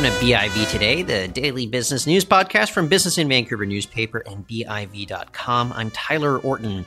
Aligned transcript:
Welcome 0.00 0.18
to 0.18 0.24
BIV 0.24 0.70
Today, 0.70 1.02
the 1.02 1.28
daily 1.28 1.66
business 1.66 2.06
news 2.06 2.24
podcast 2.24 2.70
from 2.70 2.88
Business 2.88 3.18
in 3.18 3.28
Vancouver 3.28 3.66
newspaper 3.66 4.20
and 4.20 4.48
BIV.com. 4.48 5.74
I'm 5.74 5.90
Tyler 5.90 6.38
Orton. 6.38 6.86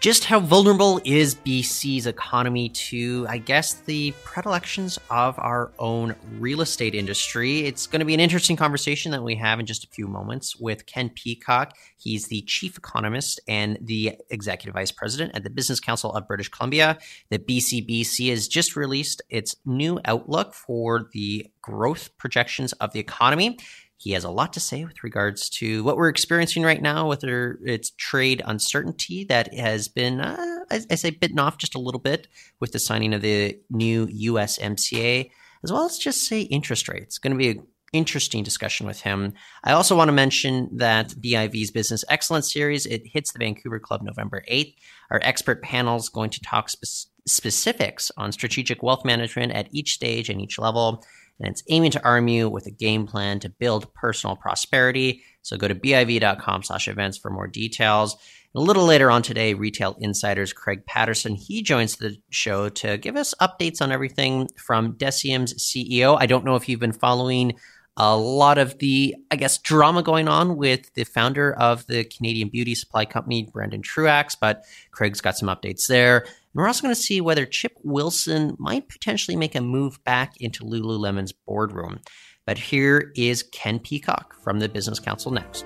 Just 0.00 0.26
how 0.26 0.38
vulnerable 0.38 1.00
is 1.06 1.34
BC's 1.34 2.06
economy 2.06 2.68
to, 2.68 3.26
I 3.26 3.38
guess, 3.38 3.72
the 3.72 4.12
predilections 4.22 4.98
of 5.08 5.38
our 5.38 5.72
own 5.78 6.14
real 6.38 6.60
estate 6.60 6.94
industry? 6.94 7.60
It's 7.60 7.86
going 7.86 8.00
to 8.00 8.04
be 8.04 8.12
an 8.12 8.20
interesting 8.20 8.54
conversation 8.54 9.12
that 9.12 9.22
we 9.22 9.34
have 9.36 9.60
in 9.60 9.64
just 9.64 9.82
a 9.82 9.88
few 9.88 10.06
moments 10.06 10.56
with 10.56 10.84
Ken 10.84 11.08
Peacock. 11.08 11.74
He's 11.96 12.26
the 12.26 12.42
chief 12.42 12.76
economist 12.76 13.40
and 13.48 13.78
the 13.80 14.18
executive 14.28 14.74
vice 14.74 14.92
president 14.92 15.34
at 15.34 15.42
the 15.42 15.48
Business 15.48 15.80
Council 15.80 16.12
of 16.12 16.28
British 16.28 16.50
Columbia. 16.50 16.98
The 17.30 17.38
BCBC 17.38 18.28
has 18.28 18.46
just 18.46 18.76
released 18.76 19.22
its 19.30 19.56
new 19.64 20.00
outlook 20.04 20.52
for 20.52 21.08
the 21.14 21.50
growth 21.62 22.10
projections 22.18 22.74
of 22.74 22.92
the 22.92 23.00
economy. 23.00 23.56
He 23.96 24.12
has 24.12 24.24
a 24.24 24.30
lot 24.30 24.52
to 24.54 24.60
say 24.60 24.84
with 24.84 25.02
regards 25.04 25.48
to 25.50 25.82
what 25.84 25.96
we're 25.96 26.08
experiencing 26.08 26.62
right 26.62 26.82
now 26.82 27.08
with 27.08 27.24
its 27.24 27.90
trade 27.90 28.42
uncertainty 28.44 29.24
that 29.24 29.54
has 29.54 29.88
been, 29.88 30.20
uh, 30.20 30.64
I, 30.70 30.80
I 30.90 30.94
say, 30.96 31.10
bitten 31.10 31.38
off 31.38 31.58
just 31.58 31.74
a 31.74 31.80
little 31.80 32.00
bit 32.00 32.26
with 32.60 32.72
the 32.72 32.78
signing 32.78 33.14
of 33.14 33.22
the 33.22 33.58
new 33.70 34.06
USMCA, 34.06 35.30
as 35.62 35.72
well 35.72 35.86
as 35.86 35.96
just 35.96 36.26
say 36.26 36.42
interest 36.42 36.88
rates. 36.88 37.04
It's 37.04 37.18
going 37.18 37.32
to 37.32 37.38
be 37.38 37.50
an 37.50 37.66
interesting 37.94 38.42
discussion 38.42 38.86
with 38.86 39.00
him. 39.00 39.32
I 39.62 39.72
also 39.72 39.96
want 39.96 40.08
to 40.08 40.12
mention 40.12 40.68
that 40.76 41.14
BIV's 41.20 41.70
Business 41.70 42.04
Excellence 42.10 42.52
Series, 42.52 42.86
it 42.86 43.02
hits 43.06 43.32
the 43.32 43.38
Vancouver 43.38 43.78
Club 43.78 44.02
November 44.02 44.42
8th. 44.50 44.74
Our 45.10 45.20
expert 45.22 45.62
panel 45.62 45.96
is 45.96 46.08
going 46.08 46.30
to 46.30 46.40
talk 46.40 46.68
spe- 46.68 47.08
specifics 47.26 48.10
on 48.16 48.32
strategic 48.32 48.82
wealth 48.82 49.04
management 49.04 49.52
at 49.52 49.68
each 49.72 49.94
stage 49.94 50.28
and 50.28 50.40
each 50.40 50.58
level 50.58 51.04
and 51.40 51.48
it's 51.48 51.62
aiming 51.68 51.90
to 51.92 52.04
arm 52.04 52.28
you 52.28 52.48
with 52.48 52.66
a 52.66 52.70
game 52.70 53.06
plan 53.06 53.40
to 53.40 53.48
build 53.48 53.92
personal 53.94 54.36
prosperity. 54.36 55.22
So 55.42 55.56
go 55.56 55.68
to 55.68 55.74
biv.com 55.74 56.62
slash 56.62 56.88
events 56.88 57.18
for 57.18 57.30
more 57.30 57.46
details. 57.46 58.16
And 58.54 58.60
A 58.60 58.64
little 58.64 58.84
later 58.84 59.10
on 59.10 59.22
today, 59.22 59.54
Retail 59.54 59.96
Insiders 59.98 60.52
Craig 60.52 60.86
Patterson, 60.86 61.34
he 61.34 61.62
joins 61.62 61.96
the 61.96 62.16
show 62.30 62.68
to 62.70 62.98
give 62.98 63.16
us 63.16 63.34
updates 63.40 63.82
on 63.82 63.92
everything 63.92 64.48
from 64.56 64.94
DECIEM's 64.94 65.54
CEO. 65.54 66.16
I 66.18 66.26
don't 66.26 66.44
know 66.44 66.56
if 66.56 66.68
you've 66.68 66.80
been 66.80 66.92
following 66.92 67.54
a 67.96 68.16
lot 68.16 68.58
of 68.58 68.78
the, 68.78 69.14
I 69.30 69.36
guess, 69.36 69.58
drama 69.58 70.02
going 70.02 70.26
on 70.26 70.56
with 70.56 70.92
the 70.94 71.04
founder 71.04 71.54
of 71.54 71.86
the 71.86 72.04
Canadian 72.04 72.48
beauty 72.48 72.74
supply 72.74 73.04
company, 73.04 73.48
Brandon 73.52 73.82
Truaxe, 73.82 74.36
but 74.40 74.64
Craig's 74.90 75.20
got 75.20 75.36
some 75.36 75.48
updates 75.48 75.86
there. 75.86 76.26
We're 76.54 76.68
also 76.68 76.82
going 76.82 76.94
to 76.94 77.00
see 77.00 77.20
whether 77.20 77.46
Chip 77.46 77.72
Wilson 77.82 78.54
might 78.58 78.88
potentially 78.88 79.36
make 79.36 79.56
a 79.56 79.60
move 79.60 80.02
back 80.04 80.34
into 80.38 80.64
Lululemon's 80.64 81.32
boardroom. 81.32 81.98
But 82.46 82.58
here 82.58 83.12
is 83.16 83.42
Ken 83.42 83.80
Peacock 83.80 84.36
from 84.42 84.60
the 84.60 84.68
Business 84.68 85.00
Council 85.00 85.32
next. 85.32 85.64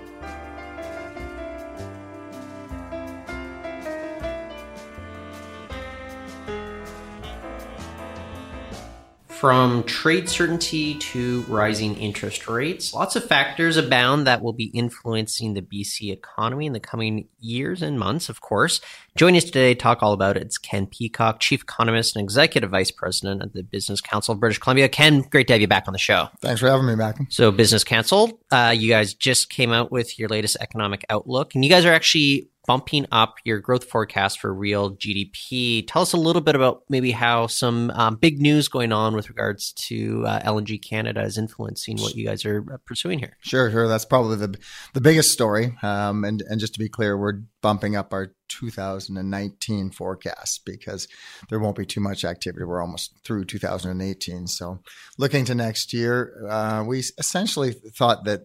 From 9.38 9.84
trade 9.84 10.28
certainty 10.28 10.96
to 10.96 11.42
rising 11.42 11.96
interest 11.96 12.48
rates, 12.48 12.92
lots 12.92 13.14
of 13.14 13.24
factors 13.24 13.76
abound 13.76 14.26
that 14.26 14.42
will 14.42 14.52
be 14.52 14.64
influencing 14.64 15.54
the 15.54 15.62
BC 15.62 16.10
economy 16.12 16.66
in 16.66 16.72
the 16.72 16.80
coming 16.80 17.28
years 17.38 17.80
and 17.80 18.00
months, 18.00 18.28
of 18.28 18.40
course. 18.40 18.80
Joining 19.14 19.36
us 19.36 19.44
today 19.44 19.74
to 19.74 19.80
talk 19.80 20.02
all 20.02 20.12
about 20.12 20.36
it 20.36 20.48
is 20.48 20.58
Ken 20.58 20.88
Peacock, 20.88 21.38
Chief 21.38 21.62
Economist 21.62 22.16
and 22.16 22.24
Executive 22.24 22.70
Vice 22.70 22.90
President 22.90 23.40
of 23.40 23.52
the 23.52 23.62
Business 23.62 24.00
Council 24.00 24.32
of 24.32 24.40
British 24.40 24.58
Columbia. 24.58 24.88
Ken, 24.88 25.20
great 25.20 25.46
to 25.46 25.52
have 25.52 25.60
you 25.60 25.68
back 25.68 25.86
on 25.86 25.92
the 25.92 26.00
show. 26.00 26.26
Thanks 26.40 26.60
for 26.60 26.68
having 26.68 26.86
me 26.86 26.96
back. 26.96 27.18
So, 27.28 27.52
Business 27.52 27.84
Council, 27.84 28.40
uh, 28.50 28.74
you 28.76 28.88
guys 28.88 29.14
just 29.14 29.50
came 29.50 29.70
out 29.70 29.92
with 29.92 30.18
your 30.18 30.28
latest 30.28 30.56
economic 30.60 31.04
outlook, 31.10 31.54
and 31.54 31.64
you 31.64 31.70
guys 31.70 31.84
are 31.84 31.92
actually 31.92 32.50
bumping 32.68 33.06
up 33.10 33.36
your 33.44 33.60
growth 33.60 33.84
forecast 33.84 34.38
for 34.38 34.52
real 34.52 34.94
GDP. 34.94 35.82
Tell 35.88 36.02
us 36.02 36.12
a 36.12 36.18
little 36.18 36.42
bit 36.42 36.54
about 36.54 36.82
maybe 36.90 37.12
how 37.12 37.46
some 37.46 37.90
um, 37.92 38.16
big 38.16 38.42
news 38.42 38.68
going 38.68 38.92
on 38.92 39.16
with 39.16 39.30
regards 39.30 39.72
to 39.88 40.22
uh, 40.26 40.40
LNG 40.42 40.86
Canada 40.86 41.22
is 41.22 41.38
influencing 41.38 41.96
what 41.96 42.14
you 42.14 42.26
guys 42.26 42.44
are 42.44 42.62
uh, 42.70 42.76
pursuing 42.84 43.18
here. 43.18 43.38
Sure, 43.40 43.70
sure. 43.70 43.88
That's 43.88 44.04
probably 44.04 44.36
the 44.36 44.54
the 44.92 45.00
biggest 45.00 45.32
story. 45.32 45.76
Um, 45.82 46.24
and 46.24 46.42
and 46.42 46.60
just 46.60 46.74
to 46.74 46.78
be 46.78 46.90
clear, 46.90 47.16
we're 47.16 47.40
bumping 47.62 47.96
up 47.96 48.12
our 48.12 48.34
2019 48.48 49.90
forecast 49.90 50.62
because 50.66 51.08
there 51.48 51.58
won't 51.58 51.76
be 51.76 51.86
too 51.86 52.00
much 52.00 52.22
activity. 52.22 52.64
We're 52.64 52.82
almost 52.82 53.14
through 53.24 53.46
2018. 53.46 54.46
So, 54.46 54.80
looking 55.16 55.46
to 55.46 55.54
next 55.54 55.94
year, 55.94 56.46
uh, 56.48 56.84
we 56.86 56.98
essentially 56.98 57.72
thought 57.72 58.24
that 58.24 58.42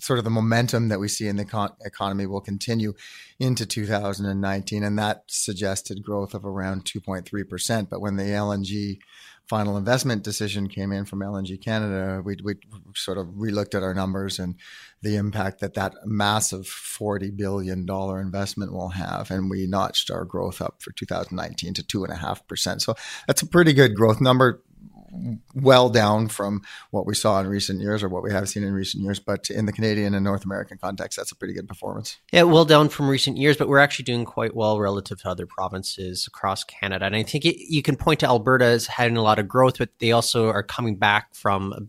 sort 0.00 0.18
of 0.18 0.24
the 0.24 0.30
momentum 0.30 0.88
that 0.88 1.00
we 1.00 1.08
see 1.08 1.28
in 1.28 1.36
the 1.36 1.44
econ- 1.44 1.74
economy 1.84 2.26
will 2.26 2.40
continue 2.40 2.94
into 3.38 3.66
2019, 3.66 4.82
and 4.82 4.98
that 4.98 5.24
suggested 5.26 6.02
growth 6.02 6.34
of 6.34 6.44
around 6.44 6.84
2.3%. 6.84 7.88
But 7.88 8.00
when 8.00 8.16
the 8.16 8.24
LNG 8.24 8.98
final 9.46 9.76
investment 9.76 10.22
decision 10.22 10.68
came 10.68 10.92
in 10.92 11.04
from 11.04 11.20
LNG 11.20 11.62
Canada, 11.62 12.22
we, 12.24 12.36
we 12.42 12.54
sort 12.94 13.18
of 13.18 13.26
relooked 13.28 13.74
at 13.74 13.82
our 13.82 13.92
numbers 13.92 14.38
and 14.38 14.54
the 15.02 15.16
impact 15.16 15.60
that 15.60 15.74
that 15.74 15.92
massive 16.04 16.62
$40 16.62 17.36
billion 17.36 17.86
investment 17.88 18.72
will 18.72 18.90
have. 18.90 19.30
And 19.30 19.50
we 19.50 19.66
notched 19.66 20.10
our 20.10 20.24
growth 20.24 20.62
up 20.62 20.80
for 20.80 20.92
2019 20.92 21.74
to 21.74 21.82
2.5%. 21.82 22.80
So 22.80 22.94
that's 23.26 23.42
a 23.42 23.46
pretty 23.46 23.72
good 23.72 23.94
growth 23.94 24.20
number 24.20 24.62
well 25.54 25.88
down 25.88 26.28
from 26.28 26.62
what 26.90 27.06
we 27.06 27.14
saw 27.14 27.40
in 27.40 27.46
recent 27.46 27.80
years 27.80 28.02
or 28.02 28.08
what 28.08 28.22
we 28.22 28.32
have 28.32 28.48
seen 28.48 28.62
in 28.62 28.72
recent 28.72 29.02
years. 29.02 29.18
But 29.18 29.50
in 29.50 29.66
the 29.66 29.72
Canadian 29.72 30.14
and 30.14 30.24
North 30.24 30.44
American 30.44 30.78
context, 30.78 31.16
that's 31.16 31.32
a 31.32 31.36
pretty 31.36 31.54
good 31.54 31.68
performance. 31.68 32.18
Yeah, 32.32 32.42
well 32.44 32.64
down 32.64 32.88
from 32.88 33.08
recent 33.08 33.36
years, 33.36 33.56
but 33.56 33.68
we're 33.68 33.78
actually 33.78 34.04
doing 34.04 34.24
quite 34.24 34.54
well 34.54 34.78
relative 34.78 35.20
to 35.22 35.28
other 35.28 35.46
provinces 35.46 36.26
across 36.26 36.64
Canada. 36.64 37.06
And 37.06 37.16
I 37.16 37.22
think 37.22 37.44
it, 37.44 37.56
you 37.58 37.82
can 37.82 37.96
point 37.96 38.20
to 38.20 38.26
Alberta 38.26 38.64
as 38.64 38.86
having 38.86 39.16
a 39.16 39.22
lot 39.22 39.38
of 39.38 39.48
growth, 39.48 39.78
but 39.78 39.90
they 39.98 40.12
also 40.12 40.48
are 40.48 40.62
coming 40.62 40.96
back 40.96 41.34
from 41.34 41.72
a 41.72 41.80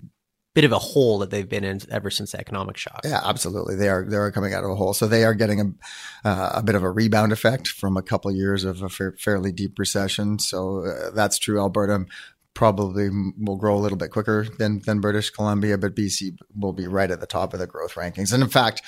bit 0.54 0.64
of 0.64 0.72
a 0.72 0.80
hole 0.80 1.20
that 1.20 1.32
they've 1.32 1.50
been 1.50 1.64
in 1.64 1.80
ever 1.90 2.12
since 2.12 2.32
the 2.32 2.40
economic 2.40 2.78
shock. 2.78 3.02
Yeah, 3.04 3.22
absolutely. 3.24 3.76
They 3.76 3.90
are 3.90 4.06
they 4.06 4.18
are 4.18 4.32
coming 4.32 4.54
out 4.54 4.64
of 4.64 4.70
a 4.70 4.76
hole, 4.76 4.94
so 4.94 5.08
they 5.08 5.24
are 5.24 5.34
getting 5.34 5.60
a 5.62 6.28
uh, 6.28 6.52
a 6.56 6.64
bit 6.64 6.76
of 6.76 6.84
a 6.84 6.92
rebound 6.92 7.32
effect 7.32 7.68
from 7.68 7.98
a 7.98 8.04
couple 8.04 8.30
of 8.30 8.38
years 8.38 8.64
of 8.64 8.84
a 8.84 8.90
fa- 8.90 9.14
fairly 9.18 9.52
deep 9.52 9.80
recession. 9.80 10.40
So 10.40 10.86
uh, 10.86 11.12
that's 11.12 11.40
true. 11.40 11.60
Alberta 11.60 12.06
probably 12.54 13.10
will 13.38 13.58
grow 13.58 13.76
a 13.76 13.80
little 13.80 13.98
bit 13.98 14.12
quicker 14.12 14.48
than 14.60 14.80
than 14.80 15.02
British 15.02 15.30
Columbia, 15.30 15.78
but 15.78 15.96
BC 15.96 16.38
will 16.56 16.74
be 16.74 16.88
right 16.88 17.12
at 17.12 17.20
the 17.20 17.26
top 17.26 17.54
of 17.54 17.60
the 17.60 17.68
growth 17.68 17.96
rankings. 17.96 18.34
And 18.34 18.44
in 18.44 18.50
fact, 18.50 18.82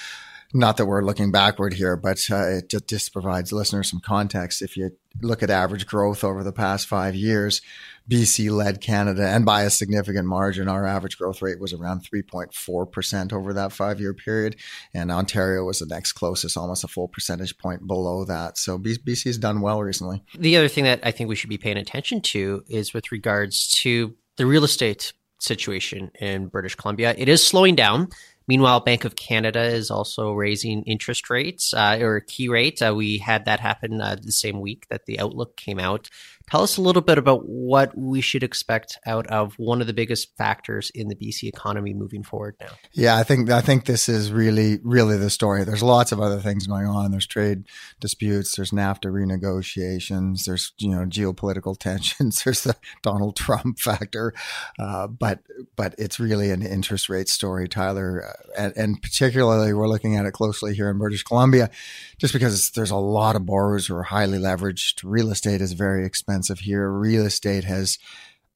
not 0.54 0.78
that 0.78 0.86
we're 0.86 1.04
looking 1.04 1.32
backward 1.32 1.74
here, 1.74 1.98
but 1.98 2.20
uh, 2.32 2.48
it 2.48 2.70
just, 2.70 2.88
just 2.88 3.14
provides 3.14 3.52
listeners 3.52 3.90
some 3.90 4.00
context. 4.00 4.62
If 4.62 4.78
you 4.78 4.92
look 5.22 5.44
at 5.44 5.50
average 5.50 5.86
growth 5.86 6.24
over 6.24 6.44
the 6.44 6.54
past 6.54 6.88
five 6.88 7.16
years, 7.16 7.62
BC 8.10 8.52
led 8.52 8.82
Canada 8.82 9.28
and 9.28 9.46
by 9.46 9.64
a 9.64 9.70
significant 9.70 10.28
margin. 10.28 10.68
Our 10.68 10.86
average 10.86 11.18
growth 11.18 11.42
rate 11.42 11.60
was 11.60 11.74
around 11.74 12.08
3.4% 12.10 13.34
over 13.34 13.54
that 13.54 13.72
five 13.72 14.00
year 14.00 14.14
period. 14.14 14.58
And 14.94 15.12
Ontario 15.12 15.64
was 15.64 15.80
the 15.80 15.88
next 15.88 16.14
closest, 16.14 16.58
almost 16.58 16.84
a 16.84 16.88
full 16.88 17.08
percentage 17.08 17.58
point 17.58 17.88
below 17.88 18.26
that. 18.26 18.58
So 18.58 18.78
BC 18.78 19.24
has 19.26 19.38
done 19.38 19.62
well 19.62 19.82
recently. 19.82 20.24
The 20.38 20.58
other 20.58 20.68
thing 20.68 20.84
that 20.84 21.00
I 21.04 21.12
think 21.12 21.30
we 21.30 21.36
should 21.36 21.50
be 21.50 21.58
paying 21.58 21.78
attention 21.78 22.22
to 22.22 22.64
is 22.68 22.94
with 22.94 23.12
regards 23.12 23.70
to 23.82 24.16
the 24.38 24.46
real 24.46 24.64
estate 24.64 25.14
situation 25.40 26.12
in 26.20 26.48
British 26.48 26.76
Columbia. 26.76 27.16
It 27.18 27.30
is 27.30 27.46
slowing 27.46 27.76
down. 27.76 28.10
Meanwhile, 28.48 28.82
Bank 28.82 29.06
of 29.06 29.16
Canada 29.16 29.64
is 29.64 29.90
also 29.90 30.34
raising 30.34 30.84
interest 30.84 31.30
rates 31.30 31.74
uh, 31.74 31.98
or 32.00 32.20
key 32.20 32.48
rate. 32.48 32.80
Uh, 32.82 32.94
we 32.96 33.18
had 33.18 33.46
that 33.46 33.60
happen 33.60 34.00
uh, 34.00 34.18
the 34.22 34.32
same 34.32 34.62
week 34.62 34.86
that 34.90 35.06
the 35.08 35.20
outlook 35.20 35.58
came 35.58 35.80
out. 35.80 36.10
Tell 36.50 36.62
us 36.62 36.78
a 36.78 36.82
little 36.82 37.02
bit 37.02 37.18
about 37.18 37.48
what 37.48 37.98
we 37.98 38.22
should 38.22 38.44
expect 38.44 39.00
out 39.08 39.26
of 39.28 39.56
one 39.58 39.82
of 39.82 39.88
the 39.88 39.94
biggest 39.94 40.36
factors 40.38 40.92
in 40.94 41.08
the 41.08 41.16
BC 41.16 41.44
economy 41.44 41.94
moving 41.94 42.22
forward 42.22 42.56
now. 42.60 42.70
Yeah, 42.94 43.18
I 43.18 43.24
think 43.24 43.50
I 43.50 43.62
think 43.62 43.86
this 43.86 44.08
is 44.08 44.32
really 44.32 44.80
really 44.84 45.18
the 45.18 45.32
story. 45.32 45.64
There's 45.64 45.82
lots 45.82 46.12
of 46.12 46.20
other 46.20 46.40
things 46.40 46.68
going 46.68 46.86
on. 46.86 47.10
There's 47.10 47.26
trade 47.26 47.66
disputes. 48.00 48.56
There's 48.56 48.72
NAFTA 48.72 49.12
renegotiations. 49.12 50.46
There's 50.46 50.74
you 50.78 50.90
know 50.90 51.06
geopolitical 51.06 51.78
tensions. 51.80 52.44
There's 52.44 52.64
the 52.64 52.76
Donald 53.02 53.36
Trump 53.36 53.80
factor, 53.80 54.34
uh, 54.78 55.08
but 55.08 55.40
but 55.76 55.96
it's 55.98 56.20
really 56.20 56.52
an 56.52 56.62
interest 56.62 57.10
rate 57.10 57.28
story, 57.28 57.68
Tyler, 57.68 58.24
uh, 58.24 58.52
and, 58.56 58.74
and 58.78 59.02
particularly 59.02 59.74
we're 59.74 59.88
looking 59.88 60.16
at 60.16 60.28
it 60.28 60.34
closely 60.34 60.76
here 60.76 60.92
in 60.92 61.00
British 61.00 61.24
Columbia, 61.24 61.72
just 62.20 62.34
because 62.34 62.70
there's 62.72 62.92
a 62.92 62.96
lot 62.98 63.36
of 63.36 63.48
borrowers 63.48 63.88
who 63.88 63.96
are 63.96 64.04
highly 64.04 64.38
leveraged. 64.38 65.02
Real 65.04 65.32
estate 65.32 65.60
is 65.60 65.74
very 65.74 66.06
expensive 66.06 66.35
expensive 66.36 66.66
here. 66.66 66.92
Real 66.92 67.26
estate 67.26 67.64
has 67.64 67.98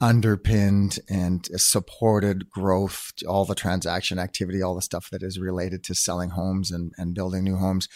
underpinned 0.02 1.00
and 1.10 1.48
supported 1.56 2.50
growth, 2.50 3.12
all 3.28 3.46
the 3.46 3.56
transaction 3.56 4.20
activity, 4.20 4.62
all 4.62 4.76
the 4.76 4.82
stuff 4.82 5.10
that 5.12 5.24
is 5.24 5.40
related 5.40 5.84
to 5.84 5.96
selling 5.96 6.32
homes 6.32 6.72
and, 6.72 6.92
and 6.98 7.16
building 7.16 7.44
new 7.44 7.56
homes. 7.56 7.88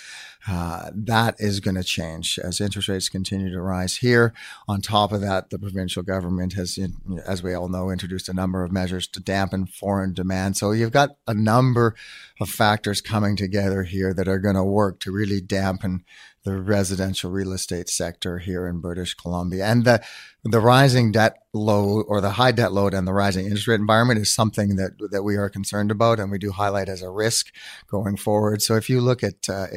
Uh, 0.48 0.90
that 0.94 1.36
is 1.40 1.60
going 1.62 1.76
to 1.76 1.84
change 1.84 2.38
as 2.44 2.60
interest 2.60 2.90
rates 2.90 3.08
continue 3.08 3.50
to 3.52 3.62
rise 3.62 3.98
here. 3.98 4.34
On 4.68 4.82
top 4.82 5.14
of 5.14 5.22
that, 5.22 5.50
the 5.50 5.60
provincial 5.60 6.04
government 6.04 6.54
has, 6.54 6.78
as 7.26 7.42
we 7.42 7.54
all 7.54 7.70
know, 7.70 7.90
introduced 7.90 8.28
a 8.28 8.34
number 8.34 8.64
of 8.64 8.72
measures 8.72 9.08
to 9.08 9.22
dampen 9.22 9.66
foreign 9.66 10.14
demand. 10.14 10.58
So 10.58 10.72
you've 10.72 10.92
got 10.92 11.12
a 11.28 11.34
number 11.34 11.96
of 12.42 12.50
factors 12.50 13.00
coming 13.00 13.38
together 13.38 13.84
here 13.84 14.14
that 14.14 14.28
are 14.28 14.40
going 14.40 14.56
to 14.56 14.64
work 14.64 15.00
to 15.02 15.12
really 15.12 15.40
dampen 15.40 16.04
the 16.44 16.60
residential 16.62 17.32
real 17.32 17.54
estate 17.54 17.88
sector 17.88 18.40
here 18.40 18.68
in 18.68 18.82
British 18.82 19.14
Columbia. 19.14 19.66
And 19.66 19.86
the 19.86 20.04
the 20.44 20.60
rising 20.60 21.14
debt 21.14 21.38
load 21.54 22.04
or 22.10 22.20
the 22.20 22.32
high 22.32 22.52
debt 22.52 22.74
load 22.74 22.94
and 22.94 23.08
the 23.08 23.14
rising 23.14 23.46
interest 23.46 23.68
rate 23.68 23.80
environment 23.80 24.20
is 24.20 24.34
something 24.34 24.76
that 24.76 24.92
that 25.12 25.24
we 25.24 25.38
are 25.38 25.50
concerned 25.50 25.90
about 25.90 26.20
and 26.20 26.30
we 26.30 26.38
do 26.38 26.52
highlight 26.52 26.90
as 26.90 27.02
a 27.02 27.10
risk 27.10 27.54
going 27.88 28.18
forward. 28.18 28.62
So 28.62 28.76
if 28.76 28.90
you 28.90 29.00
look 29.00 29.24
at 29.24 29.48
uh, 29.48 29.68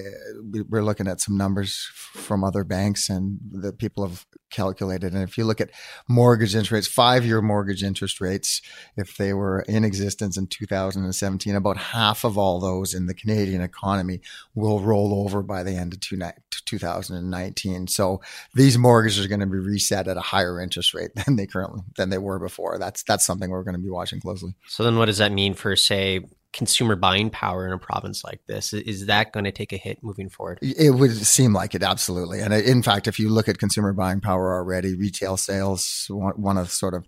we're 0.62 0.82
looking 0.82 1.08
at 1.08 1.20
some 1.20 1.36
numbers 1.36 1.88
from 1.92 2.44
other 2.44 2.64
banks 2.64 3.08
and 3.08 3.38
that 3.52 3.78
people 3.78 4.06
have 4.06 4.26
calculated 4.50 5.12
and 5.12 5.22
if 5.22 5.36
you 5.36 5.44
look 5.44 5.60
at 5.60 5.70
mortgage 6.08 6.54
interest 6.54 6.70
rates 6.70 6.88
5-year 6.88 7.42
mortgage 7.42 7.82
interest 7.82 8.20
rates 8.20 8.62
if 8.96 9.16
they 9.16 9.32
were 9.32 9.60
in 9.62 9.84
existence 9.84 10.36
in 10.36 10.46
2017 10.46 11.54
about 11.54 11.76
half 11.76 12.24
of 12.24 12.38
all 12.38 12.60
those 12.60 12.94
in 12.94 13.06
the 13.06 13.14
Canadian 13.14 13.60
economy 13.60 14.20
will 14.54 14.80
roll 14.80 15.24
over 15.24 15.42
by 15.42 15.62
the 15.62 15.72
end 15.72 15.94
of 15.94 16.00
2019. 16.00 17.86
So 17.88 18.20
these 18.54 18.78
mortgages 18.78 19.24
are 19.24 19.28
going 19.28 19.40
to 19.40 19.46
be 19.46 19.58
reset 19.58 20.08
at 20.08 20.16
a 20.16 20.20
higher 20.20 20.60
interest 20.60 20.94
rate 20.94 21.10
than 21.14 21.36
they 21.36 21.46
currently 21.46 21.82
than 21.96 22.10
they 22.10 22.18
were 22.18 22.38
before. 22.38 22.78
That's 22.78 23.02
that's 23.02 23.24
something 23.24 23.50
we're 23.50 23.62
going 23.62 23.76
to 23.76 23.82
be 23.82 23.90
watching 23.90 24.20
closely. 24.20 24.54
So 24.66 24.84
then, 24.84 24.96
what 24.96 25.06
does 25.06 25.18
that 25.18 25.32
mean 25.32 25.54
for 25.54 25.76
say 25.76 26.20
consumer 26.52 26.96
buying 26.96 27.30
power 27.30 27.66
in 27.66 27.72
a 27.72 27.78
province 27.78 28.24
like 28.24 28.40
this? 28.46 28.72
Is 28.72 29.06
that 29.06 29.32
going 29.32 29.44
to 29.44 29.52
take 29.52 29.72
a 29.72 29.76
hit 29.76 30.02
moving 30.02 30.28
forward? 30.28 30.58
It 30.62 30.94
would 30.94 31.12
seem 31.12 31.52
like 31.52 31.74
it, 31.74 31.82
absolutely. 31.82 32.40
And 32.40 32.52
uh, 32.52 32.56
in 32.56 32.82
fact, 32.82 33.06
if 33.06 33.18
you 33.18 33.28
look 33.28 33.48
at 33.48 33.58
consumer 33.58 33.92
buying 33.92 34.20
power 34.20 34.54
already, 34.54 34.94
retail 34.94 35.36
sales, 35.36 36.06
one 36.08 36.58
of 36.58 36.70
sort 36.70 36.94
of 36.94 37.04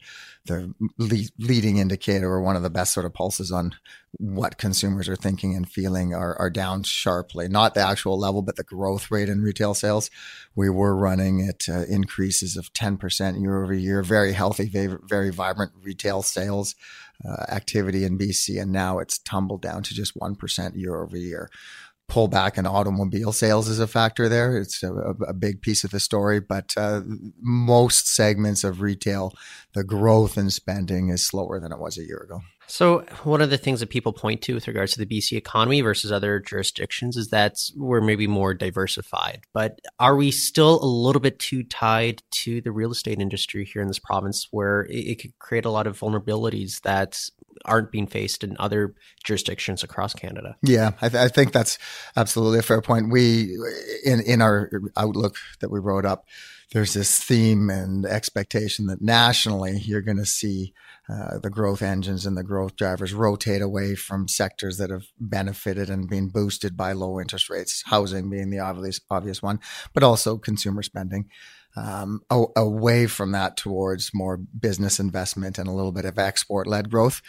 the 0.49 1.29
leading 1.39 1.79
indicator 1.79 2.29
or 2.29 2.41
one 2.41 2.57
of 2.57 2.63
the 2.63 2.71
best 2.71 2.93
sort 2.93 3.07
of 3.07 3.15
pulses 3.15 3.53
on 3.53 3.75
what 4.13 4.59
consumers 4.59 5.09
are 5.09 5.17
thinking 5.17 5.55
and 5.55 5.71
feeling 5.71 6.15
are, 6.15 6.35
are 6.39 6.51
down 6.51 6.83
sharply. 6.83 7.49
Not 7.49 7.75
the 7.75 7.81
actual 7.81 8.19
level, 8.19 8.43
but 8.43 8.57
the 8.57 8.65
growth 8.65 9.11
rate 9.11 9.29
in 9.29 9.43
retail 9.43 9.75
sales. 9.75 10.11
We 10.57 10.71
were 10.71 10.97
running 10.97 11.47
at 11.47 11.69
uh, 11.69 11.85
increases 11.89 12.57
of 12.57 12.73
10% 12.73 13.41
year 13.41 13.63
over 13.63 13.75
year, 13.75 14.03
very 14.03 14.33
healthy, 14.33 14.69
very, 14.69 14.99
very 15.05 15.31
vibrant 15.31 15.73
retail 15.83 16.23
sales 16.23 16.75
uh, 17.25 17.45
activity 17.49 18.05
in 18.05 18.19
BC. 18.19 18.61
And 18.61 18.73
now 18.73 18.99
it's 18.99 19.19
tumbled 19.19 19.63
down 19.63 19.83
to 19.85 19.95
just 19.95 20.19
1% 20.19 20.77
year 20.77 21.03
over 21.03 21.17
year 21.17 21.51
pullback 22.11 22.57
in 22.57 22.67
automobile 22.67 23.33
sales 23.33 23.69
is 23.69 23.79
a 23.79 23.87
factor 23.87 24.29
there. 24.29 24.57
It's 24.57 24.83
a, 24.83 24.93
a 24.93 25.35
big 25.35 25.61
piece 25.61 25.85
of 25.85 25.91
the 25.91 26.01
story, 26.01 26.41
but 26.41 26.73
uh, 26.77 27.03
most 27.41 28.15
segments 28.15 28.65
of 28.65 28.81
retail, 28.81 29.33
the 29.75 29.85
growth 29.85 30.39
in 30.39 30.51
spending 30.51 31.11
is 31.11 31.25
slower 31.25 31.61
than 31.61 31.73
it 31.73 31.79
was 31.79 31.99
a 31.99 32.05
year 32.05 32.19
ago. 32.19 32.41
So, 32.69 33.05
one 33.25 33.41
of 33.41 33.51
the 33.51 33.59
things 33.59 33.81
that 33.81 33.89
people 33.89 34.13
point 34.13 34.43
to 34.43 34.55
with 34.55 34.69
regards 34.69 34.93
to 34.93 35.05
the 35.05 35.07
BC 35.07 35.33
economy 35.33 35.81
versus 35.81 36.13
other 36.13 36.39
jurisdictions 36.39 37.17
is 37.17 37.29
that 37.29 37.57
we're 37.75 38.03
maybe 38.03 38.27
more 38.27 38.53
diversified. 38.53 39.41
But 39.55 39.81
are 39.99 40.17
we 40.17 40.31
still 40.31 40.83
a 40.83 40.87
little 40.87 41.21
bit 41.21 41.39
too 41.39 41.63
tied 41.63 42.23
to 42.31 42.61
the 42.61 42.71
real 42.71 42.93
estate 42.93 43.21
industry 43.21 43.65
here 43.65 43.81
in 43.81 43.89
this 43.89 43.99
province 43.99 44.49
where 44.51 44.83
it, 44.83 44.99
it 44.99 45.21
could 45.21 45.39
create 45.39 45.65
a 45.65 45.71
lot 45.71 45.87
of 45.87 45.99
vulnerabilities 45.99 46.83
that 46.83 47.19
aren't 47.65 47.91
being 47.91 48.07
faced 48.07 48.45
in 48.45 48.57
other 48.59 48.95
jurisdictions 49.25 49.83
across 49.83 50.13
Canada? 50.13 50.57
Yeah, 50.63 50.93
I, 51.01 51.09
th- 51.09 51.23
I 51.23 51.29
think 51.29 51.53
that's 51.53 51.79
absolutely 52.17 52.59
a 52.59 52.63
fair 52.63 52.83
point. 52.83 53.11
We, 53.11 53.57
in, 54.05 54.21
in 54.21 54.43
our 54.43 54.71
outlook 54.97 55.37
that 55.61 55.71
we 55.71 55.81
wrote 55.81 56.05
up, 56.05 56.27
there's 56.73 56.95
this 56.95 57.19
theme 57.23 57.71
and 57.71 58.05
expectation 58.05 58.87
that 58.87 59.01
nationally 59.01 59.79
you're 59.79 60.03
going 60.03 60.19
to 60.19 60.27
see 60.27 60.75
uh, 61.09 61.39
the 61.39 61.49
growth 61.49 61.81
engines 61.81 62.27
and 62.27 62.37
the 62.37 62.43
growth 62.43 62.77
drivers 62.77 63.15
rotate 63.15 63.63
away 63.63 63.95
from 63.95 64.29
sectors 64.29 64.77
that 64.77 64.91
have 64.91 65.07
benefited 65.19 65.89
and 65.89 66.11
been 66.11 66.29
boosted 66.29 66.77
by 66.77 66.93
low 66.93 67.19
interest 67.19 67.49
rates, 67.49 67.83
housing 67.87 68.29
being 68.29 68.51
the 68.51 68.59
obvious 68.59 69.01
obvious 69.11 69.43
one, 69.43 69.59
but 69.95 70.03
also 70.03 70.37
consumer 70.37 70.83
spending. 70.83 71.29
Um, 71.77 72.23
away 72.31 73.07
from 73.07 73.33
that 73.33 73.57
towards 73.57 74.11
more 74.13 74.37
business 74.37 74.99
investment 74.99 75.59
and 75.59 75.69
a 75.69 75.73
little 75.73 75.93
bit 75.93 76.07
of 76.07 76.19
export 76.19 76.67
led 76.67 76.91
growth 76.91 77.23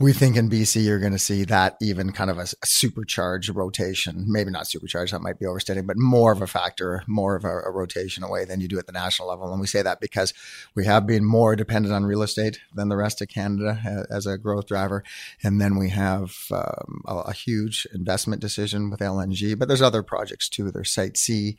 we 0.00 0.12
think 0.12 0.36
in 0.36 0.48
BC 0.48 0.84
you're 0.84 1.00
going 1.00 1.12
to 1.12 1.18
see 1.18 1.42
that 1.44 1.76
even 1.80 2.12
kind 2.12 2.30
of 2.30 2.38
a, 2.38 2.42
a, 2.42 2.66
supercharged 2.66 3.48
rotation. 3.48 4.24
Maybe 4.28 4.50
not 4.50 4.68
supercharged, 4.68 5.12
that 5.12 5.22
might 5.22 5.40
be 5.40 5.46
overstating, 5.46 5.86
but 5.86 5.96
more 5.96 6.30
of 6.30 6.40
a 6.40 6.46
factor, 6.46 7.02
more 7.08 7.34
of 7.34 7.44
a, 7.44 7.48
a, 7.48 7.70
rotation 7.72 8.22
away 8.22 8.44
than 8.44 8.60
you 8.60 8.68
do 8.68 8.78
at 8.78 8.86
the 8.86 8.92
national 8.92 9.28
level. 9.28 9.50
And 9.50 9.60
we 9.60 9.66
say 9.66 9.82
that 9.82 10.00
because 10.00 10.32
we 10.76 10.86
have 10.86 11.06
been 11.06 11.24
more 11.24 11.56
dependent 11.56 11.92
on 11.92 12.04
real 12.04 12.22
estate 12.22 12.60
than 12.72 12.88
the 12.88 12.96
rest 12.96 13.20
of 13.20 13.28
Canada 13.28 14.06
as 14.08 14.26
a 14.26 14.38
growth 14.38 14.66
driver. 14.66 15.02
And 15.42 15.60
then 15.60 15.76
we 15.76 15.90
have 15.90 16.36
um, 16.52 17.02
a, 17.06 17.16
a, 17.16 17.32
huge 17.32 17.86
investment 17.92 18.40
decision 18.40 18.90
with 18.90 19.00
LNG, 19.00 19.58
but 19.58 19.66
there's 19.66 19.82
other 19.82 20.04
projects 20.04 20.48
too. 20.48 20.70
There's 20.70 20.90
Site 20.90 21.16
C 21.16 21.56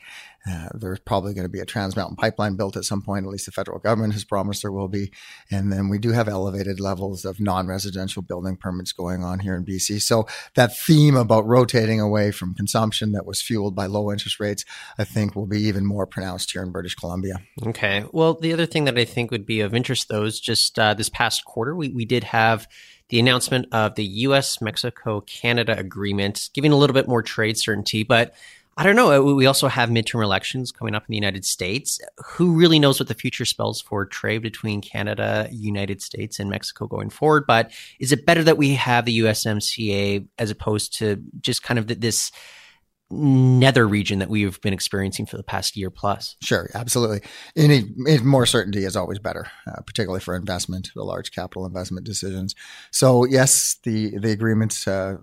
uh, 0.47 0.69
there's 0.73 0.99
probably 0.99 1.33
going 1.33 1.45
to 1.45 1.51
be 1.51 1.59
a 1.59 1.65
Trans 1.65 1.95
Mountain 1.95 2.15
pipeline 2.15 2.55
built 2.55 2.77
at 2.77 2.85
some 2.85 3.01
point. 3.01 3.25
At 3.25 3.31
least 3.31 3.45
the 3.45 3.51
federal 3.51 3.79
government 3.79 4.13
has 4.13 4.23
promised 4.23 4.61
there 4.61 4.71
will 4.71 4.87
be. 4.87 5.11
And 5.51 5.71
then 5.71 5.89
we 5.89 5.97
do 5.97 6.11
have 6.11 6.27
elevated 6.27 6.79
levels 6.79 7.25
of 7.25 7.39
non-residential 7.39 8.21
building 8.21 8.55
permits 8.55 8.91
going 8.91 9.23
on 9.23 9.39
here 9.39 9.55
in 9.55 9.65
BC. 9.65 10.01
So 10.01 10.27
that 10.55 10.77
theme 10.77 11.15
about 11.15 11.45
rotating 11.45 11.99
away 11.99 12.31
from 12.31 12.53
consumption 12.53 13.11
that 13.11 13.25
was 13.25 13.41
fueled 13.41 13.75
by 13.75 13.87
low 13.87 14.11
interest 14.11 14.39
rates, 14.39 14.63
I 14.97 15.03
think 15.03 15.35
will 15.35 15.47
be 15.47 15.61
even 15.61 15.85
more 15.85 16.05
pronounced 16.05 16.51
here 16.51 16.63
in 16.63 16.71
British 16.71 16.95
Columbia. 16.95 17.41
Okay. 17.65 18.05
Well, 18.11 18.33
the 18.33 18.53
other 18.53 18.65
thing 18.65 18.85
that 18.85 18.97
I 18.97 19.05
think 19.05 19.31
would 19.31 19.45
be 19.45 19.61
of 19.61 19.75
interest, 19.75 20.07
though, 20.07 20.23
is 20.23 20.39
just 20.39 20.79
uh, 20.79 20.93
this 20.93 21.09
past 21.09 21.45
quarter, 21.45 21.75
we, 21.75 21.89
we 21.89 22.05
did 22.05 22.23
have 22.23 22.67
the 23.09 23.19
announcement 23.19 23.67
of 23.71 23.95
the 23.95 24.05
U.S. 24.05 24.61
Mexico 24.61 25.21
Canada 25.21 25.77
agreement, 25.77 26.49
giving 26.53 26.71
a 26.71 26.75
little 26.75 26.93
bit 26.93 27.07
more 27.07 27.23
trade 27.23 27.57
certainty, 27.57 28.03
but 28.03 28.35
I 28.79 28.83
don't 28.83 28.95
know. 28.95 29.11
Uh, 29.11 29.33
we 29.33 29.45
also 29.45 29.67
have 29.67 29.89
midterm 29.89 30.23
elections 30.23 30.71
coming 30.71 30.95
up 30.95 31.03
in 31.03 31.11
the 31.11 31.17
United 31.17 31.43
States. 31.43 31.99
Who 32.25 32.53
really 32.53 32.79
knows 32.79 32.97
what 32.97 33.09
the 33.09 33.13
future 33.13 33.43
spells 33.43 33.81
for 33.81 34.05
trade 34.05 34.41
between 34.41 34.79
Canada, 34.79 35.49
United 35.51 36.01
States, 36.01 36.39
and 36.39 36.49
Mexico 36.49 36.87
going 36.87 37.09
forward? 37.09 37.43
But 37.45 37.73
is 37.99 38.13
it 38.13 38.25
better 38.25 38.41
that 38.45 38.57
we 38.57 38.75
have 38.75 39.03
the 39.03 39.19
USMCA 39.19 40.25
as 40.37 40.49
opposed 40.49 40.97
to 40.99 41.21
just 41.41 41.61
kind 41.61 41.77
of 41.77 41.87
this 41.99 42.31
nether 43.11 43.85
region 43.85 44.19
that 44.19 44.29
we've 44.29 44.61
been 44.61 44.73
experiencing 44.73 45.25
for 45.25 45.35
the 45.35 45.43
past 45.43 45.75
year 45.75 45.89
plus? 45.89 46.37
Sure, 46.41 46.69
absolutely. 46.73 47.19
Any, 47.57 47.83
more 48.23 48.45
certainty 48.45 48.85
is 48.85 48.95
always 48.95 49.19
better, 49.19 49.47
uh, 49.67 49.81
particularly 49.81 50.21
for 50.21 50.37
investment, 50.37 50.91
the 50.95 51.03
large 51.03 51.31
capital 51.31 51.65
investment 51.65 52.05
decisions. 52.05 52.55
So 52.91 53.25
yes, 53.25 53.75
the 53.83 54.17
the 54.19 54.31
agreement. 54.31 54.87
Uh, 54.87 55.15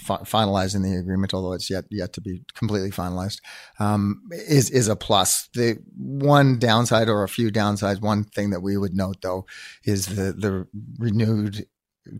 fi- 0.00 0.18
finalizing 0.18 0.82
the 0.82 0.98
agreement, 0.98 1.34
although 1.34 1.52
it's 1.52 1.70
yet 1.70 1.84
yet 1.90 2.12
to 2.14 2.20
be 2.20 2.42
completely 2.54 2.90
finalized, 2.90 3.40
um, 3.78 4.22
is 4.32 4.70
is 4.70 4.88
a 4.88 4.96
plus. 4.96 5.48
The 5.54 5.78
one 5.96 6.58
downside 6.58 7.08
or 7.08 7.22
a 7.22 7.28
few 7.28 7.50
downsides. 7.50 8.00
One 8.00 8.24
thing 8.24 8.50
that 8.50 8.60
we 8.60 8.76
would 8.76 8.94
note 8.94 9.22
though 9.22 9.46
is 9.84 10.06
the 10.06 10.32
the 10.32 10.66
renewed 10.98 11.66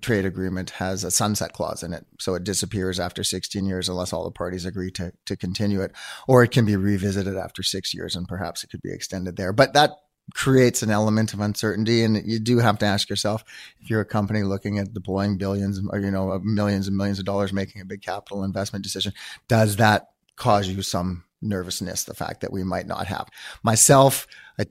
trade 0.00 0.26
agreement 0.26 0.70
has 0.70 1.04
a 1.04 1.10
sunset 1.10 1.52
clause 1.52 1.82
in 1.82 1.92
it. 1.92 2.06
So 2.18 2.34
it 2.34 2.44
disappears 2.44 3.00
after 3.00 3.24
16 3.24 3.64
years 3.64 3.88
unless 3.88 4.12
all 4.12 4.24
the 4.24 4.30
parties 4.30 4.66
agree 4.66 4.90
to, 4.92 5.12
to 5.26 5.36
continue 5.36 5.80
it, 5.80 5.92
or 6.28 6.42
it 6.42 6.50
can 6.50 6.66
be 6.66 6.76
revisited 6.76 7.36
after 7.36 7.62
six 7.62 7.94
years 7.94 8.14
and 8.14 8.28
perhaps 8.28 8.62
it 8.62 8.70
could 8.70 8.82
be 8.82 8.92
extended 8.92 9.36
there. 9.36 9.52
But 9.52 9.72
that 9.72 9.92
creates 10.34 10.82
an 10.82 10.90
element 10.90 11.32
of 11.32 11.40
uncertainty 11.40 12.02
and 12.02 12.24
you 12.26 12.38
do 12.38 12.58
have 12.58 12.78
to 12.78 12.86
ask 12.86 13.08
yourself 13.08 13.44
if 13.80 13.90
you're 13.90 14.00
a 14.00 14.04
company 14.06 14.42
looking 14.42 14.78
at 14.78 14.92
deploying 14.92 15.36
billions 15.36 15.80
or 15.90 15.98
you 15.98 16.10
know 16.10 16.38
millions 16.42 16.86
and 16.86 16.96
millions 16.96 17.18
of 17.18 17.24
dollars 17.24 17.52
making 17.52 17.80
a 17.80 17.84
big 17.84 18.02
capital 18.02 18.44
investment 18.44 18.82
decision 18.82 19.12
does 19.48 19.76
that 19.76 20.10
cause 20.36 20.68
you 20.68 20.82
some 20.82 21.24
nervousness 21.42 22.04
the 22.04 22.14
fact 22.14 22.40
that 22.42 22.52
we 22.52 22.62
might 22.62 22.86
not 22.86 23.06
have? 23.06 23.28
Myself 23.62 24.26
i 24.58 24.64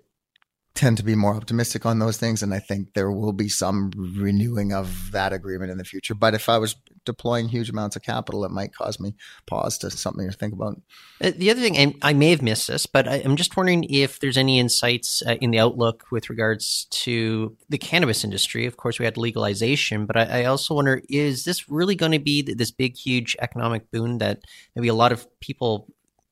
tend 0.79 0.95
to 0.95 1.03
be 1.03 1.13
more 1.13 1.35
optimistic 1.35 1.85
on 1.85 1.99
those 1.99 2.15
things. 2.15 2.41
And 2.41 2.53
I 2.53 2.59
think 2.59 2.93
there 2.93 3.11
will 3.11 3.33
be 3.33 3.49
some 3.49 3.91
renewing 3.97 4.71
of 4.71 5.11
that 5.11 5.33
agreement 5.33 5.71
in 5.71 5.77
the 5.77 5.83
future. 5.83 6.15
But 6.15 6.33
if 6.33 6.47
I 6.47 6.57
was 6.57 6.77
deploying 7.03 7.49
huge 7.49 7.69
amounts 7.69 7.97
of 7.97 8.01
capital, 8.01 8.45
it 8.45 8.51
might 8.51 8.73
cause 8.73 8.97
me 8.97 9.13
pause 9.45 9.77
to 9.79 9.91
something 9.91 10.31
to 10.31 10.37
think 10.37 10.53
about. 10.53 10.81
Uh, 11.19 11.31
the 11.35 11.51
other 11.51 11.59
thing, 11.59 11.75
and 11.75 11.95
I 12.01 12.13
may 12.13 12.29
have 12.29 12.41
missed 12.41 12.69
this, 12.69 12.85
but 12.85 13.09
I, 13.09 13.15
am 13.17 13.35
just 13.35 13.57
wondering 13.57 13.83
if 13.89 14.21
there's 14.21 14.37
any 14.37 14.57
insights 14.57 15.21
uh, 15.27 15.35
in 15.41 15.51
the 15.51 15.59
outlook 15.59 16.05
with 16.11 16.29
regards 16.29 16.85
to 16.91 17.57
the 17.67 17.77
cannabis 17.77 18.23
industry. 18.23 18.65
Of 18.65 18.77
course, 18.77 18.99
we 18.99 19.05
had 19.05 19.17
legalization, 19.17 20.05
but 20.05 20.15
I 20.15 20.45
also 20.45 20.75
wonder 20.75 21.01
is 21.09 21.43
this 21.43 21.69
really 21.69 21.95
going 21.95 22.13
to 22.13 22.19
be 22.19 22.41
this 22.41 22.71
big, 22.71 22.95
huge 22.95 23.35
economic 23.41 23.91
boon 23.91 24.19
that 24.19 24.45
maybe 24.77 24.87
a 24.87 24.93
lot 24.93 25.11
of 25.11 25.27
people 25.41 25.89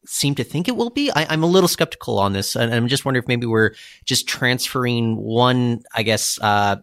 seem 0.07 0.35
to 0.35 0.43
think 0.43 0.67
it 0.67 0.75
will 0.75 0.89
be. 0.89 1.11
I, 1.11 1.33
am 1.33 1.43
a 1.43 1.47
little 1.47 1.67
skeptical 1.67 2.19
on 2.19 2.33
this, 2.33 2.55
and 2.55 2.73
I'm 2.73 2.87
just 2.87 3.05
wondering 3.05 3.23
if 3.23 3.27
maybe 3.27 3.45
we're 3.45 3.73
just 4.05 4.27
transferring 4.27 5.17
one, 5.17 5.81
I 5.93 6.03
guess, 6.03 6.39
uh, 6.41 6.77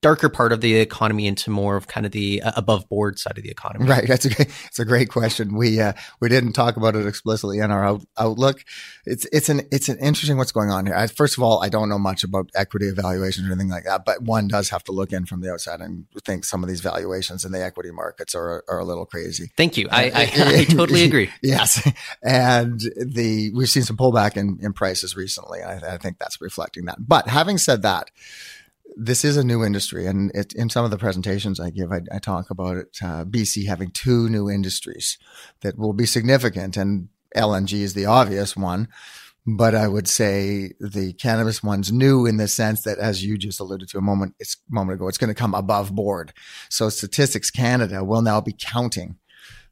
darker 0.00 0.28
part 0.28 0.52
of 0.52 0.60
the 0.60 0.76
economy 0.76 1.26
into 1.26 1.50
more 1.50 1.76
of 1.76 1.88
kind 1.88 2.06
of 2.06 2.12
the 2.12 2.40
uh, 2.42 2.52
above 2.56 2.88
board 2.88 3.18
side 3.18 3.36
of 3.36 3.42
the 3.42 3.50
economy? 3.50 3.86
Right. 3.86 4.06
That's 4.06 4.26
a 4.26 4.30
it's 4.40 4.78
a 4.78 4.84
great 4.84 5.08
question. 5.08 5.56
We 5.56 5.80
uh, 5.80 5.94
we 6.20 6.28
didn't 6.28 6.52
talk 6.52 6.76
about 6.76 6.96
it 6.96 7.06
explicitly 7.06 7.58
in 7.58 7.70
our 7.70 7.84
out, 7.84 8.04
outlook. 8.16 8.64
It's 9.04 9.26
it's 9.32 9.48
an 9.48 9.62
it's 9.72 9.88
an 9.88 9.98
interesting 9.98 10.36
what's 10.36 10.52
going 10.52 10.70
on 10.70 10.86
here. 10.86 10.94
I, 10.94 11.06
first 11.06 11.36
of 11.36 11.42
all, 11.42 11.62
I 11.62 11.68
don't 11.68 11.88
know 11.88 11.98
much 11.98 12.24
about 12.24 12.50
equity 12.54 12.86
evaluations 12.86 13.48
or 13.48 13.52
anything 13.52 13.70
like 13.70 13.84
that, 13.84 14.04
but 14.04 14.22
one 14.22 14.48
does 14.48 14.70
have 14.70 14.84
to 14.84 14.92
look 14.92 15.12
in 15.12 15.26
from 15.26 15.40
the 15.40 15.52
outside 15.52 15.80
and 15.80 16.06
think 16.24 16.44
some 16.44 16.62
of 16.62 16.68
these 16.68 16.80
valuations 16.80 17.44
in 17.44 17.52
the 17.52 17.62
equity 17.62 17.90
markets 17.90 18.34
are 18.34 18.64
are 18.68 18.78
a 18.78 18.84
little 18.84 19.06
crazy. 19.06 19.50
Thank 19.56 19.76
you. 19.76 19.88
I 19.90 20.10
I, 20.14 20.30
I 20.60 20.64
totally 20.64 21.02
agree. 21.04 21.30
yes, 21.42 21.90
and 22.22 22.80
the 22.96 23.50
we've 23.54 23.70
seen 23.70 23.82
some 23.82 23.96
pullback 23.96 24.36
in 24.36 24.58
in 24.60 24.72
prices 24.72 25.16
recently. 25.16 25.62
I, 25.62 25.94
I 25.94 25.96
think 25.96 26.18
that's 26.18 26.40
reflecting 26.40 26.84
that. 26.84 26.96
But 27.00 27.28
having 27.28 27.58
said 27.58 27.82
that 27.82 28.10
this 28.98 29.24
is 29.24 29.36
a 29.36 29.44
new 29.44 29.64
industry, 29.64 30.06
and 30.06 30.32
it, 30.34 30.52
in 30.54 30.68
some 30.68 30.84
of 30.84 30.90
the 30.90 30.98
presentations 30.98 31.60
I 31.60 31.70
give, 31.70 31.92
I, 31.92 32.00
I 32.10 32.18
talk 32.18 32.50
about 32.50 32.76
it. 32.76 32.98
Uh, 33.00 33.24
BC 33.24 33.66
having 33.66 33.92
two 33.92 34.28
new 34.28 34.50
industries 34.50 35.18
that 35.60 35.78
will 35.78 35.92
be 35.92 36.04
significant, 36.04 36.76
and 36.76 37.08
LNG 37.36 37.74
is 37.74 37.94
the 37.94 38.06
obvious 38.06 38.56
one. 38.56 38.88
But 39.46 39.74
I 39.74 39.88
would 39.88 40.08
say 40.08 40.72
the 40.80 41.14
cannabis 41.14 41.62
one's 41.62 41.92
new 41.92 42.26
in 42.26 42.36
the 42.36 42.48
sense 42.48 42.82
that, 42.82 42.98
as 42.98 43.24
you 43.24 43.38
just 43.38 43.60
alluded 43.60 43.88
to 43.90 43.98
a 43.98 44.02
moment, 44.02 44.34
it's 44.40 44.56
a 44.68 44.74
moment 44.74 44.96
ago, 44.96 45.08
it's 45.08 45.16
going 45.16 45.32
to 45.32 45.40
come 45.40 45.54
above 45.54 45.94
board. 45.94 46.32
So 46.68 46.88
Statistics 46.88 47.50
Canada 47.50 48.04
will 48.04 48.20
now 48.20 48.40
be 48.40 48.54
counting 48.58 49.16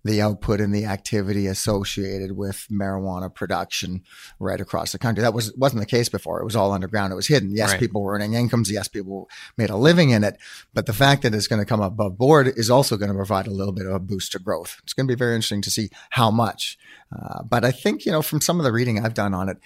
the 0.07 0.23
output 0.23 0.61
and 0.61 0.75
the 0.75 0.85
activity 0.85 1.47
associated 1.47 2.33
with 2.33 2.67
marijuana 2.71 3.33
production 3.33 4.03
right 4.39 4.61
across 4.61 4.93
the 4.93 4.99
country. 4.99 5.23
That 5.23 5.35
was 5.35 5.53
wasn't 5.55 5.81
the 5.81 5.87
case 5.87 6.09
before. 6.09 6.41
It 6.41 6.45
was 6.45 6.57
all 6.57 6.73
underground. 6.73 7.13
It 7.13 7.17
was 7.17 7.27
hidden. 7.27 7.51
Yes, 7.51 7.73
right. 7.73 7.81
people 7.81 8.03
were 8.03 8.15
earning 8.15 8.35
incomes. 8.35 8.71
Yes, 8.71 8.89
people 8.89 9.29
made 9.57 9.71
a 9.71 9.77
living 9.77 10.11
in 10.11 10.25
it. 10.25 10.39
But 10.75 10.87
the 10.87 10.93
fact 10.93 11.23
that 11.23 11.35
it's 11.35 11.49
going 11.49 11.61
to 11.61 11.67
come 11.67 11.81
above 11.81 12.17
board 12.17 12.53
is 12.57 12.71
also 12.71 12.97
going 12.97 13.11
to 13.11 13.15
provide 13.15 13.47
a 13.47 13.51
little 13.51 13.73
bit 13.73 13.87
of 13.87 13.93
a 13.93 13.99
boost 13.99 14.33
to 14.33 14.39
growth. 14.39 14.79
It's 14.83 14.93
going 14.93 15.07
to 15.07 15.15
be 15.15 15.19
very 15.19 15.35
interesting 15.35 15.63
to 15.63 15.71
see 15.71 15.91
how 16.11 16.31
much. 16.31 16.79
Uh, 17.15 17.43
but 17.43 17.65
I 17.65 17.71
think 17.71 18.05
you 18.07 18.13
know 18.13 18.23
from 18.23 18.41
some 18.41 18.59
of 18.59 18.65
the 18.65 18.73
reading 18.73 19.05
I've 19.05 19.15
done 19.15 19.35
on 19.35 19.49
it, 19.49 19.59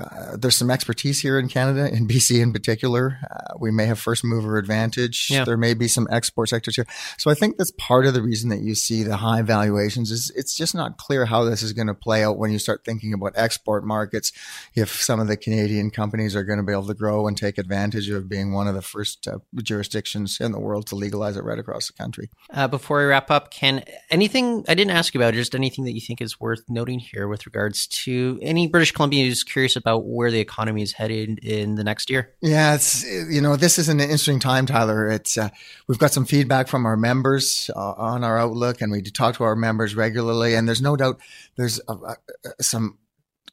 uh, 0.00 0.36
there's 0.36 0.56
some 0.56 0.70
expertise 0.70 1.20
here 1.20 1.38
in 1.38 1.48
Canada, 1.48 1.92
in 1.92 2.06
BC 2.08 2.40
in 2.40 2.52
particular. 2.52 3.18
Uh, 3.30 3.54
we 3.58 3.70
may 3.70 3.86
have 3.86 3.98
first 3.98 4.24
mover 4.24 4.58
advantage. 4.58 5.28
Yeah. 5.30 5.44
There 5.44 5.56
may 5.56 5.74
be 5.74 5.88
some 5.88 6.06
export 6.10 6.48
sectors 6.48 6.76
here. 6.76 6.86
So 7.18 7.30
I 7.30 7.34
think 7.34 7.56
that's 7.56 7.72
part 7.72 8.06
of 8.06 8.14
the 8.14 8.22
reason 8.22 8.50
that 8.50 8.60
you 8.60 8.74
see 8.74 9.02
the 9.02 9.18
high 9.18 9.42
valuations 9.42 10.10
is 10.10 10.30
it's 10.36 10.56
just 10.56 10.74
not 10.74 10.98
clear 10.98 11.26
how 11.26 11.44
this 11.44 11.62
is 11.62 11.72
going 11.72 11.88
to 11.88 11.94
play 11.94 12.22
out 12.22 12.38
when 12.38 12.50
you 12.50 12.58
start 12.58 12.84
thinking 12.84 13.12
about 13.12 13.32
export 13.36 13.84
markets. 13.84 14.32
If 14.74 15.02
some 15.02 15.20
of 15.20 15.26
the 15.26 15.36
Canadian 15.36 15.90
companies 15.90 16.36
are 16.36 16.44
going 16.44 16.58
to 16.58 16.64
be 16.64 16.72
able 16.72 16.86
to 16.86 16.94
grow 16.94 17.26
and 17.26 17.36
take 17.36 17.58
advantage 17.58 18.08
of 18.10 18.28
being 18.28 18.52
one 18.52 18.68
of 18.68 18.74
the 18.74 18.82
first 18.82 19.26
uh, 19.26 19.38
jurisdictions 19.62 20.40
in 20.40 20.52
the 20.52 20.60
world 20.60 20.86
to 20.88 20.94
legalize 20.94 21.36
it 21.36 21.44
right 21.44 21.58
across 21.58 21.88
the 21.88 21.92
country. 21.92 22.30
Uh, 22.50 22.68
before 22.68 22.98
we 22.98 23.04
wrap 23.04 23.30
up, 23.30 23.50
Ken, 23.50 23.84
anything 24.10 24.64
I 24.68 24.74
didn't 24.74 24.92
ask 24.92 25.14
you 25.14 25.20
about, 25.20 25.34
just 25.34 25.54
anything 25.54 25.84
that 25.84 25.94
you 25.94 26.00
think 26.00 26.20
is 26.20 26.40
worth 26.40 26.62
noting 26.68 26.98
here 26.98 27.28
with 27.28 27.46
regards 27.46 27.86
to 27.86 28.38
any 28.42 28.68
British 28.68 28.92
Columbia 28.92 29.24
who's 29.24 29.42
curious 29.42 29.76
about 29.76 29.87
about 29.88 30.06
where 30.06 30.30
the 30.30 30.40
economy 30.40 30.82
is 30.82 30.92
headed 30.92 31.38
in 31.42 31.74
the 31.74 31.84
next 31.84 32.10
year? 32.10 32.32
Yeah, 32.40 32.74
it's 32.74 33.04
you 33.04 33.40
know 33.40 33.56
this 33.56 33.78
is 33.78 33.88
an 33.88 34.00
interesting 34.00 34.38
time, 34.38 34.66
Tyler. 34.66 35.08
It's 35.08 35.38
uh, 35.38 35.48
we've 35.86 35.98
got 35.98 36.12
some 36.12 36.24
feedback 36.24 36.68
from 36.68 36.86
our 36.86 36.96
members 36.96 37.70
uh, 37.74 37.92
on 37.92 38.24
our 38.24 38.38
outlook, 38.38 38.80
and 38.80 38.92
we 38.92 39.02
talk 39.02 39.36
to 39.36 39.44
our 39.44 39.56
members 39.56 39.94
regularly. 39.94 40.54
And 40.54 40.68
there's 40.68 40.82
no 40.82 40.96
doubt 40.96 41.20
there's 41.56 41.80
some 42.60 42.98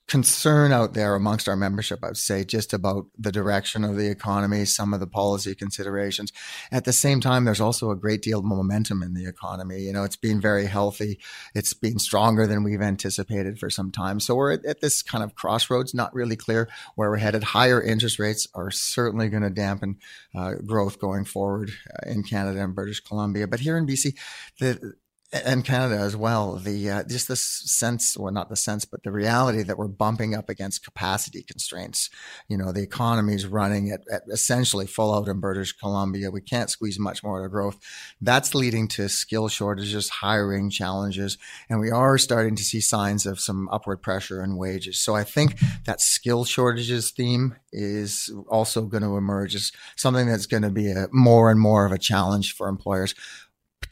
concern 0.07 0.71
out 0.71 0.93
there 0.93 1.15
amongst 1.15 1.49
our 1.49 1.55
membership, 1.55 2.03
I 2.03 2.07
would 2.07 2.17
say, 2.17 2.43
just 2.43 2.73
about 2.73 3.07
the 3.17 3.31
direction 3.31 3.83
of 3.83 3.97
the 3.97 4.07
economy, 4.09 4.65
some 4.65 4.93
of 4.93 4.99
the 4.99 5.07
policy 5.07 5.55
considerations. 5.55 6.31
At 6.71 6.85
the 6.85 6.93
same 6.93 7.21
time, 7.21 7.45
there's 7.45 7.61
also 7.61 7.89
a 7.89 7.95
great 7.95 8.21
deal 8.21 8.39
of 8.39 8.45
momentum 8.45 9.01
in 9.01 9.15
the 9.15 9.25
economy. 9.25 9.81
You 9.81 9.93
know, 9.93 10.03
it's 10.03 10.15
been 10.15 10.39
very 10.39 10.67
healthy. 10.67 11.19
It's 11.55 11.73
been 11.73 11.97
stronger 11.97 12.45
than 12.45 12.63
we've 12.63 12.81
anticipated 12.81 13.57
for 13.57 13.71
some 13.71 13.91
time. 13.91 14.19
So 14.19 14.35
we're 14.35 14.53
at, 14.53 14.65
at 14.65 14.81
this 14.81 15.01
kind 15.01 15.23
of 15.23 15.33
crossroads, 15.33 15.95
not 15.95 16.13
really 16.13 16.35
clear 16.35 16.69
where 16.95 17.09
we're 17.09 17.17
headed. 17.17 17.43
Higher 17.43 17.81
interest 17.81 18.19
rates 18.19 18.47
are 18.53 18.69
certainly 18.69 19.29
going 19.29 19.43
to 19.43 19.49
dampen 19.49 19.97
uh, 20.35 20.53
growth 20.65 20.99
going 20.99 21.25
forward 21.25 21.71
uh, 21.89 22.09
in 22.09 22.21
Canada 22.23 22.63
and 22.63 22.75
British 22.75 22.99
Columbia. 22.99 23.47
But 23.47 23.59
here 23.59 23.77
in 23.77 23.87
BC, 23.87 24.15
the 24.59 24.93
and 25.31 25.65
Canada 25.65 25.99
as 26.01 26.15
well. 26.15 26.55
The 26.55 26.89
uh, 26.89 27.03
just 27.03 27.27
this 27.27 27.41
sense, 27.41 28.17
well, 28.17 28.31
not 28.31 28.49
the 28.49 28.55
sense, 28.55 28.85
but 28.85 29.03
the 29.03 29.11
reality 29.11 29.63
that 29.63 29.77
we're 29.77 29.87
bumping 29.87 30.35
up 30.35 30.49
against 30.49 30.83
capacity 30.83 31.43
constraints. 31.43 32.09
You 32.47 32.57
know, 32.57 32.71
the 32.71 32.83
economy 32.83 33.33
is 33.33 33.45
running 33.45 33.91
at, 33.91 34.01
at, 34.11 34.23
essentially 34.31 34.87
full 34.87 35.13
out 35.13 35.27
in 35.27 35.39
British 35.39 35.73
Columbia. 35.73 36.31
We 36.31 36.41
can't 36.41 36.69
squeeze 36.69 36.99
much 36.99 37.23
more 37.23 37.41
to 37.41 37.49
growth. 37.49 37.77
That's 38.21 38.55
leading 38.55 38.87
to 38.89 39.09
skill 39.09 39.47
shortages, 39.47 40.09
hiring 40.09 40.69
challenges, 40.69 41.37
and 41.69 41.79
we 41.79 41.91
are 41.91 42.17
starting 42.17 42.55
to 42.55 42.63
see 42.63 42.81
signs 42.81 43.25
of 43.25 43.39
some 43.39 43.67
upward 43.69 44.01
pressure 44.01 44.43
in 44.43 44.57
wages. 44.57 44.99
So 44.99 45.15
I 45.15 45.23
think 45.23 45.57
that 45.85 46.01
skill 46.01 46.45
shortages 46.45 47.11
theme 47.11 47.55
is 47.71 48.33
also 48.47 48.83
going 48.83 49.03
to 49.03 49.17
emerge 49.17 49.55
as 49.55 49.71
something 49.95 50.27
that's 50.27 50.45
going 50.45 50.63
to 50.63 50.69
be 50.69 50.91
a 50.91 51.07
more 51.11 51.51
and 51.51 51.59
more 51.59 51.85
of 51.85 51.91
a 51.91 51.97
challenge 51.97 52.53
for 52.53 52.67
employers 52.67 53.15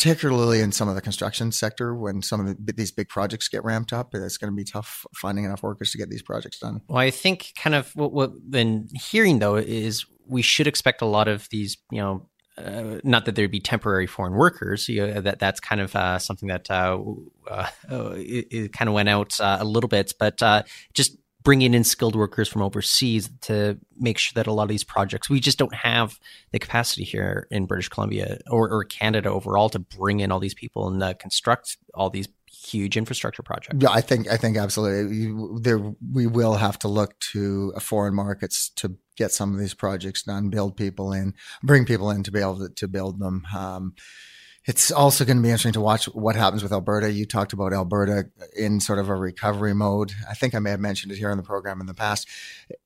particularly 0.04 0.60
in 0.60 0.74
some 0.74 0.90
of 0.90 0.96
the 0.96 1.02
construction 1.02 1.50
sector 1.50 1.96
when 1.96 2.22
some 2.22 2.46
of 2.46 2.66
the, 2.66 2.74
these 2.74 2.92
big 2.92 3.08
projects 3.08 3.48
get 3.48 3.64
ramped 3.64 3.94
up 3.94 4.14
it's 4.14 4.38
going 4.38 4.52
to 4.52 4.56
be 4.56 4.66
tough 4.66 5.06
finding 5.16 5.46
enough 5.46 5.64
workers 5.64 5.92
to 5.92 5.98
get 5.98 6.10
these 6.10 6.22
projects 6.22 6.60
done 6.60 6.82
well 6.90 6.98
i 6.98 7.10
think 7.10 7.54
kind 7.56 7.74
of 7.74 7.96
what 7.96 8.12
we've 8.12 8.30
been 8.50 8.88
hearing 8.94 9.40
though 9.40 9.56
is 9.56 10.06
we 10.28 10.42
should 10.42 10.68
expect 10.68 11.02
a 11.02 11.06
lot 11.06 11.30
of 11.30 11.48
these 11.52 11.78
you 11.90 12.02
know 12.02 12.28
uh, 12.58 13.00
not 13.04 13.26
that 13.26 13.36
there'd 13.36 13.50
be 13.50 13.60
temporary 13.60 14.06
foreign 14.06 14.34
workers. 14.34 14.88
You 14.88 15.08
know, 15.08 15.22
that 15.22 15.40
that's 15.40 15.60
kind 15.60 15.82
of 15.82 15.96
uh, 15.96 16.20
something 16.20 16.50
that 16.50 16.70
uh, 16.70 17.00
uh 17.50 17.70
it, 17.90 18.48
it, 18.52 18.74
kind 18.74 18.88
of 18.88 18.94
went 18.94 19.10
out 19.10 19.40
uh, 19.40 19.58
a 19.60 19.66
little 19.66 19.88
bit, 19.88 20.14
but 20.20 20.40
uh, 20.44 20.62
just 20.94 21.18
bringing 21.44 21.74
in 21.74 21.84
skilled 21.84 22.16
workers 22.16 22.48
from 22.48 22.62
overseas 22.62 23.30
to 23.42 23.78
make 24.00 24.18
sure 24.18 24.34
that 24.36 24.48
a 24.48 24.54
lot 24.54 24.64
of 24.64 24.70
these 24.70 24.84
projects 24.84 25.30
we 25.30 25.40
just 25.40 25.58
don't 25.58 25.76
have 25.76 26.20
the 26.52 26.60
capacity 26.60 27.04
here 27.04 27.48
in 27.52 27.66
British 27.66 27.90
Columbia 27.90 28.40
or, 28.50 28.70
or 28.70 28.84
Canada 28.86 29.30
overall 29.30 29.70
to 29.70 29.80
bring 29.80 30.22
in 30.22 30.32
all 30.32 30.40
these 30.40 30.54
people 30.54 30.88
and 30.88 31.04
uh, 31.04 31.14
construct 31.16 31.78
all 31.94 32.10
these 32.10 32.28
huge 32.66 32.96
infrastructure 32.96 33.44
projects. 33.44 33.78
Yeah, 33.80 33.92
I 33.92 34.02
think 34.02 34.30
I 34.30 34.38
think 34.38 34.58
absolutely. 34.58 35.34
There 35.60 35.80
we 36.12 36.28
will 36.28 36.56
have 36.56 36.80
to 36.80 36.88
look 36.88 37.20
to 37.32 37.74
foreign 37.80 38.16
markets 38.16 38.70
to 38.78 38.96
get 39.18 39.32
some 39.32 39.54
of 39.54 39.60
these 39.60 39.74
projects 39.74 40.24
done, 40.24 40.50
build 40.50 40.78
people 40.78 41.14
in, 41.14 41.34
bring 41.62 41.86
people 41.86 42.10
in 42.10 42.24
to 42.24 42.32
be 42.32 42.40
able 42.40 42.58
to, 42.60 42.70
to 42.70 42.88
build 42.88 43.20
them. 43.20 43.46
Um, 43.56 43.94
it's 44.66 44.92
also 44.92 45.26
going 45.26 45.38
to 45.38 45.44
be 45.44 45.50
interesting 45.50 45.74
to 45.74 45.82
watch 45.82 46.06
what 46.06 46.36
happens 46.36 46.64
with 46.64 46.72
Alberta. 46.72 47.12
You 47.12 47.26
talked 47.26 47.54
about 47.54 47.74
Alberta 47.74 48.26
in 48.56 48.80
sort 48.80 49.00
of 49.00 49.10
a 49.10 49.16
recovery 49.16 49.74
mode. 49.74 50.14
I 50.30 50.36
think 50.36 50.56
I 50.56 50.60
may 50.60 50.70
have 50.70 50.80
mentioned 50.80 51.12
it 51.12 51.18
here 51.18 51.32
in 51.32 51.38
the 51.38 51.44
program 51.44 51.82
in 51.82 51.88
the 51.88 51.94
past. 51.94 52.28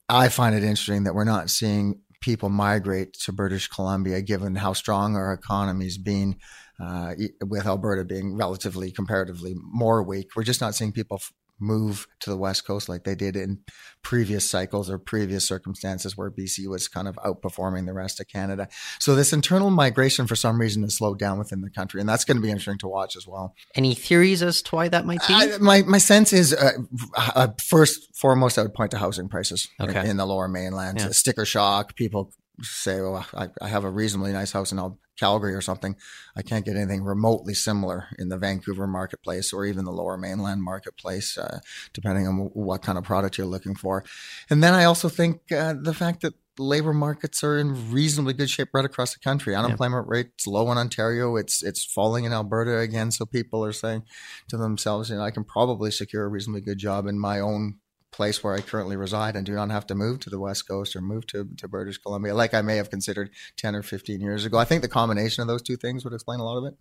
I 0.09 0.29
find 0.29 0.55
it 0.55 0.63
interesting 0.63 1.03
that 1.03 1.13
we're 1.13 1.23
not 1.23 1.49
seeing 1.49 2.01
people 2.19 2.49
migrate 2.49 3.13
to 3.13 3.31
British 3.31 3.67
Columbia, 3.67 4.21
given 4.21 4.55
how 4.55 4.73
strong 4.73 5.15
our 5.15 5.33
economy's 5.33 5.99
been, 5.99 6.37
uh, 6.79 7.13
with 7.45 7.67
Alberta 7.67 8.03
being 8.03 8.35
relatively 8.35 8.91
comparatively 8.91 9.55
more 9.55 10.01
weak. 10.01 10.35
We're 10.35 10.43
just 10.43 10.61
not 10.61 10.73
seeing 10.73 10.91
people 10.91 11.21
move 11.59 12.07
to 12.19 12.29
the 12.29 12.37
West 12.37 12.65
Coast 12.65 12.87
like 12.87 13.03
they 13.03 13.15
did 13.15 13.35
in 13.35 13.59
previous 14.01 14.49
cycles 14.49 14.89
or 14.89 14.97
previous 14.97 15.45
circumstances 15.45 16.15
where 16.15 16.29
BC 16.29 16.67
was 16.67 16.87
kind 16.87 17.07
of 17.07 17.15
outperforming 17.15 17.85
the 17.85 17.93
rest 17.93 18.19
of 18.19 18.27
Canada. 18.27 18.67
So 18.99 19.15
this 19.15 19.33
internal 19.33 19.69
migration 19.69 20.27
for 20.27 20.35
some 20.35 20.59
reason 20.59 20.83
has 20.83 20.95
slowed 20.95 21.19
down 21.19 21.39
within 21.39 21.61
the 21.61 21.69
country, 21.69 21.99
and 21.99 22.07
that's 22.07 22.25
going 22.25 22.37
to 22.37 22.41
be 22.41 22.49
interesting 22.49 22.77
to 22.79 22.87
watch 22.87 23.15
as 23.15 23.27
well. 23.27 23.55
Any 23.75 23.95
theories 23.95 24.43
as 24.43 24.61
to 24.63 24.75
why 24.75 24.87
that 24.89 25.05
might 25.05 25.19
be? 25.27 25.33
I, 25.33 25.57
my 25.59 25.81
my 25.83 25.97
sense 25.97 26.33
is 26.33 26.53
uh, 26.53 26.71
uh, 27.15 27.47
first 27.59 28.15
foremost, 28.15 28.57
I 28.57 28.63
would 28.63 28.73
point 28.73 28.91
to 28.91 28.97
housing 28.97 29.29
prices 29.29 29.67
okay. 29.81 30.01
in, 30.01 30.11
in, 30.11 30.17
the 30.17 30.25
Lower 30.25 30.47
Mainland. 30.47 30.99
Yeah. 30.99 31.09
Sticker 31.09 31.45
shock, 31.45 31.95
people 31.95 32.33
say, 32.61 33.01
"Well, 33.01 33.25
I, 33.33 33.49
I, 33.61 33.67
have 33.67 33.83
a 33.83 33.89
reasonably 33.89 34.33
nice 34.33 34.51
house 34.51 34.71
in 34.71 34.97
Calgary 35.17 35.53
or 35.53 35.61
something. 35.61 35.95
I 36.35 36.41
can't 36.41 36.65
get 36.65 36.75
anything 36.75 37.03
remotely 37.03 37.53
similar 37.53 38.07
in 38.17 38.29
the 38.29 38.37
Vancouver 38.37 38.87
marketplace 38.87 39.53
or 39.53 39.65
even 39.65 39.85
the 39.85 39.91
Lower 39.91 40.17
Mainland 40.17 40.63
marketplace, 40.63 41.37
uh, 41.37 41.59
depending 41.93 42.27
on 42.27 42.37
what 42.53 42.81
kind 42.81 42.97
of 42.97 43.03
product 43.03 43.37
you're 43.37 43.47
looking 43.47 43.75
for." 43.75 44.03
And 44.49 44.63
then 44.63 44.73
I 44.73 44.85
also 44.85 45.09
think 45.09 45.51
uh, 45.51 45.75
the 45.79 45.93
fact 45.93 46.21
that 46.21 46.33
labor 46.59 46.93
markets 46.93 47.43
are 47.43 47.57
in 47.57 47.91
reasonably 47.91 48.33
good 48.33 48.49
shape 48.49 48.69
right 48.73 48.85
across 48.85 49.13
the 49.13 49.19
country. 49.19 49.55
Unemployment 49.55 50.07
yeah. 50.07 50.17
rate's 50.17 50.47
low 50.47 50.71
in 50.71 50.77
Ontario. 50.77 51.35
It's 51.35 51.63
it's 51.63 51.83
falling 51.83 52.25
in 52.25 52.33
Alberta 52.33 52.79
again. 52.79 53.11
So 53.11 53.25
people 53.25 53.63
are 53.63 53.73
saying 53.73 54.03
to 54.49 54.57
themselves, 54.57 55.09
you 55.09 55.17
know, 55.17 55.23
I 55.23 55.31
can 55.31 55.43
probably 55.43 55.91
secure 55.91 56.25
a 56.25 56.29
reasonably 56.29 56.61
good 56.61 56.77
job 56.77 57.07
in 57.07 57.19
my 57.19 57.39
own 57.39 57.79
place 58.11 58.43
where 58.43 58.53
I 58.53 58.61
currently 58.61 58.95
reside 58.95 59.35
and 59.35 59.45
do 59.45 59.53
not 59.53 59.69
have 59.69 59.85
to 59.87 59.95
move 59.95 60.19
to 60.21 60.29
the 60.29 60.39
West 60.39 60.67
Coast 60.67 60.95
or 60.95 61.01
move 61.01 61.27
to, 61.27 61.47
to 61.57 61.67
British 61.67 61.97
Columbia 61.97 62.33
like 62.33 62.53
I 62.53 62.61
may 62.61 62.77
have 62.77 62.89
considered 62.89 63.29
10 63.57 63.75
or 63.75 63.83
15 63.83 64.21
years 64.21 64.45
ago. 64.45 64.57
I 64.57 64.65
think 64.65 64.81
the 64.81 64.87
combination 64.87 65.41
of 65.41 65.47
those 65.47 65.61
two 65.61 65.75
things 65.75 66.03
would 66.03 66.13
explain 66.13 66.39
a 66.39 66.43
lot 66.43 66.57
of 66.57 66.65
it. 66.65 66.75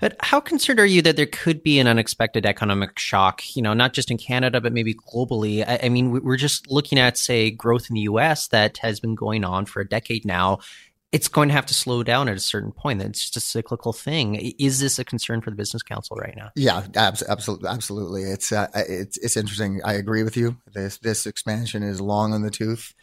But 0.00 0.16
how 0.20 0.38
concerned 0.38 0.78
are 0.78 0.86
you 0.86 1.02
that 1.02 1.16
there 1.16 1.26
could 1.26 1.62
be 1.62 1.80
an 1.80 1.88
unexpected 1.88 2.46
economic 2.46 2.98
shock, 2.98 3.42
you 3.56 3.62
know, 3.62 3.74
not 3.74 3.92
just 3.92 4.10
in 4.10 4.16
Canada, 4.18 4.60
but 4.60 4.72
maybe 4.72 4.94
globally? 4.94 5.66
I, 5.66 5.80
I 5.84 5.88
mean, 5.88 6.12
we're 6.22 6.36
just 6.36 6.70
looking 6.70 6.98
at, 6.98 7.18
say, 7.18 7.50
growth 7.50 7.90
in 7.90 7.94
the 7.94 8.02
US 8.02 8.46
that 8.48 8.78
has 8.78 9.00
been 9.00 9.16
going 9.16 9.44
on 9.44 9.66
for 9.66 9.80
a 9.80 9.88
decade 9.88 10.24
now 10.24 10.60
it's 11.10 11.28
going 11.28 11.48
to 11.48 11.54
have 11.54 11.66
to 11.66 11.74
slow 11.74 12.02
down 12.02 12.28
at 12.28 12.36
a 12.36 12.40
certain 12.40 12.72
point. 12.72 13.00
It's 13.00 13.24
just 13.24 13.36
a 13.36 13.40
cyclical 13.40 13.92
thing. 13.92 14.34
Is 14.58 14.80
this 14.80 14.98
a 14.98 15.04
concern 15.04 15.40
for 15.40 15.50
the 15.50 15.56
business 15.56 15.82
council 15.82 16.16
right 16.16 16.34
now? 16.36 16.50
Yeah, 16.54 16.86
absolutely, 16.96 17.68
absolutely. 17.68 18.22
It's 18.24 18.52
uh, 18.52 18.68
it's 18.74 19.16
it's 19.18 19.36
interesting. 19.36 19.80
I 19.84 19.94
agree 19.94 20.22
with 20.22 20.36
you. 20.36 20.58
This 20.72 20.98
this 20.98 21.26
expansion 21.26 21.82
is 21.82 22.00
long 22.00 22.34
on 22.34 22.42
the 22.42 22.50
tooth. 22.50 22.94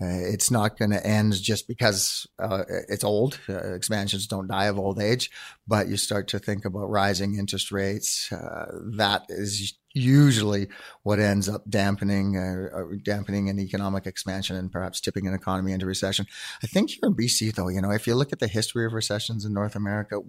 Uh, 0.00 0.06
it's 0.08 0.50
not 0.50 0.76
going 0.78 0.90
to 0.90 1.06
end 1.06 1.40
just 1.40 1.68
because 1.68 2.26
uh, 2.40 2.64
it's 2.88 3.04
old. 3.04 3.38
Uh, 3.48 3.74
expansions 3.74 4.26
don't 4.26 4.48
die 4.48 4.64
of 4.64 4.78
old 4.78 5.00
age, 5.00 5.30
but 5.68 5.86
you 5.86 5.96
start 5.96 6.26
to 6.28 6.40
think 6.40 6.64
about 6.64 6.90
rising 6.90 7.38
interest 7.38 7.70
rates. 7.70 8.32
Uh, 8.32 8.66
that 8.96 9.22
is 9.28 9.74
usually 9.94 10.68
what 11.02 11.18
ends 11.18 11.48
up 11.48 11.68
dampening 11.68 12.36
uh, 12.36 12.76
uh, 12.76 12.84
dampening 13.02 13.48
an 13.48 13.58
economic 13.58 14.06
expansion 14.06 14.56
and 14.56 14.70
perhaps 14.70 15.00
tipping 15.00 15.26
an 15.26 15.34
economy 15.34 15.72
into 15.72 15.86
recession. 15.86 16.26
I 16.62 16.66
think 16.66 16.90
here 16.90 17.00
in 17.04 17.14
BC, 17.14 17.54
though, 17.54 17.68
you 17.68 17.80
know, 17.80 17.90
if 17.90 18.06
you 18.06 18.14
look 18.14 18.32
at 18.32 18.38
the 18.38 18.46
history 18.46 18.86
of 18.86 18.92
recessions 18.92 19.44
in 19.44 19.52
North 19.52 19.74
America, 19.74 20.20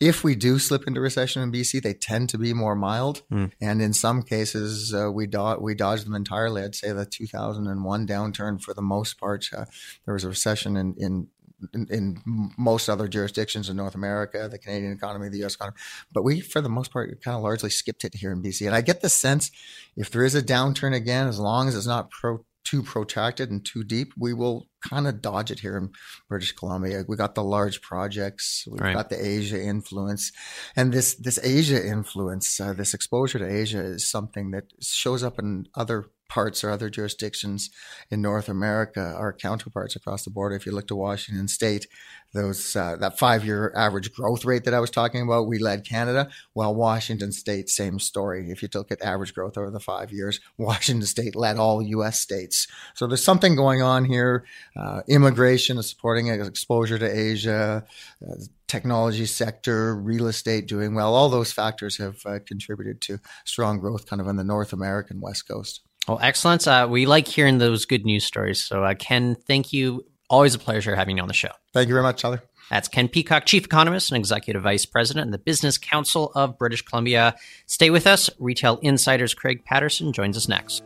if 0.00 0.24
we 0.24 0.34
do 0.34 0.58
slip 0.58 0.86
into 0.86 1.00
recession 1.00 1.42
in 1.42 1.52
BC, 1.52 1.82
they 1.82 1.94
tend 1.94 2.28
to 2.30 2.38
be 2.38 2.52
more 2.52 2.74
mild, 2.74 3.22
mm. 3.30 3.50
and 3.60 3.82
in 3.82 3.92
some 3.92 4.22
cases 4.22 4.94
uh, 4.94 5.10
we 5.10 5.26
do- 5.26 5.58
we 5.60 5.74
dodge 5.74 6.04
them 6.04 6.14
entirely. 6.14 6.62
I'd 6.62 6.74
say 6.74 6.92
the 6.92 7.06
2001 7.06 8.06
downturn, 8.06 8.60
for 8.60 8.74
the 8.74 8.82
most 8.82 9.18
part, 9.18 9.46
uh, 9.56 9.66
there 10.04 10.14
was 10.14 10.24
a 10.24 10.28
recession 10.28 10.76
in, 10.76 10.94
in 10.98 11.28
in, 11.74 11.86
in, 11.90 12.50
most 12.56 12.88
other 12.88 13.08
jurisdictions 13.08 13.68
in 13.68 13.76
North 13.76 13.94
America, 13.94 14.48
the 14.50 14.58
Canadian 14.58 14.92
economy, 14.92 15.28
the 15.28 15.38
U.S. 15.38 15.54
economy, 15.54 15.76
but 16.12 16.22
we, 16.22 16.40
for 16.40 16.60
the 16.60 16.68
most 16.68 16.90
part, 16.90 17.20
kind 17.22 17.36
of 17.36 17.42
largely 17.42 17.70
skipped 17.70 18.04
it 18.04 18.14
here 18.14 18.32
in 18.32 18.42
BC. 18.42 18.66
And 18.66 18.74
I 18.74 18.80
get 18.80 19.00
the 19.00 19.08
sense 19.08 19.50
if 19.96 20.10
there 20.10 20.24
is 20.24 20.34
a 20.34 20.42
downturn 20.42 20.94
again, 20.94 21.28
as 21.28 21.38
long 21.38 21.68
as 21.68 21.76
it's 21.76 21.86
not 21.86 22.10
pro, 22.10 22.44
too 22.66 22.82
protracted 22.82 23.50
and 23.50 23.64
too 23.64 23.84
deep, 23.84 24.12
we 24.18 24.34
will 24.34 24.68
kind 24.82 25.06
of 25.06 25.22
dodge 25.22 25.50
it 25.50 25.60
here 25.60 25.76
in 25.76 25.90
British 26.28 26.52
Columbia. 26.52 27.04
We 27.06 27.16
got 27.16 27.36
the 27.36 27.44
large 27.44 27.80
projects, 27.80 28.66
we've 28.68 28.80
right. 28.80 28.94
got 28.94 29.08
the 29.08 29.24
Asia 29.24 29.62
influence, 29.62 30.32
and 30.74 30.92
this 30.92 31.14
this 31.14 31.38
Asia 31.42 31.84
influence, 31.86 32.60
uh, 32.60 32.72
this 32.72 32.92
exposure 32.92 33.38
to 33.38 33.48
Asia 33.48 33.80
is 33.80 34.10
something 34.10 34.50
that 34.50 34.64
shows 34.80 35.22
up 35.22 35.38
in 35.38 35.66
other 35.76 36.06
parts 36.28 36.64
or 36.64 36.70
other 36.70 36.90
jurisdictions 36.90 37.70
in 38.10 38.22
North 38.22 38.48
America, 38.48 39.14
our 39.16 39.32
counterparts 39.32 39.96
across 39.96 40.24
the 40.24 40.30
border. 40.30 40.56
If 40.56 40.66
you 40.66 40.72
look 40.72 40.88
to 40.88 40.96
Washington 40.96 41.48
State, 41.48 41.86
those 42.32 42.76
uh, 42.76 42.96
that 43.00 43.18
five 43.18 43.44
year 43.44 43.72
average 43.74 44.12
growth 44.12 44.44
rate 44.44 44.64
that 44.64 44.74
I 44.74 44.80
was 44.80 44.90
talking 44.90 45.22
about, 45.22 45.46
we 45.46 45.58
led 45.58 45.86
Canada. 45.86 46.28
Well, 46.54 46.74
Washington 46.74 47.32
State, 47.32 47.68
same 47.68 47.98
story. 47.98 48.50
If 48.50 48.62
you 48.62 48.68
look 48.74 48.92
at 48.92 49.02
average 49.02 49.34
growth 49.34 49.56
over 49.56 49.70
the 49.70 49.80
five 49.80 50.12
years, 50.12 50.40
Washington 50.58 51.06
State 51.06 51.34
led 51.34 51.56
all 51.56 51.82
U.S. 51.82 52.20
states. 52.20 52.66
So 52.94 53.06
there's 53.06 53.24
something 53.24 53.56
going 53.56 53.82
on 53.82 54.04
here. 54.04 54.44
Uh, 54.76 55.02
immigration 55.08 55.78
is 55.78 55.88
supporting 55.88 56.28
exposure 56.28 56.98
to 56.98 57.18
Asia. 57.18 57.84
Uh, 58.22 58.34
technology 58.68 59.26
sector, 59.26 59.94
real 59.96 60.26
estate 60.26 60.66
doing 60.66 60.94
well. 60.94 61.14
All 61.14 61.28
those 61.28 61.52
factors 61.52 61.98
have 61.98 62.20
uh, 62.26 62.40
contributed 62.44 63.00
to 63.02 63.20
strong 63.44 63.78
growth 63.78 64.06
kind 64.06 64.20
of 64.20 64.28
on 64.28 64.36
the 64.36 64.44
North 64.44 64.72
American 64.72 65.20
West 65.20 65.46
Coast. 65.48 65.82
Well, 66.08 66.18
excellent. 66.22 66.66
Uh, 66.68 66.86
we 66.90 67.06
like 67.06 67.26
hearing 67.26 67.58
those 67.58 67.84
good 67.84 68.04
news 68.04 68.24
stories. 68.24 68.62
So, 68.62 68.84
uh, 68.84 68.94
Ken, 68.94 69.34
thank 69.34 69.72
you. 69.72 70.04
Always 70.30 70.54
a 70.54 70.58
pleasure 70.58 70.94
having 70.94 71.16
you 71.16 71.22
on 71.22 71.28
the 71.28 71.34
show. 71.34 71.50
Thank 71.72 71.88
you 71.88 71.94
very 71.94 72.02
much, 72.02 72.20
Tyler. 72.20 72.42
That's 72.70 72.88
Ken 72.88 73.08
Peacock, 73.08 73.46
Chief 73.46 73.64
Economist 73.64 74.10
and 74.10 74.18
Executive 74.18 74.62
Vice 74.62 74.86
President 74.86 75.26
in 75.26 75.30
the 75.30 75.38
Business 75.38 75.78
Council 75.78 76.32
of 76.34 76.58
British 76.58 76.82
Columbia. 76.82 77.36
Stay 77.66 77.90
with 77.90 78.06
us. 78.06 78.28
Retail 78.40 78.78
Insiders 78.82 79.34
Craig 79.34 79.64
Patterson 79.64 80.12
joins 80.12 80.36
us 80.36 80.48
next. 80.48 80.82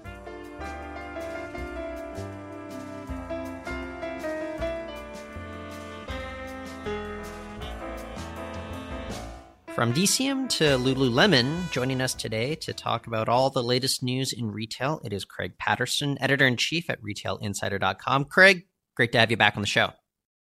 From 9.80 9.94
DECIEM 9.94 10.46
to 10.50 10.64
Lululemon, 10.76 11.70
joining 11.70 12.02
us 12.02 12.12
today 12.12 12.54
to 12.56 12.74
talk 12.74 13.06
about 13.06 13.30
all 13.30 13.48
the 13.48 13.62
latest 13.62 14.02
news 14.02 14.30
in 14.30 14.50
retail, 14.50 15.00
it 15.04 15.10
is 15.14 15.24
Craig 15.24 15.56
Patterson, 15.56 16.18
editor 16.20 16.46
in 16.46 16.58
chief 16.58 16.90
at 16.90 17.00
retailinsider.com. 17.00 18.26
Craig, 18.26 18.66
great 18.94 19.10
to 19.12 19.18
have 19.18 19.30
you 19.30 19.38
back 19.38 19.56
on 19.56 19.62
the 19.62 19.66
show. 19.66 19.92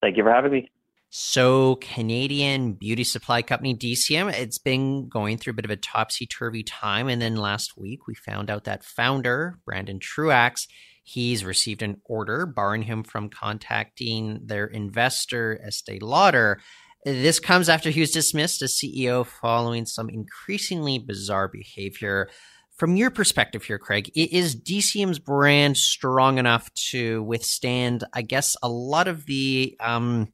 Thank 0.01 0.17
you 0.17 0.23
for 0.23 0.31
having 0.31 0.51
me. 0.51 0.69
So, 1.09 1.77
Canadian 1.77 2.73
beauty 2.73 3.03
supply 3.03 3.41
company 3.41 3.75
DECIEM, 3.75 4.31
it's 4.31 4.59
been 4.59 5.09
going 5.09 5.39
through 5.39 5.53
a 5.53 5.55
bit 5.55 5.65
of 5.65 5.71
a 5.71 5.77
topsy 5.77 6.27
turvy 6.27 6.61
time. 6.61 7.07
And 7.09 7.19
then 7.19 7.35
last 7.35 7.75
week, 7.75 8.05
we 8.05 8.13
found 8.13 8.51
out 8.51 8.65
that 8.65 8.83
founder, 8.83 9.57
Brandon 9.65 9.97
Truaxe, 9.97 10.67
he's 11.03 11.43
received 11.43 11.81
an 11.81 11.99
order 12.05 12.45
barring 12.45 12.83
him 12.83 13.03
from 13.03 13.29
contacting 13.29 14.41
their 14.45 14.67
investor, 14.67 15.59
Estee 15.65 15.97
Lauder 15.97 16.61
this 17.05 17.39
comes 17.39 17.69
after 17.69 17.89
he 17.89 17.99
was 17.99 18.11
dismissed 18.11 18.61
as 18.61 18.73
CEO 18.73 19.25
following 19.25 19.85
some 19.85 20.09
increasingly 20.09 20.99
bizarre 20.99 21.47
behavior. 21.47 22.29
From 22.77 22.95
your 22.95 23.11
perspective 23.11 23.63
here, 23.63 23.77
Craig, 23.77 24.11
is 24.15 24.55
DECIEM's 24.55 25.19
brand 25.19 25.77
strong 25.77 26.37
enough 26.37 26.73
to 26.91 27.21
withstand, 27.23 28.03
I 28.13 28.23
guess, 28.23 28.55
a 28.63 28.69
lot 28.69 29.07
of 29.07 29.25
the 29.25 29.77
um, 29.79 30.33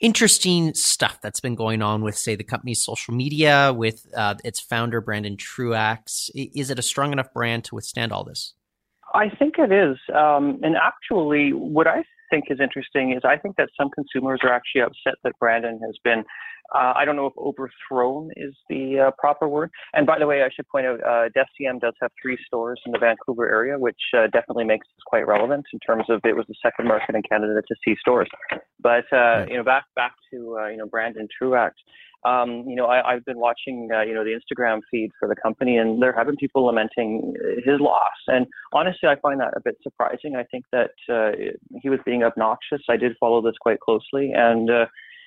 interesting 0.00 0.72
stuff 0.74 1.20
that's 1.20 1.40
been 1.40 1.54
going 1.54 1.82
on 1.82 2.02
with, 2.02 2.16
say, 2.16 2.36
the 2.36 2.44
company's 2.44 2.82
social 2.82 3.12
media, 3.14 3.72
with 3.74 4.06
uh, 4.16 4.34
its 4.44 4.60
founder, 4.60 5.00
Brandon 5.00 5.36
Truaxe? 5.36 6.30
Is 6.34 6.70
it 6.70 6.78
a 6.78 6.82
strong 6.82 7.12
enough 7.12 7.32
brand 7.34 7.64
to 7.64 7.74
withstand 7.74 8.12
all 8.12 8.24
this? 8.24 8.54
I 9.14 9.28
think 9.28 9.54
it 9.58 9.70
is. 9.70 9.96
Um, 10.14 10.58
and 10.62 10.76
actually, 10.76 11.52
what 11.52 11.86
I 11.86 12.02
think 12.34 12.46
is 12.50 12.58
interesting 12.60 13.12
is 13.12 13.22
I 13.24 13.36
think 13.36 13.56
that 13.56 13.68
some 13.78 13.90
consumers 13.90 14.40
are 14.42 14.52
actually 14.52 14.82
upset 14.82 15.14
that 15.22 15.32
Brandon 15.38 15.78
has 15.84 15.96
been, 16.02 16.24
uh, 16.74 16.92
I 16.96 17.04
don't 17.04 17.14
know 17.14 17.26
if 17.26 17.34
overthrown 17.38 18.30
is 18.36 18.54
the 18.68 19.06
uh, 19.06 19.10
proper 19.18 19.46
word. 19.46 19.70
And 19.92 20.06
by 20.06 20.18
the 20.18 20.26
way, 20.26 20.42
I 20.42 20.48
should 20.54 20.68
point 20.68 20.86
out, 20.86 21.00
uh, 21.04 21.28
DECIEM 21.36 21.80
does 21.80 21.94
have 22.02 22.10
three 22.20 22.38
stores 22.46 22.80
in 22.86 22.92
the 22.92 22.98
Vancouver 22.98 23.48
area, 23.48 23.78
which 23.78 24.00
uh, 24.16 24.26
definitely 24.32 24.64
makes 24.64 24.86
this 24.88 25.02
quite 25.06 25.26
relevant 25.26 25.64
in 25.72 25.78
terms 25.80 26.04
of 26.08 26.20
it 26.24 26.34
was 26.34 26.46
the 26.48 26.56
second 26.62 26.88
market 26.88 27.14
in 27.14 27.22
Canada 27.22 27.62
to 27.66 27.74
see 27.84 27.94
stores. 28.00 28.28
But 28.80 29.04
uh, 29.12 29.46
you 29.48 29.56
know, 29.56 29.64
back 29.64 29.84
back 29.94 30.14
to 30.32 30.58
uh, 30.58 30.66
you 30.68 30.78
know 30.78 30.86
Brandon 30.86 31.28
Truaxe 31.40 31.72
um, 32.24 32.64
you 32.66 32.74
know, 32.74 32.86
I, 32.86 33.12
have 33.12 33.24
been 33.24 33.38
watching, 33.38 33.88
uh, 33.94 34.02
you 34.02 34.14
know, 34.14 34.24
the 34.24 34.38
Instagram 34.38 34.80
feed 34.90 35.10
for 35.18 35.28
the 35.28 35.36
company, 35.36 35.76
and 35.76 36.02
there 36.02 36.12
have 36.12 36.26
been 36.26 36.36
people 36.36 36.64
lamenting 36.64 37.34
his 37.64 37.80
loss. 37.80 38.00
And 38.28 38.46
honestly, 38.72 39.08
I 39.08 39.16
find 39.20 39.40
that 39.40 39.52
a 39.56 39.60
bit 39.60 39.76
surprising. 39.82 40.36
I 40.36 40.44
think 40.44 40.64
that 40.72 40.92
uh, 41.12 41.32
he 41.82 41.90
was 41.90 42.00
being 42.06 42.22
obnoxious. 42.22 42.80
I 42.88 42.96
did 42.96 43.16
follow 43.20 43.42
this 43.42 43.54
quite 43.60 43.80
closely, 43.80 44.32
and 44.34 44.70
uh, 44.70 44.86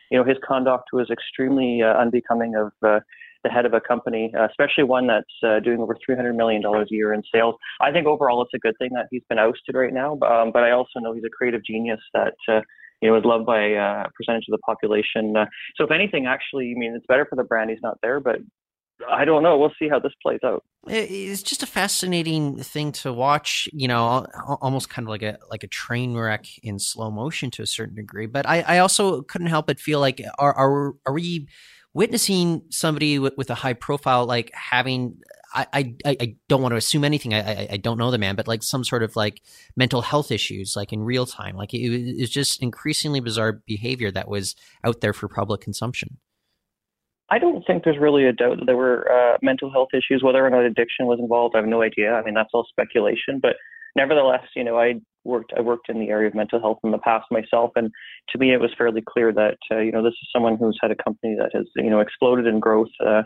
you 0.09 0.17
know, 0.17 0.23
his 0.23 0.37
conduct 0.47 0.89
was 0.93 1.09
extremely 1.11 1.81
uh, 1.83 1.93
unbecoming 1.99 2.55
of 2.55 2.71
uh, 2.81 2.99
the 3.43 3.49
head 3.49 3.65
of 3.65 3.73
a 3.73 3.81
company, 3.81 4.33
uh, 4.37 4.47
especially 4.47 4.83
one 4.83 5.05
that's 5.07 5.63
doing 5.63 5.79
over 5.79 5.95
$300 6.09 6.35
million 6.35 6.65
a 6.65 6.85
year 6.89 7.13
in 7.13 7.21
sales. 7.33 7.55
I 7.81 7.91
think 7.91 8.07
overall, 8.07 8.41
it's 8.41 8.53
a 8.55 8.59
good 8.59 8.75
thing 8.79 8.89
that 8.95 9.07
he's 9.11 9.23
been 9.29 9.37
ousted 9.37 9.75
right 9.75 9.93
now. 9.93 10.13
Um, 10.27 10.51
but 10.51 10.63
I 10.63 10.71
also 10.71 10.99
know 10.99 11.13
he's 11.13 11.25
a 11.25 11.29
creative 11.29 11.63
genius 11.63 11.99
that 12.13 12.33
you 13.01 13.09
know, 13.09 13.17
is 13.17 13.25
loved 13.25 13.45
by 13.45 13.73
uh, 13.73 14.05
a 14.07 14.11
percentage 14.15 14.45
of 14.49 14.51
the 14.51 14.59
population. 14.59 15.35
Uh, 15.37 15.45
so 15.75 15.83
if 15.83 15.91
anything, 15.91 16.25
actually, 16.25 16.73
I 16.75 16.79
mean, 16.79 16.93
it's 16.95 17.05
better 17.07 17.25
for 17.29 17.35
the 17.35 17.43
brand 17.43 17.69
he's 17.69 17.79
not 17.81 17.97
there, 18.01 18.19
but 18.19 18.37
I 19.09 19.25
don't 19.25 19.43
know. 19.43 19.57
We'll 19.57 19.73
see 19.77 19.87
how 19.87 19.99
this 19.99 20.13
plays 20.23 20.39
out. 20.43 20.63
It's 20.87 21.43
just 21.43 21.61
a 21.61 21.67
fascinating 21.67 22.57
thing 22.63 22.91
to 22.93 23.13
watch. 23.13 23.67
You 23.71 23.87
know, 23.87 24.25
almost 24.61 24.89
kind 24.89 25.07
of 25.07 25.09
like 25.09 25.21
a 25.21 25.37
like 25.51 25.63
a 25.63 25.67
train 25.67 26.15
wreck 26.15 26.47
in 26.63 26.79
slow 26.79 27.11
motion 27.11 27.51
to 27.51 27.61
a 27.61 27.67
certain 27.67 27.95
degree. 27.95 28.25
But 28.25 28.47
I, 28.47 28.61
I 28.61 28.77
also 28.79 29.21
couldn't 29.21 29.47
help 29.47 29.67
but 29.67 29.79
feel 29.79 29.99
like 29.99 30.21
are 30.39 30.53
are 30.53 30.93
are 31.05 31.13
we 31.13 31.47
witnessing 31.93 32.63
somebody 32.69 33.19
with, 33.19 33.49
a 33.49 33.55
high 33.55 33.73
profile 33.73 34.25
like 34.25 34.51
having 34.53 35.17
I, 35.53 35.95
I, 36.05 36.17
I 36.19 36.35
don't 36.49 36.61
want 36.61 36.73
to 36.73 36.77
assume 36.77 37.03
anything. 37.03 37.33
I, 37.33 37.39
I, 37.39 37.67
I 37.71 37.77
don't 37.77 37.97
know 37.97 38.11
the 38.11 38.17
man, 38.17 38.35
but 38.35 38.47
like 38.47 38.61
some 38.61 38.83
sort 38.83 39.01
of 39.01 39.15
like 39.15 39.41
mental 39.75 40.01
health 40.01 40.29
issues, 40.31 40.73
like 40.75 40.91
in 40.91 41.01
real 41.01 41.25
time. 41.25 41.55
Like 41.55 41.73
it, 41.73 41.79
it 41.79 42.19
was 42.19 42.29
just 42.29 42.61
increasingly 42.61 43.21
bizarre 43.21 43.61
behavior 43.65 44.11
that 44.11 44.27
was 44.27 44.55
out 44.83 45.01
there 45.01 45.13
for 45.13 45.27
public 45.27 45.61
consumption. 45.61 46.17
I 47.29 47.39
don't 47.39 47.63
think 47.65 47.83
there's 47.83 47.99
really 47.99 48.25
a 48.25 48.33
doubt 48.33 48.59
that 48.59 48.65
there 48.65 48.77
were 48.77 49.09
uh, 49.11 49.37
mental 49.41 49.71
health 49.71 49.89
issues. 49.93 50.21
Whether 50.23 50.45
or 50.45 50.49
not 50.49 50.63
addiction 50.63 51.07
was 51.07 51.19
involved, 51.19 51.55
I 51.55 51.59
have 51.59 51.67
no 51.67 51.81
idea. 51.81 52.13
I 52.13 52.23
mean, 52.23 52.33
that's 52.33 52.49
all 52.53 52.65
speculation. 52.69 53.39
But 53.41 53.55
nevertheless, 53.95 54.45
you 54.55 54.63
know, 54.63 54.77
I 54.77 54.95
worked 55.27 55.53
I 55.55 55.61
worked 55.61 55.89
in 55.89 55.99
the 55.99 56.09
area 56.09 56.27
of 56.27 56.35
mental 56.35 56.59
health 56.59 56.79
in 56.83 56.91
the 56.91 56.97
past 56.97 57.25
myself, 57.29 57.71
and 57.75 57.91
to 58.29 58.37
me, 58.37 58.53
it 58.53 58.59
was 58.59 58.71
fairly 58.77 59.01
clear 59.01 59.31
that 59.33 59.57
uh, 59.71 59.79
you 59.79 59.91
know 59.91 60.03
this 60.03 60.13
is 60.13 60.29
someone 60.33 60.57
who's 60.57 60.79
had 60.81 60.91
a 60.91 60.95
company 60.95 61.35
that 61.37 61.51
has 61.53 61.65
you 61.75 61.89
know 61.89 61.99
exploded 61.99 62.47
in 62.47 62.59
growth. 62.59 62.89
Uh, 63.05 63.23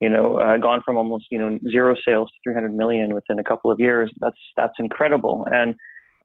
you 0.00 0.08
know, 0.08 0.38
uh, 0.38 0.56
gone 0.56 0.82
from 0.84 0.96
almost 0.96 1.26
you 1.30 1.38
know 1.38 1.58
zero 1.70 1.94
sales 2.06 2.28
to 2.28 2.50
300 2.50 2.74
million 2.74 3.14
within 3.14 3.38
a 3.38 3.44
couple 3.44 3.70
of 3.70 3.80
years. 3.80 4.12
That's 4.20 4.36
that's 4.56 4.74
incredible. 4.78 5.46
And 5.50 5.74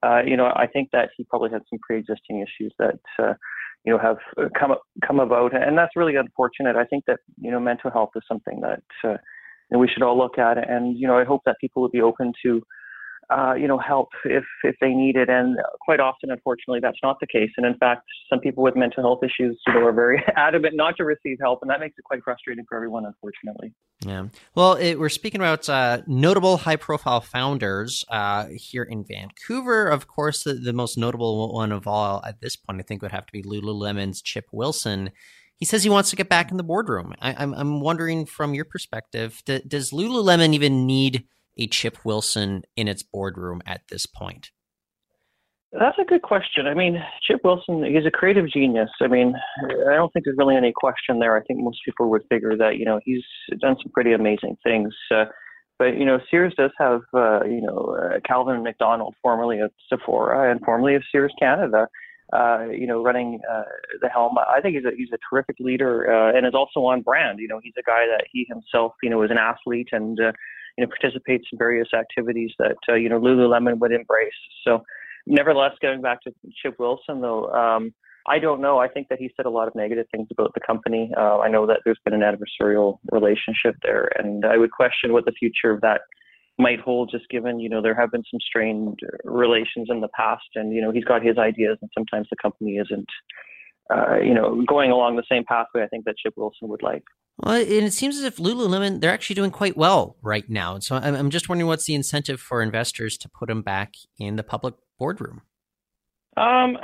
uh, 0.02 0.22
you 0.24 0.36
know, 0.36 0.46
I 0.46 0.66
think 0.66 0.90
that 0.92 1.10
he 1.16 1.24
probably 1.24 1.50
had 1.50 1.62
some 1.70 1.78
pre-existing 1.80 2.40
issues 2.40 2.74
that 2.78 3.00
uh, 3.18 3.34
you 3.84 3.92
know 3.92 3.98
have 3.98 4.18
come 4.58 4.74
come 5.06 5.20
about, 5.20 5.54
and 5.54 5.78
that's 5.78 5.96
really 5.96 6.16
unfortunate. 6.16 6.76
I 6.76 6.84
think 6.84 7.04
that 7.06 7.20
you 7.40 7.50
know 7.50 7.60
mental 7.60 7.90
health 7.90 8.10
is 8.16 8.22
something 8.26 8.60
that 8.60 8.82
uh, 9.04 9.16
we 9.78 9.88
should 9.88 10.02
all 10.02 10.18
look 10.18 10.38
at, 10.38 10.58
and 10.58 10.98
you 10.98 11.06
know, 11.06 11.16
I 11.18 11.24
hope 11.24 11.42
that 11.46 11.56
people 11.60 11.82
would 11.82 11.92
be 11.92 12.02
open 12.02 12.32
to 12.44 12.62
uh, 13.30 13.54
you 13.54 13.68
know, 13.68 13.78
help 13.78 14.08
if 14.24 14.44
if 14.64 14.76
they 14.80 14.90
need 14.90 15.16
it. 15.16 15.28
And 15.28 15.56
quite 15.80 16.00
often, 16.00 16.30
unfortunately, 16.30 16.80
that's 16.80 16.98
not 17.02 17.18
the 17.20 17.26
case. 17.26 17.50
And 17.56 17.66
in 17.66 17.76
fact, 17.78 18.02
some 18.28 18.40
people 18.40 18.62
with 18.62 18.76
mental 18.76 19.02
health 19.02 19.20
issues, 19.22 19.60
you 19.66 19.74
know, 19.74 19.86
are 19.86 19.92
very 19.92 20.22
adamant 20.36 20.74
not 20.76 20.96
to 20.96 21.04
receive 21.04 21.38
help, 21.40 21.60
and 21.62 21.70
that 21.70 21.80
makes 21.80 21.94
it 21.98 22.04
quite 22.04 22.22
frustrating 22.24 22.64
for 22.68 22.76
everyone, 22.76 23.04
unfortunately. 23.04 23.72
Yeah. 24.04 24.28
Well, 24.54 24.74
it, 24.74 24.98
we're 24.98 25.08
speaking 25.10 25.40
about 25.40 25.68
uh, 25.68 26.02
notable 26.06 26.56
high-profile 26.56 27.20
founders 27.20 28.04
uh, 28.08 28.46
here 28.54 28.82
in 28.82 29.04
Vancouver. 29.04 29.88
Of 29.88 30.06
course, 30.06 30.44
the, 30.44 30.54
the 30.54 30.72
most 30.72 30.96
notable 30.96 31.52
one 31.52 31.70
of 31.70 31.86
all 31.86 32.24
at 32.24 32.40
this 32.40 32.56
point, 32.56 32.80
I 32.80 32.82
think, 32.82 33.02
would 33.02 33.12
have 33.12 33.26
to 33.26 33.32
be 33.32 33.42
Lululemon's 33.42 34.22
Chip 34.22 34.46
Wilson 34.52 35.10
he 35.60 35.66
says 35.66 35.84
he 35.84 35.90
wants 35.90 36.08
to 36.08 36.16
get 36.16 36.30
back 36.30 36.50
in 36.50 36.56
the 36.56 36.62
boardroom. 36.62 37.14
I, 37.20 37.32
am 37.32 37.36
I'm, 37.38 37.54
I'm 37.54 37.80
wondering 37.80 38.24
from 38.24 38.54
your 38.54 38.64
perspective, 38.64 39.42
does 39.44 39.90
Lululemon 39.90 40.54
even 40.54 40.86
need 40.86 41.24
a 41.60 41.66
Chip 41.68 41.98
Wilson 42.04 42.62
in 42.76 42.88
its 42.88 43.02
boardroom 43.02 43.62
at 43.66 43.82
this 43.90 44.06
point? 44.06 44.50
That's 45.72 45.98
a 46.00 46.04
good 46.04 46.22
question. 46.22 46.66
I 46.66 46.74
mean, 46.74 47.00
Chip 47.22 47.42
Wilson, 47.44 47.84
he's 47.84 48.04
a 48.04 48.10
creative 48.10 48.50
genius. 48.50 48.90
I 49.00 49.06
mean, 49.06 49.34
I 49.88 49.94
don't 49.94 50.12
think 50.12 50.24
there's 50.24 50.36
really 50.36 50.56
any 50.56 50.72
question 50.74 51.20
there. 51.20 51.36
I 51.36 51.42
think 51.44 51.60
most 51.60 51.78
people 51.84 52.10
would 52.10 52.22
figure 52.28 52.56
that, 52.56 52.76
you 52.78 52.84
know, 52.84 52.98
he's 53.04 53.22
done 53.60 53.76
some 53.80 53.92
pretty 53.92 54.12
amazing 54.12 54.56
things. 54.64 54.92
Uh, 55.14 55.26
but, 55.78 55.96
you 55.96 56.04
know, 56.04 56.18
Sears 56.28 56.54
does 56.58 56.72
have, 56.78 57.02
uh, 57.14 57.44
you 57.44 57.60
know, 57.60 57.96
uh, 58.02 58.18
Calvin 58.26 58.64
McDonald, 58.64 59.14
formerly 59.22 59.60
of 59.60 59.70
Sephora 59.88 60.50
and 60.50 60.60
formerly 60.60 60.96
of 60.96 61.04
Sears 61.12 61.32
Canada, 61.38 61.86
uh, 62.32 62.66
you 62.70 62.88
know, 62.88 63.00
running 63.00 63.38
uh, 63.48 63.62
the 64.00 64.08
helm. 64.08 64.36
I 64.38 64.60
think 64.60 64.74
he's 64.74 64.84
a, 64.84 64.90
he's 64.96 65.12
a 65.12 65.18
terrific 65.30 65.56
leader 65.60 66.12
uh, 66.12 66.36
and 66.36 66.46
is 66.46 66.54
also 66.54 66.80
on 66.80 67.02
brand. 67.02 67.38
You 67.38 67.46
know, 67.46 67.60
he's 67.62 67.74
a 67.78 67.82
guy 67.84 68.06
that 68.06 68.24
he 68.32 68.44
himself, 68.48 68.94
you 69.04 69.10
know, 69.10 69.22
is 69.22 69.30
an 69.30 69.38
athlete 69.38 69.90
and, 69.92 70.18
you 70.76 70.84
know, 70.84 70.88
participates 70.88 71.46
in 71.52 71.58
various 71.58 71.88
activities 71.94 72.50
that 72.58 72.76
uh, 72.88 72.94
you 72.94 73.08
know 73.08 73.20
Lululemon 73.20 73.78
would 73.78 73.92
embrace. 73.92 74.32
So, 74.66 74.82
nevertheless, 75.26 75.72
going 75.80 76.00
back 76.00 76.22
to 76.22 76.32
Chip 76.62 76.76
Wilson, 76.78 77.20
though, 77.20 77.50
um, 77.52 77.92
I 78.28 78.38
don't 78.38 78.60
know. 78.60 78.78
I 78.78 78.88
think 78.88 79.08
that 79.08 79.18
he 79.18 79.30
said 79.36 79.46
a 79.46 79.50
lot 79.50 79.68
of 79.68 79.74
negative 79.74 80.06
things 80.12 80.28
about 80.30 80.52
the 80.54 80.60
company. 80.60 81.10
Uh, 81.16 81.38
I 81.38 81.48
know 81.48 81.66
that 81.66 81.80
there's 81.84 81.98
been 82.04 82.14
an 82.14 82.20
adversarial 82.20 82.98
relationship 83.10 83.76
there, 83.82 84.10
and 84.18 84.44
I 84.44 84.56
would 84.56 84.70
question 84.70 85.12
what 85.12 85.24
the 85.24 85.32
future 85.32 85.70
of 85.70 85.80
that 85.80 86.02
might 86.58 86.80
hold, 86.80 87.10
just 87.10 87.28
given 87.30 87.58
you 87.58 87.68
know 87.68 87.80
there 87.80 87.94
have 87.94 88.12
been 88.12 88.24
some 88.30 88.40
strained 88.40 89.00
relations 89.24 89.88
in 89.90 90.00
the 90.00 90.08
past, 90.16 90.44
and 90.54 90.74
you 90.74 90.82
know 90.82 90.92
he's 90.92 91.04
got 91.04 91.24
his 91.24 91.38
ideas, 91.38 91.78
and 91.80 91.90
sometimes 91.96 92.28
the 92.30 92.36
company 92.40 92.76
isn't. 92.76 93.08
Uh, 93.92 94.18
you 94.18 94.32
know, 94.32 94.62
going 94.68 94.92
along 94.92 95.16
the 95.16 95.24
same 95.28 95.42
pathway, 95.48 95.82
I 95.82 95.88
think 95.88 96.04
that 96.04 96.14
Chip 96.16 96.34
Wilson 96.36 96.68
would 96.68 96.82
like. 96.82 97.02
Well, 97.42 97.54
and 97.54 97.86
it 97.86 97.92
seems 97.92 98.16
as 98.18 98.24
if 98.24 98.36
Lululemon 98.36 99.00
they're 99.00 99.12
actually 99.12 99.34
doing 99.34 99.50
quite 99.50 99.76
well 99.76 100.16
right 100.22 100.48
now. 100.48 100.78
So 100.78 100.96
I'm 100.96 101.30
just 101.30 101.48
wondering 101.48 101.68
what's 101.68 101.86
the 101.86 101.94
incentive 101.94 102.40
for 102.40 102.62
investors 102.62 103.16
to 103.18 103.28
put 103.28 103.48
them 103.48 103.62
back 103.62 103.94
in 104.18 104.36
the 104.36 104.42
public 104.42 104.74
boardroom. 104.98 105.42
Um, 106.36 106.76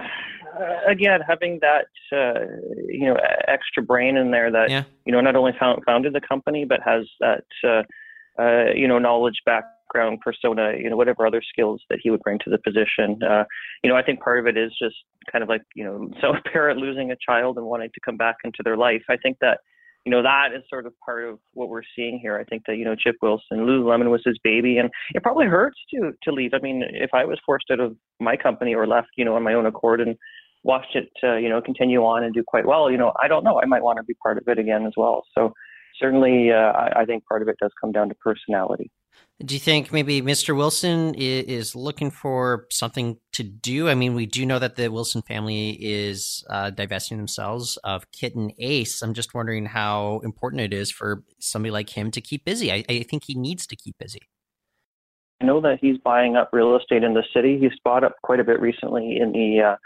again, 0.88 1.20
having 1.26 1.60
that 1.60 1.86
uh, 2.12 2.46
you 2.88 3.06
know 3.06 3.16
extra 3.48 3.82
brain 3.82 4.16
in 4.16 4.30
there 4.30 4.50
that 4.50 4.70
yeah. 4.70 4.84
you 5.04 5.12
know 5.12 5.20
not 5.20 5.36
only 5.36 5.52
found, 5.58 5.82
founded 5.84 6.12
the 6.12 6.20
company 6.20 6.64
but 6.64 6.80
has 6.84 7.06
that 7.20 7.44
uh, 7.64 7.82
uh, 8.40 8.72
you 8.74 8.88
know 8.88 8.98
knowledge 8.98 9.40
background 9.44 10.20
persona 10.20 10.72
you 10.78 10.88
know 10.88 10.96
whatever 10.96 11.26
other 11.26 11.42
skills 11.46 11.82
that 11.90 11.98
he 12.02 12.10
would 12.10 12.20
bring 12.20 12.38
to 12.38 12.50
the 12.50 12.58
position. 12.58 13.22
Uh, 13.22 13.44
you 13.82 13.90
know 13.90 13.96
I 13.96 14.02
think 14.02 14.20
part 14.20 14.38
of 14.38 14.46
it 14.46 14.56
is 14.56 14.72
just 14.80 14.96
kind 15.30 15.42
of 15.42 15.48
like 15.48 15.62
you 15.74 15.84
know 15.84 16.08
so 16.20 16.34
a 16.34 16.40
parent 16.50 16.78
losing 16.78 17.10
a 17.10 17.16
child 17.16 17.58
and 17.58 17.66
wanting 17.66 17.90
to 17.92 18.00
come 18.04 18.16
back 18.16 18.36
into 18.44 18.58
their 18.64 18.76
life. 18.76 19.02
I 19.10 19.16
think 19.16 19.38
that 19.40 19.60
you 20.06 20.12
know, 20.12 20.22
that 20.22 20.50
is 20.56 20.62
sort 20.70 20.86
of 20.86 20.92
part 21.04 21.24
of 21.28 21.40
what 21.52 21.68
we're 21.68 21.82
seeing 21.96 22.20
here. 22.20 22.38
I 22.38 22.44
think 22.44 22.62
that, 22.68 22.76
you 22.76 22.84
know, 22.84 22.94
Chip 22.94 23.16
Wilson, 23.20 23.66
Lululemon 23.66 24.08
was 24.08 24.22
his 24.24 24.38
baby 24.44 24.78
and 24.78 24.88
it 25.14 25.22
probably 25.24 25.46
hurts 25.46 25.76
to, 25.92 26.12
to 26.22 26.32
leave. 26.32 26.52
I 26.54 26.60
mean, 26.60 26.84
if 26.92 27.10
I 27.12 27.24
was 27.24 27.40
forced 27.44 27.66
out 27.72 27.80
of 27.80 27.96
my 28.20 28.36
company 28.36 28.72
or 28.72 28.86
left, 28.86 29.08
you 29.16 29.24
know, 29.24 29.34
on 29.34 29.42
my 29.42 29.52
own 29.52 29.66
accord 29.66 30.00
and 30.00 30.14
watched 30.62 30.94
it, 30.94 31.10
uh, 31.24 31.34
you 31.34 31.48
know, 31.48 31.60
continue 31.60 32.04
on 32.04 32.22
and 32.22 32.32
do 32.32 32.44
quite 32.46 32.66
well, 32.66 32.88
you 32.88 32.96
know, 32.96 33.12
I 33.20 33.26
don't 33.26 33.42
know. 33.42 33.60
I 33.60 33.66
might 33.66 33.82
want 33.82 33.96
to 33.96 34.04
be 34.04 34.14
part 34.22 34.38
of 34.38 34.44
it 34.46 34.60
again 34.60 34.86
as 34.86 34.92
well. 34.96 35.24
So 35.36 35.52
certainly, 36.00 36.52
uh, 36.52 36.72
I, 36.72 37.00
I 37.00 37.04
think 37.04 37.24
part 37.26 37.42
of 37.42 37.48
it 37.48 37.56
does 37.60 37.72
come 37.80 37.90
down 37.90 38.08
to 38.08 38.14
personality. 38.14 38.92
Do 39.44 39.54
you 39.54 39.60
think 39.60 39.92
maybe 39.92 40.22
Mr. 40.22 40.56
Wilson 40.56 41.14
is 41.14 41.76
looking 41.76 42.10
for 42.10 42.66
something 42.70 43.18
to 43.32 43.42
do? 43.42 43.86
I 43.86 43.94
mean, 43.94 44.14
we 44.14 44.24
do 44.24 44.46
know 44.46 44.58
that 44.58 44.76
the 44.76 44.88
Wilson 44.88 45.20
family 45.20 45.76
is 45.78 46.42
uh, 46.48 46.70
divesting 46.70 47.18
themselves 47.18 47.76
of 47.84 48.10
Kit 48.12 48.34
and 48.34 48.54
Ace. 48.58 49.02
I'm 49.02 49.12
just 49.12 49.34
wondering 49.34 49.66
how 49.66 50.20
important 50.24 50.62
it 50.62 50.72
is 50.72 50.90
for 50.90 51.22
somebody 51.38 51.70
like 51.70 51.90
him 51.90 52.10
to 52.12 52.22
keep 52.22 52.46
busy. 52.46 52.72
I, 52.72 52.84
I 52.88 53.02
think 53.02 53.24
he 53.24 53.34
needs 53.34 53.66
to 53.66 53.76
keep 53.76 53.98
busy. 53.98 54.22
I 55.42 55.44
know 55.44 55.60
that 55.60 55.80
he's 55.82 55.98
buying 55.98 56.36
up 56.36 56.48
real 56.54 56.74
estate 56.74 57.02
in 57.02 57.12
the 57.12 57.24
city. 57.34 57.58
He's 57.60 57.78
bought 57.84 58.04
up 58.04 58.14
quite 58.22 58.40
a 58.40 58.44
bit 58.44 58.58
recently 58.58 59.18
in 59.20 59.32
the 59.32 59.76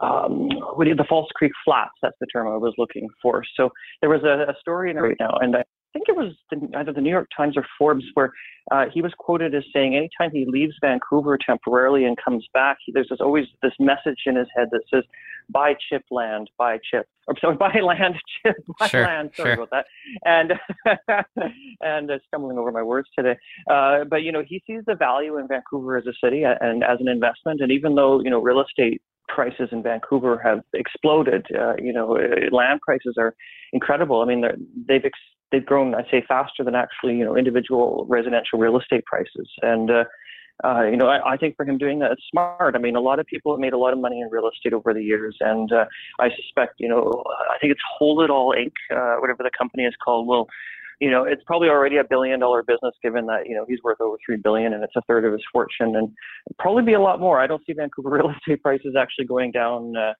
uh, 0.00 0.04
um, 0.04 0.48
the 0.48 1.06
False 1.08 1.28
Creek 1.34 1.52
Flats. 1.64 1.92
That's 2.02 2.16
the 2.20 2.26
term 2.26 2.48
I 2.48 2.56
was 2.56 2.74
looking 2.76 3.08
for. 3.22 3.44
So 3.56 3.70
there 4.02 4.10
was 4.10 4.22
a, 4.24 4.50
a 4.50 4.54
story 4.60 4.90
in 4.90 4.98
it 4.98 5.00
right 5.00 5.16
now, 5.18 5.38
and 5.40 5.56
I 5.56 5.64
think 5.92 6.08
it 6.08 6.16
was 6.16 6.34
the, 6.50 6.68
either 6.76 6.92
the 6.92 7.00
New 7.00 7.10
York 7.10 7.28
Times 7.36 7.56
or 7.56 7.64
Forbes 7.78 8.04
where 8.14 8.32
uh, 8.70 8.86
he 8.92 9.02
was 9.02 9.12
quoted 9.18 9.54
as 9.54 9.64
saying 9.72 9.96
anytime 9.96 10.30
he 10.32 10.44
leaves 10.46 10.74
Vancouver 10.80 11.38
temporarily 11.38 12.04
and 12.04 12.16
comes 12.22 12.46
back, 12.52 12.78
there's 12.92 13.08
this, 13.08 13.18
always 13.20 13.46
this 13.62 13.72
message 13.80 14.20
in 14.26 14.36
his 14.36 14.46
head 14.56 14.68
that 14.72 14.82
says, 14.92 15.04
buy 15.48 15.74
chip 15.88 16.04
land, 16.10 16.48
buy 16.58 16.78
chip. 16.90 17.06
Or 17.26 17.34
sorry, 17.40 17.56
buy 17.58 17.80
land, 17.82 18.14
chip, 18.42 18.56
buy 18.78 18.88
sure, 18.88 19.04
land. 19.04 19.30
Sorry 19.34 19.54
sure. 19.54 19.64
about 19.64 19.70
that. 19.70 19.86
And, 20.24 20.52
and 21.80 22.10
uh, 22.10 22.18
stumbling 22.28 22.58
over 22.58 22.70
my 22.70 22.82
words 22.82 23.08
today. 23.16 23.36
Uh, 23.68 24.04
but, 24.04 24.22
you 24.22 24.32
know, 24.32 24.42
he 24.46 24.62
sees 24.66 24.82
the 24.86 24.94
value 24.94 25.38
in 25.38 25.48
Vancouver 25.48 25.96
as 25.96 26.06
a 26.06 26.12
city 26.24 26.44
and 26.44 26.84
as 26.84 26.98
an 27.00 27.08
investment. 27.08 27.60
And 27.60 27.72
even 27.72 27.94
though, 27.94 28.20
you 28.20 28.30
know, 28.30 28.40
real 28.40 28.60
estate 28.60 29.02
prices 29.34 29.68
in 29.72 29.82
Vancouver 29.82 30.40
have 30.42 30.60
exploded. 30.74 31.46
Uh, 31.56 31.74
you 31.78 31.92
know, 31.92 32.16
uh, 32.16 32.54
land 32.54 32.80
prices 32.80 33.14
are 33.18 33.34
incredible. 33.72 34.20
I 34.20 34.24
mean, 34.26 34.44
they've 34.88 35.04
ex- 35.04 35.18
they've 35.50 35.64
grown, 35.64 35.94
I'd 35.94 36.06
say, 36.10 36.24
faster 36.26 36.64
than 36.64 36.74
actually, 36.74 37.16
you 37.16 37.24
know, 37.24 37.36
individual 37.36 38.06
residential 38.08 38.58
real 38.58 38.78
estate 38.78 39.04
prices. 39.04 39.48
And, 39.62 39.90
uh, 39.90 40.04
uh, 40.62 40.82
you 40.82 40.96
know, 40.96 41.06
I, 41.06 41.32
I 41.32 41.36
think 41.36 41.56
for 41.56 41.64
him 41.64 41.78
doing 41.78 42.00
that, 42.00 42.12
it's 42.12 42.22
smart. 42.30 42.74
I 42.74 42.78
mean, 42.78 42.94
a 42.94 43.00
lot 43.00 43.18
of 43.18 43.26
people 43.26 43.52
have 43.52 43.60
made 43.60 43.72
a 43.72 43.78
lot 43.78 43.92
of 43.92 43.98
money 43.98 44.20
in 44.20 44.28
real 44.30 44.48
estate 44.48 44.74
over 44.74 44.92
the 44.92 45.02
years, 45.02 45.36
and 45.40 45.72
uh, 45.72 45.86
I 46.18 46.28
suspect, 46.36 46.74
you 46.78 46.88
know, 46.88 47.24
I 47.50 47.58
think 47.58 47.72
it's 47.72 47.80
Hold 47.98 48.22
It 48.22 48.30
All 48.30 48.54
Inc., 48.54 48.72
uh, 48.94 49.20
whatever 49.20 49.42
the 49.42 49.50
company 49.56 49.84
is 49.84 49.94
called, 50.04 50.26
will 50.26 50.48
you 51.00 51.10
know, 51.10 51.24
it's 51.24 51.42
probably 51.46 51.68
already 51.68 51.96
a 51.96 52.04
billion 52.04 52.40
dollar 52.40 52.62
business 52.62 52.94
given 53.02 53.26
that, 53.26 53.48
you 53.48 53.54
know, 53.54 53.64
he's 53.66 53.78
worth 53.82 54.00
over 54.00 54.16
three 54.24 54.36
billion 54.36 54.74
and 54.74 54.84
it's 54.84 54.94
a 54.96 55.02
third 55.08 55.24
of 55.24 55.32
his 55.32 55.42
fortune 55.50 55.96
and 55.96 56.10
probably 56.58 56.82
be 56.82 56.92
a 56.92 57.00
lot 57.00 57.18
more. 57.18 57.40
I 57.40 57.46
don't 57.46 57.64
see 57.66 57.72
Vancouver 57.72 58.10
real 58.16 58.30
estate 58.30 58.62
prices 58.62 58.94
actually 58.98 59.24
going 59.24 59.50
down 59.50 59.96
uh, 59.96 60.12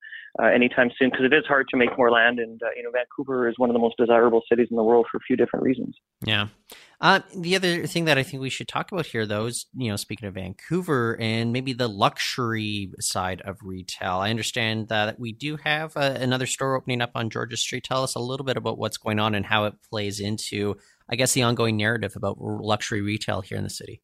uh, 0.43 0.47
anytime 0.47 0.91
soon 0.99 1.11
because 1.11 1.27
it 1.27 1.35
is 1.35 1.45
hard 1.47 1.69
to 1.69 1.77
make 1.77 1.97
more 1.99 2.11
land. 2.11 2.39
And, 2.39 2.61
uh, 2.63 2.69
you 2.77 2.83
know, 2.83 2.91
Vancouver 2.91 3.47
is 3.49 3.55
one 3.59 3.69
of 3.69 3.75
the 3.75 3.81
most 3.81 3.97
desirable 3.99 4.43
cities 4.49 4.69
in 4.71 4.77
the 4.77 4.85
world 4.85 5.07
for 5.11 5.19
a 5.19 5.21
few 5.21 5.37
different 5.37 5.65
reasons. 5.65 5.95
Yeah. 6.25 6.49
Uh, 7.01 7.21
the 7.35 7.57
other 7.57 7.87
thing 7.87 8.05
that 8.05 8.19
I 8.19 8.23
think 8.23 8.43
we 8.43 8.51
should 8.51 8.69
talk 8.69 8.93
about 8.93 9.07
here, 9.07 9.25
though, 9.25 9.47
is 9.47 9.67
you 9.75 9.89
know 9.89 9.97
speaking 9.97 10.29
of 10.29 10.35
Vancouver 10.35 11.17
and 11.19 11.51
maybe 11.51 11.73
the 11.73 11.89
luxury 11.89 12.93
side 13.01 13.41
of 13.41 13.57
retail. 13.63 14.17
I 14.17 14.29
understand 14.29 14.89
that 14.89 15.19
we 15.19 15.33
do 15.33 15.57
have 15.57 15.97
uh, 15.97 16.17
another 16.21 16.47
store 16.47 16.77
opening 16.77 17.01
up 17.01 17.13
on 17.15 17.31
Georgia 17.31 17.57
Street. 17.57 17.85
Tell 17.85 18.03
us 18.03 18.17
a 18.17 18.21
little 18.21 18.45
bit 18.45 18.59
about 18.59 18.77
what's 18.77 18.99
going 18.99 19.19
on 19.19 19.35
and 19.35 19.47
how 19.47 19.65
it 19.65 19.75
plays 19.89 20.21
into, 20.21 20.77
I 21.09 21.17
guess, 21.17 21.33
the 21.33 21.43
ongoing 21.43 21.79
narrative 21.79 22.17
about 22.17 22.39
luxury 22.39 23.01
retail 23.01 23.41
here 23.41 23.57
in 23.57 23.65
the 23.65 23.71
city. 23.71 24.03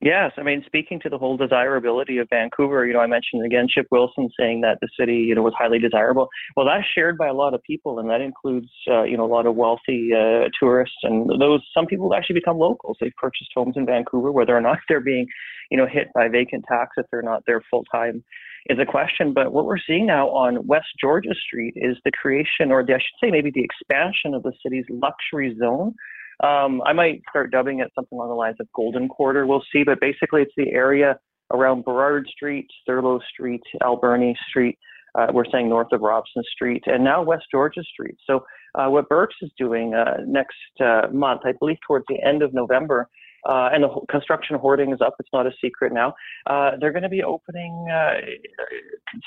Yes, 0.00 0.32
I 0.36 0.42
mean, 0.42 0.62
speaking 0.66 1.00
to 1.00 1.08
the 1.08 1.16
whole 1.16 1.36
desirability 1.36 2.18
of 2.18 2.28
Vancouver, 2.28 2.84
you 2.86 2.92
know, 2.92 3.00
I 3.00 3.06
mentioned 3.06 3.44
again 3.44 3.66
Chip 3.68 3.86
Wilson 3.90 4.28
saying 4.38 4.60
that 4.60 4.78
the 4.82 4.88
city, 4.98 5.16
you 5.16 5.34
know, 5.34 5.42
was 5.42 5.54
highly 5.56 5.78
desirable. 5.78 6.28
Well, 6.56 6.66
that's 6.66 6.84
shared 6.94 7.16
by 7.16 7.28
a 7.28 7.32
lot 7.32 7.54
of 7.54 7.62
people, 7.62 7.98
and 7.98 8.10
that 8.10 8.20
includes, 8.20 8.68
uh, 8.90 9.04
you 9.04 9.16
know, 9.16 9.24
a 9.24 9.32
lot 9.32 9.46
of 9.46 9.54
wealthy 9.54 10.10
uh, 10.12 10.48
tourists, 10.60 10.98
and 11.04 11.30
those 11.40 11.62
some 11.72 11.86
people 11.86 12.12
actually 12.14 12.34
become 12.34 12.58
locals. 12.58 12.98
They've 13.00 13.16
purchased 13.16 13.50
homes 13.54 13.76
in 13.76 13.86
Vancouver, 13.86 14.30
whether 14.30 14.54
or 14.54 14.60
not 14.60 14.78
they're 14.88 15.00
being, 15.00 15.26
you 15.70 15.78
know, 15.78 15.86
hit 15.86 16.08
by 16.14 16.28
vacant 16.28 16.64
tax 16.68 16.90
if 16.98 17.06
they're 17.10 17.22
not 17.22 17.44
there 17.46 17.62
full 17.70 17.84
time 17.84 18.22
is 18.66 18.78
a 18.78 18.86
question. 18.86 19.32
But 19.32 19.52
what 19.52 19.64
we're 19.64 19.78
seeing 19.78 20.06
now 20.06 20.28
on 20.28 20.66
West 20.66 20.88
Georgia 21.00 21.34
Street 21.46 21.74
is 21.76 21.96
the 22.04 22.10
creation, 22.10 22.70
or 22.70 22.84
the, 22.84 22.94
I 22.94 22.98
should 22.98 23.26
say, 23.26 23.30
maybe 23.30 23.50
the 23.54 23.64
expansion 23.64 24.34
of 24.34 24.42
the 24.42 24.52
city's 24.62 24.86
luxury 24.90 25.56
zone. 25.58 25.94
Um, 26.42 26.82
I 26.84 26.92
might 26.92 27.22
start 27.30 27.50
dubbing 27.50 27.80
it 27.80 27.90
something 27.94 28.16
along 28.16 28.28
the 28.28 28.34
lines 28.34 28.56
of 28.60 28.66
Golden 28.74 29.08
Quarter. 29.08 29.46
We'll 29.46 29.64
see, 29.72 29.84
but 29.84 30.00
basically 30.00 30.42
it's 30.42 30.52
the 30.56 30.70
area 30.72 31.18
around 31.52 31.84
Burrard 31.84 32.26
Street, 32.34 32.66
Thurlow 32.86 33.20
Street, 33.32 33.62
Alberni 33.82 34.34
Street, 34.48 34.78
uh, 35.14 35.26
we're 35.32 35.44
saying 35.50 35.68
north 35.68 35.92
of 35.92 36.00
Robson 36.00 36.42
Street, 36.52 36.82
and 36.86 37.04
now 37.04 37.22
West 37.22 37.44
Georgia 37.50 37.82
Street. 37.84 38.16
So, 38.26 38.44
uh, 38.74 38.88
what 38.88 39.08
Birks 39.08 39.36
is 39.42 39.50
doing 39.56 39.94
uh, 39.94 40.16
next 40.26 40.56
uh, 40.80 41.02
month, 41.12 41.42
I 41.44 41.52
believe 41.58 41.76
towards 41.86 42.04
the 42.08 42.20
end 42.26 42.42
of 42.42 42.52
November, 42.52 43.08
uh, 43.48 43.68
and 43.72 43.84
the 43.84 44.00
construction 44.10 44.56
hoarding 44.58 44.92
is 44.92 45.00
up. 45.00 45.14
It's 45.20 45.28
not 45.32 45.46
a 45.46 45.52
secret 45.62 45.92
now. 45.92 46.14
Uh, 46.46 46.72
they're 46.80 46.92
going 46.92 47.04
to 47.04 47.08
be 47.08 47.22
opening 47.22 47.86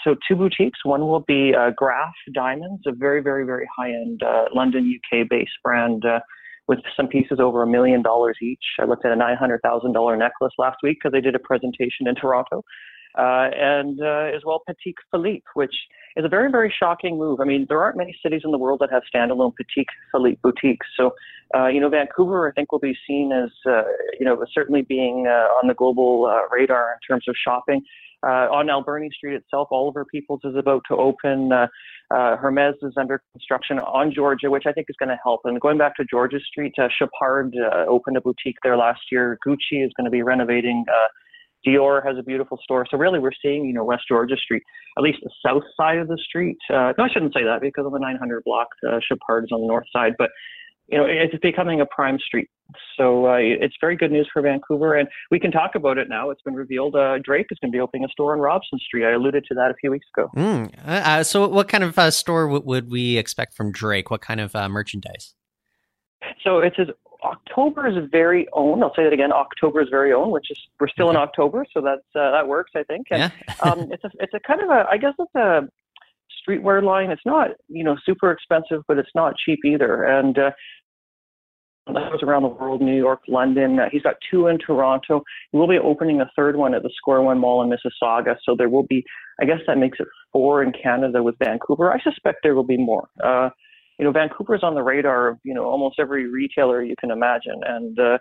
so 0.04 0.16
two 0.28 0.36
boutiques. 0.36 0.84
One 0.84 1.02
will 1.02 1.22
be 1.22 1.54
Graff 1.76 2.14
Diamonds, 2.34 2.82
a 2.88 2.92
very, 2.92 3.22
very, 3.22 3.46
very 3.46 3.68
high-end 3.78 4.22
London, 4.54 5.00
UK-based 5.14 5.52
brand 5.64 6.04
with 6.68 6.80
some 6.96 7.08
pieces 7.08 7.40
over 7.40 7.64
a 7.64 7.68
million 7.68 8.02
dollars 8.02 8.38
each. 8.42 8.64
I 8.80 8.86
looked 8.86 9.06
at 9.06 9.12
a 9.12 9.16
$900,000 9.16 10.18
necklace 10.18 10.54
last 10.58 10.78
week 10.84 10.98
because 11.02 11.14
they 11.14 11.22
did 11.22 11.36
a 11.36 11.40
presentation 11.40 12.08
in 12.08 12.16
Toronto 12.16 12.64
uh, 13.18 13.50
and 13.56 14.00
uh, 14.02 14.36
as 14.36 14.44
well 14.46 14.62
Patek 14.70 14.94
Philippe, 15.12 15.44
which 15.56 15.74
is 16.16 16.24
a 16.24 16.30
very, 16.30 16.52
very 16.52 16.74
shocking 16.78 17.18
move. 17.18 17.40
I 17.40 17.46
mean, 17.46 17.66
there 17.68 17.82
aren't 17.82 17.98
many 17.98 18.16
cities 18.24 18.42
in 18.44 18.52
the 18.52 18.58
world 18.58 18.80
that 18.82 18.92
have 18.92 19.04
standalone 19.14 19.54
Patek 19.54 19.86
Philippe 20.12 20.40
boutiques. 20.44 20.86
So, 20.96 21.12
uh, 21.56 21.68
you 21.68 21.80
know, 21.80 21.90
Vancouver, 21.90 22.48
I 22.48 22.52
think, 22.52 22.72
will 22.72 22.80
be 22.80 22.96
seen 23.08 23.32
as, 23.32 23.50
uh, 23.66 23.84
you 24.20 24.26
know, 24.26 24.44
certainly 24.54 24.84
being 24.84 25.26
uh, 25.28 25.48
on 25.60 25.68
the 25.68 25.74
global 25.74 26.26
uh, 26.26 26.48
radar 26.56 26.94
in 26.94 27.00
terms 27.08 27.26
of 27.28 27.36
shopping. 27.44 27.82
Uh, 28.28 28.48
on 28.52 28.70
Alberni 28.70 29.10
Street 29.16 29.36
itself, 29.36 29.70
Oliver 29.72 30.04
Peoples 30.04 30.42
is 30.44 30.56
about 30.58 30.82
to 30.90 30.98
open. 30.98 31.52
Uh, 31.52 31.68
uh, 32.14 32.36
Hermes 32.36 32.76
is 32.82 32.94
under 32.98 33.22
construction 33.32 33.80
on 33.80 34.14
Georgia, 34.14 34.50
which 34.50 34.64
I 34.66 34.74
think 34.74 34.88
is 34.90 34.96
going 35.00 35.10
to 35.10 35.18
help. 35.24 35.42
And 35.46 35.60
going 35.62 35.78
back 35.78 35.96
to 35.96 36.06
Georgia 36.10 36.40
Street, 36.40 36.74
uh, 36.78 36.88
uh, 37.02 37.86
opened 37.88 38.18
a 38.18 38.22
boutique 38.22 38.58
there 38.64 38.76
last 38.76 39.02
year. 39.12 39.38
Gucci 39.46 39.86
is 39.86 39.92
going 39.96 40.06
to 40.06 40.12
be 40.12 40.24
renovating. 40.24 40.84
Uh, 40.90 41.08
Dior 41.66 42.06
has 42.06 42.18
a 42.18 42.24
beautiful 42.24 42.60
store. 42.64 42.86
So 42.90 42.98
really, 42.98 43.20
we're 43.20 43.32
seeing, 43.42 43.66
you 43.66 43.74
know, 43.74 43.84
West 43.84 44.04
Georgia 44.08 44.38
Street, 44.38 44.64
at 44.98 45.04
least 45.04 45.20
the 45.24 45.32
south 45.46 45.64
side 45.76 45.98
of 45.98 46.08
the 46.08 46.18
street. 46.28 46.58
Uh, 46.70 46.94
no, 46.98 47.06
I 47.06 47.10
shouldn't 47.12 47.34
say 47.34 47.44
that 47.44 47.62
because 47.62 47.86
of 47.86 47.92
the 47.92 48.00
900 48.00 48.44
block. 48.44 48.68
Uh, 48.88 48.98
is 48.98 49.52
on 49.52 49.62
the 49.62 49.68
north 49.68 49.88
side, 49.92 50.14
but 50.18 50.30
you 50.88 50.98
know, 50.98 51.06
it's 51.06 51.36
becoming 51.42 51.82
a 51.82 51.86
prime 51.86 52.18
street. 52.20 52.50
So 52.98 53.28
uh, 53.28 53.38
it's 53.38 53.76
very 53.80 53.96
good 53.96 54.12
news 54.12 54.28
for 54.32 54.42
Vancouver, 54.42 54.96
and 54.96 55.08
we 55.32 55.40
can 55.40 55.52
talk 55.52 55.76
about 55.76 55.98
it 55.98 56.10
now. 56.10 56.30
It's 56.30 56.42
been 56.42 56.54
revealed. 56.54 56.96
Uh, 56.96 57.18
Drake 57.20 57.48
is 57.50 57.58
going 57.62 57.72
to 57.72 57.76
be 57.76 57.80
opening 57.80 58.06
a 58.06 58.10
store 58.10 58.34
on 58.34 58.40
Robson 58.40 58.80
Street. 58.80 59.06
I 59.06 59.12
alluded 59.12 59.46
to 59.46 59.56
that 59.56 59.72
a 59.72 59.74
few 59.76 59.92
weeks 59.92 60.06
ago. 60.16 60.30
Mm. 60.36 60.74
Uh, 60.86 61.24
so, 61.24 61.48
what 61.48 61.70
kind 61.70 61.84
of 61.84 61.98
uh, 61.98 62.12
store 62.12 62.44
w- 62.48 62.64
would 62.66 62.92
we 62.92 63.18
expect 63.18 63.54
from 63.54 63.72
Drake? 63.72 64.12
What 64.12 64.22
kind 64.22 64.42
of 64.42 64.56
uh, 64.56 64.68
merchandise? 64.68 65.34
So 66.44 66.60
it's 66.60 66.76
his 66.78 66.90
October's 67.24 67.96
very 68.12 68.48
own. 68.54 68.84
I'll 68.84 68.94
say 68.96 69.04
that 69.04 69.14
again. 69.14 69.32
October's 69.32 69.90
very 69.90 70.14
own, 70.14 70.32
which 70.32 70.50
is 70.50 70.58
we're 70.80 70.88
still 70.88 71.10
in 71.10 71.16
October, 71.16 71.66
so 71.74 71.82
that's 71.82 72.02
uh, 72.16 72.32
that 72.32 72.48
works, 72.48 72.72
I 72.76 72.84
think. 72.84 73.08
And, 73.12 73.32
yeah. 73.32 73.54
um, 73.62 73.92
it's 73.92 74.04
a 74.04 74.12
it's 74.20 74.34
a 74.34 74.40
kind 74.40 74.62
of 74.62 74.70
a 74.70 74.86
I 74.90 74.98
guess 74.98 75.14
it's 75.20 75.36
a 75.36 75.68
streetwear 76.48 76.84
line. 76.84 77.12
It's 77.12 77.22
not 77.26 77.52
you 77.68 77.84
know 77.84 77.98
super 78.06 78.32
expensive, 78.32 78.84
but 78.88 78.98
it's 78.98 79.10
not 79.16 79.36
cheap 79.38 79.60
either. 79.66 80.04
And 80.04 80.38
uh, 80.38 80.52
that 81.88 82.12
was 82.12 82.22
around 82.22 82.44
the 82.44 82.50
world, 82.50 82.82
New 82.82 82.98
York, 82.98 83.22
London. 83.28 83.80
Uh, 83.80 83.86
he's 83.92 84.02
got 84.02 84.16
two 84.30 84.48
in 84.48 84.58
Toronto. 84.58 85.24
He 85.52 85.58
will 85.58 85.68
be 85.68 85.78
opening 85.78 86.20
a 86.20 86.30
third 86.36 86.56
one 86.56 86.74
at 86.74 86.84
the 86.84 86.92
Square 86.98 87.22
One 87.22 87.40
Mall 87.40 87.62
in 87.62 87.70
Mississauga. 87.70 88.36
So 88.44 88.56
there 88.58 88.70
will 88.70 88.86
be, 88.88 89.04
I 89.42 89.46
guess 89.46 89.60
that 89.68 89.78
makes 89.78 89.98
it 90.00 90.08
four 90.34 90.64
in 90.64 90.74
Canada 90.74 91.24
with 91.24 91.36
Vancouver. 91.40 91.92
I 91.92 92.02
suspect 92.02 92.40
there 92.44 92.56
will 92.56 92.66
be 92.66 92.78
more. 92.78 93.08
Uh, 93.24 93.50
you 93.98 94.06
know, 94.06 94.12
Vancouver's 94.12 94.64
on 94.64 94.76
the 94.76 94.84
radar 94.84 95.30
of, 95.30 95.38
you 95.44 95.54
know, 95.54 95.64
almost 95.64 96.00
every 96.00 96.30
retailer 96.30 96.84
you 96.84 96.96
can 97.00 97.10
imagine. 97.10 97.62
And, 97.66 97.98
uh, 98.00 98.18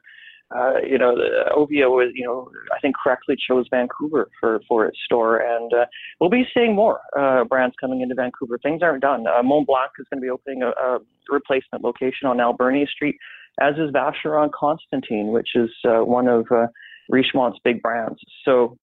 uh, 0.55 0.75
you 0.89 0.97
know, 0.97 1.17
the 1.17 1.51
OVO 1.55 2.01
is, 2.01 2.13
you 2.15 2.25
know, 2.25 2.49
I 2.73 2.79
think 2.79 2.95
correctly 3.03 3.37
chose 3.49 3.67
Vancouver 3.71 4.29
for, 4.39 4.61
for 4.69 4.87
its 4.87 4.99
store. 5.05 5.39
And 5.39 5.73
uh, 5.73 5.87
we'll 6.21 6.31
be 6.31 6.47
seeing 6.55 6.75
more 6.75 7.01
uh, 7.19 7.45
brands 7.45 7.75
coming 7.81 8.01
into 8.01 8.15
Vancouver. 8.15 8.59
Things 8.63 8.83
aren't 8.83 9.03
done. 9.03 9.27
Uh, 9.27 9.43
Montblanc 9.43 9.89
is 9.99 10.07
going 10.11 10.21
to 10.21 10.25
be 10.25 10.31
opening 10.31 10.63
a, 10.63 10.69
a 10.69 10.99
replacement 11.29 11.83
location 11.83 12.29
on 12.29 12.41
Alberni 12.41 12.87
Street, 12.87 13.17
as 13.61 13.75
is 13.75 13.91
Vacheron 13.91 14.51
Constantin, 14.53 15.33
which 15.33 15.51
is 15.57 15.71
uh, 15.85 16.05
one 16.05 16.29
of 16.29 16.47
uh, 16.53 16.69
Richemont's 17.11 17.59
big 17.65 17.83
brands. 17.83 18.21
So 18.45 18.77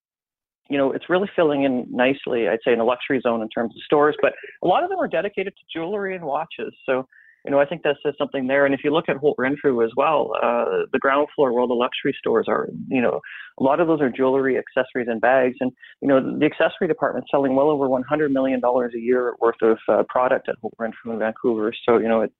you 0.69 0.77
know, 0.77 0.91
it's 0.91 1.09
really 1.09 1.29
filling 1.35 1.63
in 1.63 1.85
nicely, 1.89 2.47
I'd 2.47 2.59
say, 2.65 2.73
in 2.73 2.79
a 2.79 2.85
luxury 2.85 3.19
zone 3.21 3.41
in 3.41 3.49
terms 3.49 3.73
of 3.75 3.83
stores, 3.83 4.15
but 4.21 4.33
a 4.63 4.67
lot 4.67 4.83
of 4.83 4.89
them 4.89 4.99
are 4.99 5.07
dedicated 5.07 5.53
to 5.55 5.63
jewelry 5.71 6.15
and 6.15 6.23
watches. 6.23 6.73
So, 6.85 7.05
you 7.45 7.51
know, 7.51 7.59
I 7.59 7.65
think 7.65 7.83
that 7.83 7.97
says 8.03 8.13
something 8.17 8.47
there. 8.47 8.65
And 8.65 8.73
if 8.73 8.81
you 8.83 8.93
look 8.93 9.09
at 9.09 9.17
Holt 9.17 9.35
Renfrew 9.37 9.83
as 9.83 9.91
well, 9.97 10.31
uh, 10.41 10.85
the 10.91 10.99
ground 10.99 11.27
floor 11.35 11.51
where 11.51 11.61
all 11.61 11.67
the 11.67 11.73
luxury 11.73 12.15
stores 12.17 12.45
are, 12.47 12.69
you 12.87 13.01
know, 13.01 13.19
a 13.59 13.63
lot 13.63 13.79
of 13.79 13.87
those 13.87 13.99
are 14.01 14.09
jewelry, 14.09 14.57
accessories, 14.57 15.07
and 15.09 15.19
bags. 15.19 15.57
And, 15.59 15.71
you 16.01 16.07
know, 16.07 16.37
the 16.39 16.45
accessory 16.45 16.87
department 16.87 17.25
selling 17.29 17.55
well 17.55 17.69
over 17.69 17.87
$100 17.87 18.31
million 18.31 18.61
a 18.63 18.97
year 18.97 19.35
worth 19.39 19.61
of 19.61 19.77
uh, 19.89 20.03
product 20.07 20.47
at 20.47 20.55
Holt 20.61 20.73
Renfrew 20.79 21.11
in 21.11 21.19
Vancouver. 21.19 21.73
So, 21.85 21.97
you 21.97 22.07
know, 22.07 22.21
it 22.21 22.31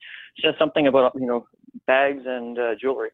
says 0.42 0.54
something 0.58 0.88
about, 0.88 1.12
you 1.16 1.28
know, 1.28 1.48
bags 1.86 2.24
and 2.26 2.58
uh, 2.58 2.76
jewelry. 2.80 3.10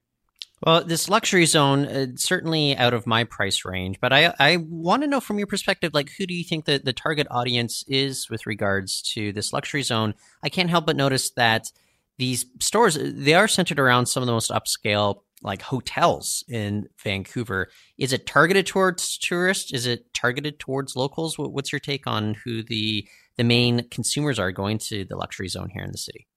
Well, 0.62 0.84
this 0.84 1.08
luxury 1.08 1.46
zone 1.46 1.86
uh, 1.86 2.08
certainly 2.16 2.76
out 2.76 2.94
of 2.94 3.08
my 3.08 3.24
price 3.24 3.64
range, 3.64 4.00
but 4.02 4.12
I 4.12 4.34
I 4.40 4.58
want 4.58 5.04
to 5.04 5.08
know 5.08 5.22
from 5.22 5.38
your 5.38 5.48
perspective, 5.48 5.94
like 5.94 6.12
who 6.18 6.26
do 6.26 6.34
you 6.34 6.44
think 6.44 6.66
that 6.66 6.84
the 6.84 6.94
target 6.94 7.28
audience 7.32 7.84
is 7.88 8.30
with 8.30 8.46
regards 8.46 9.02
to 9.14 9.32
this 9.32 9.54
luxury 9.54 9.84
zone? 9.84 10.16
I 10.44 10.50
can't 10.50 10.70
help 10.70 10.86
but 10.86 10.98
notice 10.98 11.30
that 11.32 11.72
these 12.18 12.46
stores 12.60 12.98
they 13.02 13.34
are 13.34 13.48
centered 13.48 13.80
around 13.80 14.08
some 14.08 14.22
of 14.22 14.28
the 14.28 14.34
most 14.34 14.52
upscale 14.52 15.22
like 15.42 15.62
hotels 15.62 16.44
in 16.50 16.90
Vancouver. 17.02 17.70
Is 17.98 18.12
it 18.12 18.28
targeted 18.28 18.68
towards 18.68 19.18
tourists? 19.18 19.72
Is 19.72 19.86
it 19.88 20.14
targeted 20.14 20.60
towards 20.60 20.98
locals? 20.98 21.38
What's 21.38 21.72
your 21.72 21.80
take 21.80 22.06
on 22.06 22.36
who 22.44 22.64
the 22.64 23.08
the 23.38 23.46
main 23.46 23.88
consumers 23.90 24.38
are 24.38 24.52
going 24.52 24.80
to 24.80 25.06
the 25.06 25.16
luxury 25.16 25.48
zone 25.48 25.70
here 25.70 25.84
in 25.84 25.94
the 25.94 25.98
city? 25.98 26.28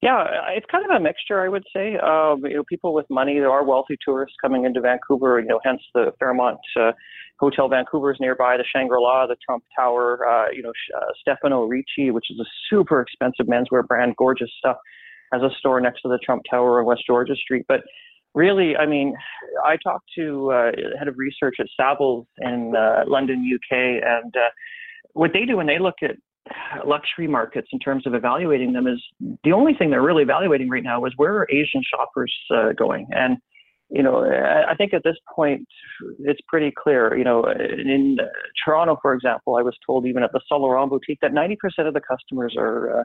Yeah, 0.00 0.24
it's 0.50 0.66
kind 0.70 0.84
of 0.84 0.92
a 0.92 1.00
mixture, 1.00 1.40
I 1.40 1.48
would 1.48 1.64
say. 1.74 1.96
Uh, 1.96 2.36
you 2.44 2.54
know, 2.54 2.64
people 2.68 2.94
with 2.94 3.06
money. 3.10 3.34
There 3.40 3.50
are 3.50 3.64
wealthy 3.64 3.96
tourists 4.04 4.36
coming 4.40 4.64
into 4.64 4.80
Vancouver. 4.80 5.40
You 5.40 5.48
know, 5.48 5.60
hence 5.64 5.80
the 5.92 6.12
Fairmont 6.20 6.58
uh, 6.78 6.92
Hotel 7.40 7.68
Vancouver 7.68 8.12
is 8.12 8.18
nearby, 8.20 8.56
the 8.56 8.64
Shangri 8.72 8.98
La, 9.00 9.26
the 9.26 9.34
Trump 9.44 9.64
Tower. 9.76 10.24
Uh, 10.24 10.50
you 10.52 10.62
know, 10.62 10.72
uh, 10.96 11.06
Stefano 11.20 11.64
Ricci, 11.64 12.12
which 12.12 12.26
is 12.30 12.38
a 12.38 12.46
super 12.70 13.00
expensive 13.00 13.46
menswear 13.46 13.84
brand, 13.84 14.14
gorgeous 14.16 14.50
stuff, 14.56 14.76
has 15.32 15.42
a 15.42 15.50
store 15.58 15.80
next 15.80 16.02
to 16.02 16.08
the 16.08 16.18
Trump 16.24 16.42
Tower 16.48 16.78
on 16.78 16.86
West 16.86 17.02
Georgia 17.04 17.34
Street. 17.34 17.64
But 17.66 17.80
really, 18.34 18.76
I 18.76 18.86
mean, 18.86 19.16
I 19.64 19.76
talked 19.82 20.10
to 20.16 20.52
uh, 20.52 20.70
head 20.96 21.08
of 21.08 21.16
research 21.18 21.56
at 21.58 21.66
Savills 21.78 22.26
in 22.38 22.74
uh, 22.76 23.02
London, 23.08 23.44
UK, 23.52 24.00
and 24.04 24.32
uh, 24.36 24.50
what 25.14 25.32
they 25.32 25.44
do 25.44 25.56
when 25.56 25.66
they 25.66 25.80
look 25.80 25.96
at 26.02 26.16
luxury 26.86 27.26
markets 27.26 27.68
in 27.72 27.78
terms 27.78 28.06
of 28.06 28.14
evaluating 28.14 28.72
them 28.72 28.86
is 28.86 29.02
the 29.44 29.52
only 29.52 29.74
thing 29.74 29.90
they're 29.90 30.02
really 30.02 30.22
evaluating 30.22 30.68
right 30.68 30.82
now 30.82 31.04
is 31.04 31.12
where 31.16 31.34
are 31.36 31.48
Asian 31.50 31.82
shoppers 31.82 32.32
uh, 32.54 32.72
going? 32.72 33.06
And 33.10 33.38
you 33.90 34.02
know 34.02 34.22
I 34.22 34.74
think 34.74 34.92
at 34.92 35.02
this 35.02 35.16
point 35.34 35.66
it's 36.20 36.40
pretty 36.46 36.70
clear 36.70 37.16
you 37.16 37.24
know 37.24 37.44
in 37.46 38.18
Toronto 38.62 38.98
for 39.00 39.14
example 39.14 39.56
I 39.56 39.62
was 39.62 39.74
told 39.86 40.06
even 40.06 40.22
at 40.22 40.30
the 40.32 40.40
Saint 40.50 40.90
boutique 40.90 41.20
that 41.22 41.32
90% 41.32 41.56
of 41.88 41.94
the 41.94 42.00
customers 42.00 42.54
are 42.58 43.00
uh, 43.00 43.04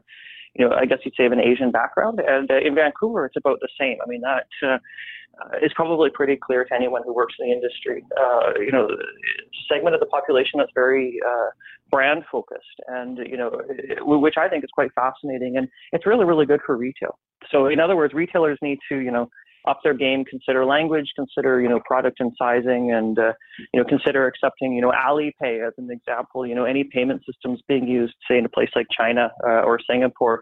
you 0.56 0.68
know 0.68 0.76
I 0.76 0.86
guess 0.86 1.00
you'd 1.06 1.16
say 1.16 1.26
of 1.26 1.32
an 1.32 1.40
Asian 1.40 1.72
background. 1.72 2.20
And 2.26 2.52
uh, 2.52 2.58
in 2.58 2.76
Vancouver 2.76 3.26
it's 3.26 3.38
about 3.38 3.60
the 3.62 3.70
same. 3.80 3.98
I 4.04 4.10
mean 4.10 4.22
that 4.22 4.48
uh, 4.68 4.78
is 5.64 5.72
probably 5.76 6.10
pretty 6.10 6.36
clear 6.36 6.64
to 6.66 6.74
anyone 6.74 7.02
who 7.06 7.14
works 7.14 7.34
in 7.40 7.48
the 7.48 7.54
industry. 7.54 8.04
Uh, 8.20 8.52
you 8.60 8.72
know, 8.72 8.88
segment 9.72 9.96
of 9.96 10.00
the 10.00 10.06
population 10.08 10.60
that's 10.60 10.72
very 10.76 11.18
uh, 11.28 11.50
brand 11.92 12.24
focused, 12.32 12.80
and 12.88 13.18
you 13.18 13.38
know, 13.38 13.52
which 14.02 14.36
I 14.38 14.48
think 14.48 14.64
is 14.64 14.70
quite 14.74 14.92
fascinating, 14.96 15.58
and 15.58 15.68
it's 15.92 16.06
really 16.06 16.26
really 16.26 16.46
good 16.46 16.62
for 16.66 16.78
retail. 16.78 17.18
So, 17.52 17.68
in 17.68 17.80
other 17.80 17.96
words, 17.96 18.14
retailers 18.14 18.58
need 18.62 18.80
to 18.90 18.98
you 18.98 19.12
know 19.12 19.30
up 19.68 19.80
their 19.84 19.94
game, 19.94 20.26
consider 20.26 20.66
language, 20.66 21.12
consider 21.16 21.62
you 21.62 21.70
know 21.70 21.80
product 21.86 22.20
and 22.20 22.32
sizing, 22.38 22.92
and 22.92 23.18
uh, 23.18 23.34
you 23.74 23.82
know 23.82 23.86
consider 23.88 24.28
accepting 24.28 24.74
you 24.74 24.82
know 24.82 24.92
Alipay 24.92 25.66
as 25.66 25.74
an 25.78 25.90
example. 25.92 26.46
You 26.46 26.56
know 26.56 26.66
any 26.66 26.84
payment 26.84 27.22
systems 27.26 27.62
being 27.68 27.88
used, 27.88 28.14
say 28.30 28.38
in 28.38 28.46
a 28.46 28.50
place 28.50 28.70
like 28.76 28.88
China 28.96 29.32
uh, 29.46 29.62
or 29.62 29.80
Singapore. 29.90 30.42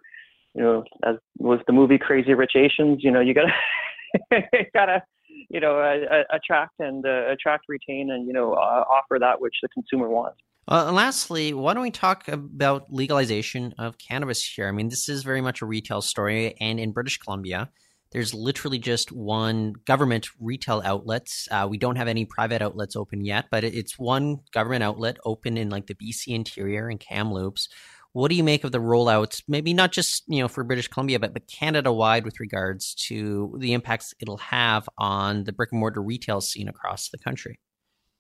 You 0.54 0.62
know, 0.64 0.84
as 1.06 1.16
was 1.38 1.60
the 1.68 1.74
movie 1.74 1.98
Crazy 1.98 2.34
Rich 2.34 2.54
Asians. 2.56 3.00
You 3.04 3.12
know, 3.12 3.22
you 3.22 3.34
gotta 3.34 4.44
gotta 4.74 5.04
you 5.50 5.60
know 5.60 5.80
uh, 5.80 6.24
attract 6.34 6.74
and 6.80 7.06
uh, 7.06 7.30
attract, 7.32 7.66
retain, 7.68 8.12
and 8.12 8.28
you 8.28 8.34
know 8.34 8.54
uh, 8.54 8.84
offer 8.90 9.20
that 9.20 9.40
which 9.40 9.56
the 9.62 9.70
consumer 9.70 10.10
wants. 10.10 10.40
Uh, 10.72 10.90
lastly, 10.90 11.54
why 11.54 11.74
don't 11.74 11.84
we 11.84 11.92
talk 11.92 12.30
about 12.30 12.86
legalization 12.90 13.74
of 13.78 13.98
cannabis 13.98 14.42
here? 14.42 14.70
I 14.70 14.72
mean, 14.72 14.88
this 14.88 15.10
is 15.10 15.22
very 15.22 15.42
much 15.42 15.62
a 15.62 15.66
retail 15.66 16.02
story, 16.02 16.56
and 16.62 16.80
in 16.80 16.94
British 16.94 17.18
Columbia, 17.18 17.70
there's 18.14 18.34
literally 18.34 18.80
just 18.80 19.12
one 19.12 19.74
government 19.84 20.30
retail 20.40 20.82
outlet. 20.86 21.28
Uh, 21.52 21.68
we 21.70 21.78
don't 21.78 21.98
have 21.98 22.08
any 22.08 22.24
private 22.24 22.62
outlets 22.62 22.96
open 22.96 23.26
yet, 23.26 23.48
but 23.52 23.66
it's 23.66 24.00
one 24.00 24.38
government 24.54 24.82
outlet 24.82 25.18
open 25.26 25.58
in 25.58 25.70
like 25.70 25.88
the 25.88 25.96
BC 25.96 26.28
interior 26.28 26.88
and 26.88 27.02
Kamloops. 27.02 27.68
What 28.14 28.30
do 28.30 28.36
you 28.36 28.44
make 28.46 28.64
of 28.64 28.72
the 28.72 28.80
rollouts? 28.80 29.44
Maybe 29.50 29.74
not 29.74 29.92
just 29.92 30.24
you 30.30 30.42
know 30.42 30.48
for 30.48 30.64
British 30.64 30.88
Columbia, 30.88 31.20
but 31.20 31.34
but 31.34 31.50
Canada 31.50 31.92
wide 31.92 32.24
with 32.24 32.40
regards 32.40 32.96
to 33.10 33.58
the 33.60 33.74
impacts 33.74 34.14
it'll 34.22 34.38
have 34.38 34.88
on 34.98 35.44
the 35.44 35.52
brick 35.52 35.74
and 35.74 35.82
mortar 35.82 36.02
retail 36.02 36.40
scene 36.40 36.70
across 36.70 37.10
the 37.10 37.18
country. 37.18 37.60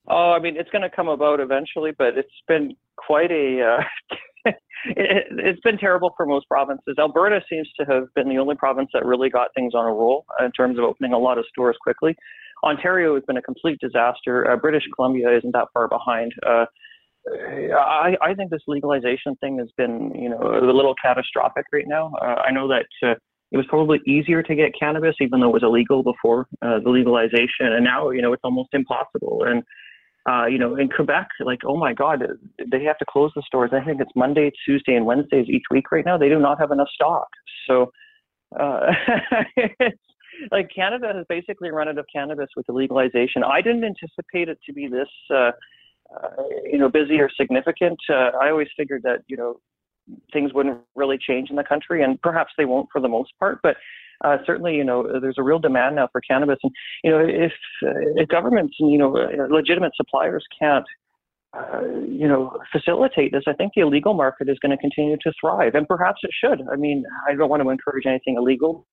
Oh, 0.07 0.31
I 0.31 0.39
mean, 0.39 0.57
it's 0.57 0.69
going 0.71 0.81
to 0.81 0.89
come 0.89 1.07
about 1.07 1.39
eventually, 1.39 1.91
but 1.97 2.17
it's 2.17 2.29
been 2.47 2.75
quite 2.97 3.31
a 3.31 3.61
uh, 3.61 3.83
it, 4.85 5.45
has 5.45 5.59
been 5.63 5.77
terrible 5.77 6.13
for 6.17 6.25
most 6.25 6.47
provinces. 6.47 6.95
Alberta 6.97 7.41
seems 7.49 7.69
to 7.79 7.85
have 7.85 8.05
been 8.15 8.29
the 8.29 8.37
only 8.37 8.55
province 8.55 8.89
that 8.93 9.05
really 9.05 9.29
got 9.29 9.49
things 9.55 9.73
on 9.75 9.85
a 9.85 9.91
roll 9.93 10.25
in 10.43 10.51
terms 10.51 10.77
of 10.77 10.83
opening 10.83 11.13
a 11.13 11.17
lot 11.17 11.37
of 11.37 11.45
stores 11.49 11.77
quickly. 11.81 12.15
Ontario 12.63 13.15
has 13.15 13.23
been 13.27 13.37
a 13.37 13.41
complete 13.41 13.79
disaster. 13.79 14.49
Uh, 14.49 14.55
British 14.55 14.83
Columbia 14.95 15.35
isn't 15.37 15.51
that 15.53 15.67
far 15.73 15.87
behind. 15.87 16.31
Uh, 16.45 16.65
I, 17.75 18.15
I 18.21 18.33
think 18.33 18.49
this 18.49 18.61
legalization 18.67 19.35
thing 19.41 19.59
has 19.59 19.69
been, 19.77 20.11
you 20.15 20.29
know, 20.29 20.39
a 20.39 20.65
little 20.65 20.95
catastrophic 21.03 21.65
right 21.71 21.87
now. 21.87 22.11
Uh, 22.21 22.41
I 22.45 22.51
know 22.51 22.67
that 22.67 22.87
uh, 23.03 23.15
it 23.51 23.57
was 23.57 23.65
probably 23.67 23.99
easier 24.07 24.41
to 24.41 24.55
get 24.55 24.71
cannabis, 24.79 25.15
even 25.21 25.39
though 25.39 25.49
it 25.49 25.53
was 25.53 25.63
illegal 25.63 26.03
before 26.03 26.47
uh, 26.61 26.79
the 26.83 26.89
legalization, 26.89 27.73
and 27.73 27.83
now, 27.83 28.09
you 28.09 28.21
know, 28.21 28.33
it's 28.33 28.41
almost 28.43 28.69
impossible. 28.73 29.43
And 29.45 29.63
uh, 30.29 30.45
you 30.45 30.57
know, 30.57 30.75
in 30.75 30.87
Quebec, 30.87 31.27
like, 31.39 31.59
oh 31.65 31.77
my 31.77 31.93
God, 31.93 32.23
they 32.71 32.83
have 32.83 32.97
to 32.99 33.05
close 33.09 33.31
the 33.35 33.41
stores. 33.45 33.71
I 33.73 33.83
think 33.83 33.99
it's 33.99 34.11
Monday, 34.15 34.51
Tuesday, 34.65 34.93
and 34.93 35.05
Wednesdays 35.05 35.47
each 35.49 35.63
week 35.71 35.91
right 35.91 36.05
now. 36.05 36.17
They 36.17 36.29
do 36.29 36.39
not 36.39 36.59
have 36.59 36.71
enough 36.71 36.89
stock. 36.93 37.27
So, 37.67 37.91
uh, 38.59 38.91
like 40.51 40.69
Canada 40.73 41.11
has 41.15 41.25
basically 41.27 41.71
run 41.71 41.87
out 41.87 41.97
of 41.97 42.05
cannabis 42.13 42.49
with 42.55 42.67
the 42.67 42.73
legalization. 42.73 43.43
I 43.43 43.61
didn't 43.61 43.83
anticipate 43.83 44.47
it 44.47 44.59
to 44.67 44.73
be 44.73 44.87
this, 44.87 45.09
uh, 45.31 45.51
uh, 46.15 46.43
you 46.71 46.77
know, 46.77 46.89
busy 46.89 47.19
or 47.19 47.29
significant. 47.35 47.97
Uh, 48.07 48.31
I 48.39 48.51
always 48.51 48.67
figured 48.77 49.01
that, 49.03 49.23
you 49.27 49.37
know, 49.37 49.59
things 50.33 50.53
wouldn't 50.53 50.79
really 50.95 51.17
change 51.17 51.49
in 51.49 51.55
the 51.55 51.63
country, 51.63 52.03
and 52.03 52.21
perhaps 52.21 52.51
they 52.57 52.65
won't 52.65 52.89
for 52.91 53.01
the 53.01 53.07
most 53.07 53.31
part. 53.39 53.59
But 53.63 53.77
uh, 54.23 54.37
certainly, 54.45 54.75
you 54.75 54.83
know, 54.83 55.19
there's 55.19 55.37
a 55.37 55.43
real 55.43 55.59
demand 55.59 55.95
now 55.95 56.07
for 56.11 56.21
cannabis, 56.21 56.57
and 56.63 56.71
you 57.03 57.11
know, 57.11 57.25
if, 57.27 57.53
if 57.81 58.27
governments 58.27 58.75
and 58.79 58.91
you 58.91 58.97
know, 58.97 59.09
legitimate 59.49 59.93
suppliers 59.95 60.43
can't, 60.59 60.85
uh, 61.53 61.81
you 62.07 62.27
know, 62.27 62.57
facilitate 62.71 63.31
this, 63.31 63.43
I 63.47 63.53
think 63.53 63.73
the 63.75 63.81
illegal 63.81 64.13
market 64.13 64.47
is 64.49 64.57
going 64.59 64.71
to 64.71 64.77
continue 64.77 65.17
to 65.21 65.33
thrive, 65.39 65.75
and 65.75 65.87
perhaps 65.87 66.21
it 66.23 66.31
should. 66.39 66.61
I 66.71 66.75
mean, 66.75 67.03
I 67.27 67.35
don't 67.35 67.49
want 67.49 67.63
to 67.63 67.69
encourage 67.69 68.05
anything 68.05 68.35
illegal. 68.37 68.85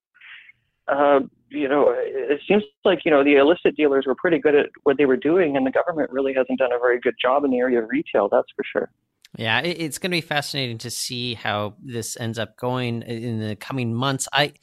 Uh, 0.88 1.20
you 1.50 1.68
know, 1.68 1.94
it 1.96 2.40
seems 2.48 2.62
like 2.84 3.00
you 3.04 3.10
know 3.10 3.22
the 3.22 3.36
illicit 3.36 3.76
dealers 3.76 4.04
were 4.06 4.14
pretty 4.14 4.38
good 4.38 4.54
at 4.54 4.66
what 4.84 4.96
they 4.96 5.04
were 5.04 5.16
doing, 5.16 5.56
and 5.56 5.66
the 5.66 5.70
government 5.70 6.10
really 6.10 6.32
hasn't 6.34 6.58
done 6.58 6.72
a 6.72 6.78
very 6.78 6.98
good 7.00 7.14
job 7.20 7.44
in 7.44 7.50
the 7.50 7.58
area 7.58 7.82
of 7.82 7.88
retail. 7.90 8.28
That's 8.30 8.48
for 8.56 8.64
sure. 8.72 8.90
Yeah, 9.36 9.60
it's 9.60 9.98
going 9.98 10.10
to 10.10 10.16
be 10.16 10.22
fascinating 10.22 10.78
to 10.78 10.90
see 10.90 11.34
how 11.34 11.74
this 11.82 12.16
ends 12.18 12.38
up 12.38 12.56
going 12.56 13.02
in 13.02 13.40
the 13.40 13.56
coming 13.56 13.94
months. 13.94 14.26
I 14.32 14.54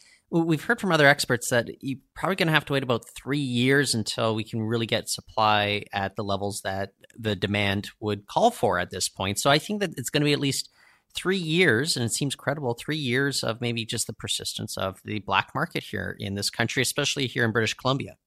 we've 0.43 0.63
heard 0.63 0.82
from 0.82 0.91
other 0.91 1.08
experts 1.08 1.50
that 1.50 1.69
you're 1.82 2.00
probably 2.13 2.36
going 2.36 2.48
to 2.48 2.54
have 2.54 2.65
to 2.65 2.74
wait 2.74 2.84
about 2.84 3.06
three 3.15 3.39
years 3.39 3.93
until 3.93 4.36
we 4.36 4.43
can 4.43 4.62
really 4.62 4.86
get 4.86 5.10
supply 5.10 5.84
at 5.93 6.15
the 6.15 6.24
levels 6.24 6.62
that 6.62 6.91
the 7.17 7.36
demand 7.36 7.89
would 8.00 8.28
call 8.28 8.52
for 8.52 8.80
at 8.80 8.91
this 8.91 9.08
point. 9.08 9.39
So 9.39 9.50
I 9.50 9.60
think 9.60 9.80
that 9.82 9.91
it's 9.98 10.10
going 10.10 10.21
to 10.21 10.26
be 10.26 10.34
at 10.34 10.39
least 10.39 10.69
three 11.15 11.38
years, 11.38 11.95
and 11.95 12.06
it 12.06 12.12
seems 12.12 12.36
credible, 12.36 12.74
three 12.74 12.98
years 12.98 13.43
of 13.43 13.62
maybe 13.62 13.86
just 13.86 14.08
the 14.08 14.13
persistence 14.13 14.78
of 14.78 15.00
the 15.06 15.19
black 15.19 15.52
market 15.56 15.84
here 15.84 16.15
in 16.19 16.36
this 16.36 16.50
country, 16.50 16.82
especially 16.82 17.28
here 17.28 17.45
in 17.45 17.52
British 17.52 17.74
Columbia. 17.74 18.17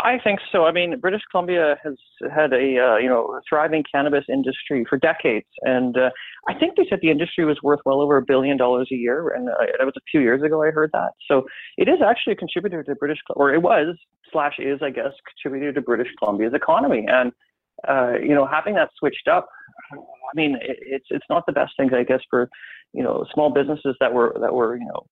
I 0.00 0.18
think 0.22 0.40
so. 0.52 0.64
I 0.64 0.72
mean, 0.72 0.98
British 1.00 1.22
Columbia 1.30 1.76
has 1.82 1.94
had 2.34 2.52
a 2.52 2.78
uh, 2.78 2.96
you 2.96 3.08
know 3.08 3.40
thriving 3.48 3.84
cannabis 3.90 4.24
industry 4.28 4.84
for 4.88 4.98
decades, 4.98 5.46
and 5.62 5.96
uh, 5.96 6.10
I 6.48 6.54
think 6.58 6.76
they 6.76 6.86
said 6.88 7.00
the 7.02 7.10
industry 7.10 7.44
was 7.44 7.58
worth 7.62 7.80
well 7.84 8.00
over 8.00 8.16
a 8.16 8.22
billion 8.22 8.56
dollars 8.56 8.88
a 8.92 8.96
year, 8.96 9.30
and 9.30 9.48
uh, 9.48 9.52
that 9.78 9.84
was 9.84 9.94
a 9.96 10.04
few 10.10 10.20
years 10.20 10.42
ago 10.42 10.62
I 10.62 10.70
heard 10.70 10.90
that. 10.92 11.12
So 11.28 11.46
it 11.76 11.88
is 11.88 11.98
actually 12.04 12.34
a 12.34 12.36
contributor 12.36 12.82
to 12.82 12.94
British, 12.94 13.18
or 13.30 13.54
it 13.54 13.62
was 13.62 13.96
slash 14.32 14.54
is 14.58 14.80
I 14.82 14.90
guess 14.90 15.12
contributor 15.42 15.72
to 15.72 15.80
British 15.80 16.08
Columbia's 16.18 16.54
economy, 16.54 17.06
and 17.08 17.32
uh, 17.88 18.18
you 18.20 18.34
know 18.34 18.46
having 18.46 18.74
that 18.74 18.90
switched 18.98 19.28
up, 19.28 19.48
I 19.92 19.96
mean 20.34 20.56
it, 20.60 20.78
it's 20.80 21.06
it's 21.10 21.26
not 21.30 21.44
the 21.46 21.52
best 21.52 21.72
thing 21.76 21.92
I 21.94 22.04
guess 22.04 22.20
for 22.30 22.48
you 22.92 23.02
know 23.02 23.24
small 23.32 23.50
businesses 23.50 23.96
that 24.00 24.12
were 24.12 24.36
that 24.40 24.54
were 24.54 24.76
you 24.76 24.86
know 24.86 25.06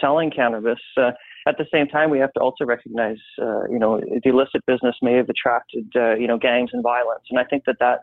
selling 0.00 0.30
cannabis. 0.30 0.80
Uh, 0.96 1.12
at 1.46 1.56
the 1.56 1.66
same 1.72 1.86
time, 1.86 2.10
we 2.10 2.18
have 2.18 2.32
to 2.34 2.40
also 2.40 2.64
recognize, 2.64 3.18
uh, 3.40 3.66
you 3.70 3.78
know, 3.78 4.00
the 4.00 4.28
illicit 4.28 4.64
business 4.66 4.96
may 5.02 5.14
have 5.14 5.28
attracted, 5.28 5.86
uh, 5.96 6.14
you 6.14 6.26
know, 6.26 6.36
gangs 6.36 6.70
and 6.72 6.82
violence, 6.82 7.24
and 7.30 7.38
I 7.38 7.44
think 7.44 7.64
that 7.66 7.76
that 7.80 8.00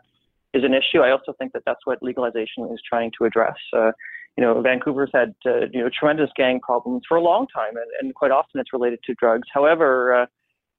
is 0.54 0.64
an 0.64 0.74
issue. 0.74 1.00
I 1.00 1.10
also 1.10 1.32
think 1.38 1.52
that 1.52 1.62
that's 1.66 1.84
what 1.84 2.02
legalization 2.02 2.68
is 2.72 2.80
trying 2.88 3.12
to 3.18 3.24
address. 3.24 3.56
Uh, 3.72 3.92
you 4.36 4.44
know, 4.44 4.60
Vancouver's 4.60 5.10
had, 5.14 5.34
uh, 5.46 5.66
you 5.72 5.80
know, 5.80 5.90
tremendous 5.98 6.30
gang 6.36 6.60
problems 6.60 7.02
for 7.08 7.16
a 7.16 7.22
long 7.22 7.46
time, 7.54 7.76
and, 7.76 7.86
and 8.00 8.14
quite 8.14 8.30
often 8.30 8.60
it's 8.60 8.72
related 8.72 8.98
to 9.04 9.14
drugs. 9.14 9.48
However, 9.52 10.14
uh, 10.14 10.26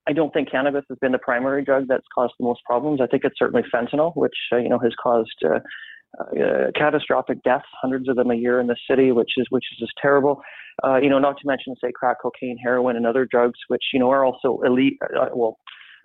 I 0.08 0.12
don't 0.12 0.32
think 0.32 0.50
cannabis 0.50 0.84
has 0.88 0.98
been 0.98 1.12
the 1.12 1.18
primary 1.18 1.62
drug 1.64 1.86
that's 1.88 2.06
caused 2.14 2.34
the 2.38 2.44
most 2.44 2.64
problems. 2.64 3.00
I 3.00 3.06
think 3.06 3.24
it's 3.24 3.38
certainly 3.38 3.64
fentanyl, 3.72 4.16
which 4.16 4.36
uh, 4.52 4.56
you 4.56 4.68
know 4.68 4.78
has 4.78 4.92
caused 5.02 5.44
uh, 5.44 5.58
uh, 6.20 6.70
catastrophic 6.74 7.42
deaths, 7.42 7.66
hundreds 7.80 8.08
of 8.08 8.16
them 8.16 8.30
a 8.30 8.34
year 8.34 8.60
in 8.60 8.66
the 8.66 8.76
city, 8.88 9.12
which 9.12 9.32
is 9.36 9.46
which 9.50 9.64
is 9.72 9.78
just 9.78 9.92
terrible. 10.00 10.40
Uh, 10.84 10.96
you 10.96 11.08
know, 11.08 11.18
not 11.18 11.36
to 11.38 11.46
mention 11.46 11.74
say 11.82 11.90
crack 11.92 12.18
cocaine, 12.22 12.56
heroin, 12.56 12.96
and 12.96 13.06
other 13.06 13.26
drugs, 13.30 13.58
which 13.68 13.82
you 13.92 14.00
know 14.00 14.10
are 14.10 14.24
also 14.24 14.60
elite. 14.64 14.98
Uh, 15.02 15.26
well, 15.34 15.58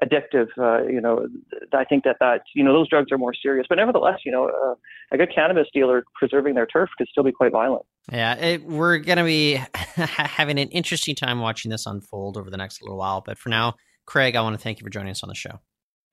addictive. 0.03 0.47
Uh, 0.57 0.83
you 0.87 1.01
know, 1.01 1.27
I 1.73 1.85
think 1.85 2.03
that 2.03 2.17
that 2.19 2.41
you 2.55 2.63
know 2.63 2.73
those 2.73 2.89
drugs 2.89 3.11
are 3.11 3.17
more 3.17 3.33
serious, 3.33 3.65
but 3.69 3.75
nevertheless, 3.75 4.19
you 4.25 4.31
know, 4.31 4.47
uh, 4.47 4.75
a 5.11 5.17
good 5.17 5.29
cannabis 5.33 5.67
dealer 5.73 6.03
preserving 6.15 6.55
their 6.55 6.65
turf 6.65 6.89
could 6.97 7.07
still 7.09 7.23
be 7.23 7.31
quite 7.31 7.51
violent. 7.51 7.85
Yeah, 8.11 8.35
it, 8.35 8.63
we're 8.63 8.97
going 8.97 9.17
to 9.17 9.23
be 9.23 9.61
having 9.95 10.59
an 10.59 10.69
interesting 10.69 11.15
time 11.15 11.39
watching 11.39 11.71
this 11.71 11.85
unfold 11.85 12.37
over 12.37 12.49
the 12.49 12.57
next 12.57 12.81
little 12.81 12.97
while. 12.97 13.21
But 13.25 13.37
for 13.37 13.49
now, 13.49 13.75
Craig, 14.05 14.35
I 14.35 14.41
want 14.41 14.57
to 14.57 14.61
thank 14.61 14.79
you 14.79 14.83
for 14.83 14.89
joining 14.89 15.11
us 15.11 15.23
on 15.23 15.29
the 15.29 15.35
show. 15.35 15.59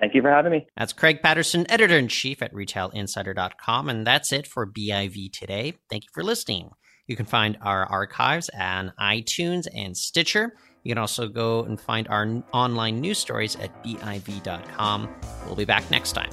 Thank 0.00 0.14
you 0.14 0.22
for 0.22 0.30
having 0.30 0.50
me. 0.50 0.66
That's 0.76 0.94
Craig 0.94 1.22
Patterson, 1.22 1.70
editor 1.70 1.98
in 1.98 2.08
chief 2.08 2.42
at 2.42 2.54
RetailInsider.com. 2.54 3.88
And 3.88 4.06
that's 4.06 4.32
it 4.32 4.46
for 4.46 4.66
BIV 4.66 5.32
today. 5.32 5.74
Thank 5.90 6.04
you 6.04 6.10
for 6.14 6.24
listening. 6.24 6.70
You 7.06 7.16
can 7.16 7.26
find 7.26 7.58
our 7.60 7.84
archives 7.86 8.48
on 8.58 8.92
iTunes 8.98 9.66
and 9.74 9.96
Stitcher. 9.96 10.54
You 10.84 10.90
can 10.92 10.98
also 10.98 11.28
go 11.28 11.64
and 11.64 11.78
find 11.78 12.08
our 12.08 12.42
online 12.52 13.00
news 13.00 13.18
stories 13.18 13.56
at 13.56 13.84
BIV.com. 13.84 15.08
We'll 15.44 15.56
be 15.56 15.64
back 15.66 15.90
next 15.90 16.12
time. 16.12 16.30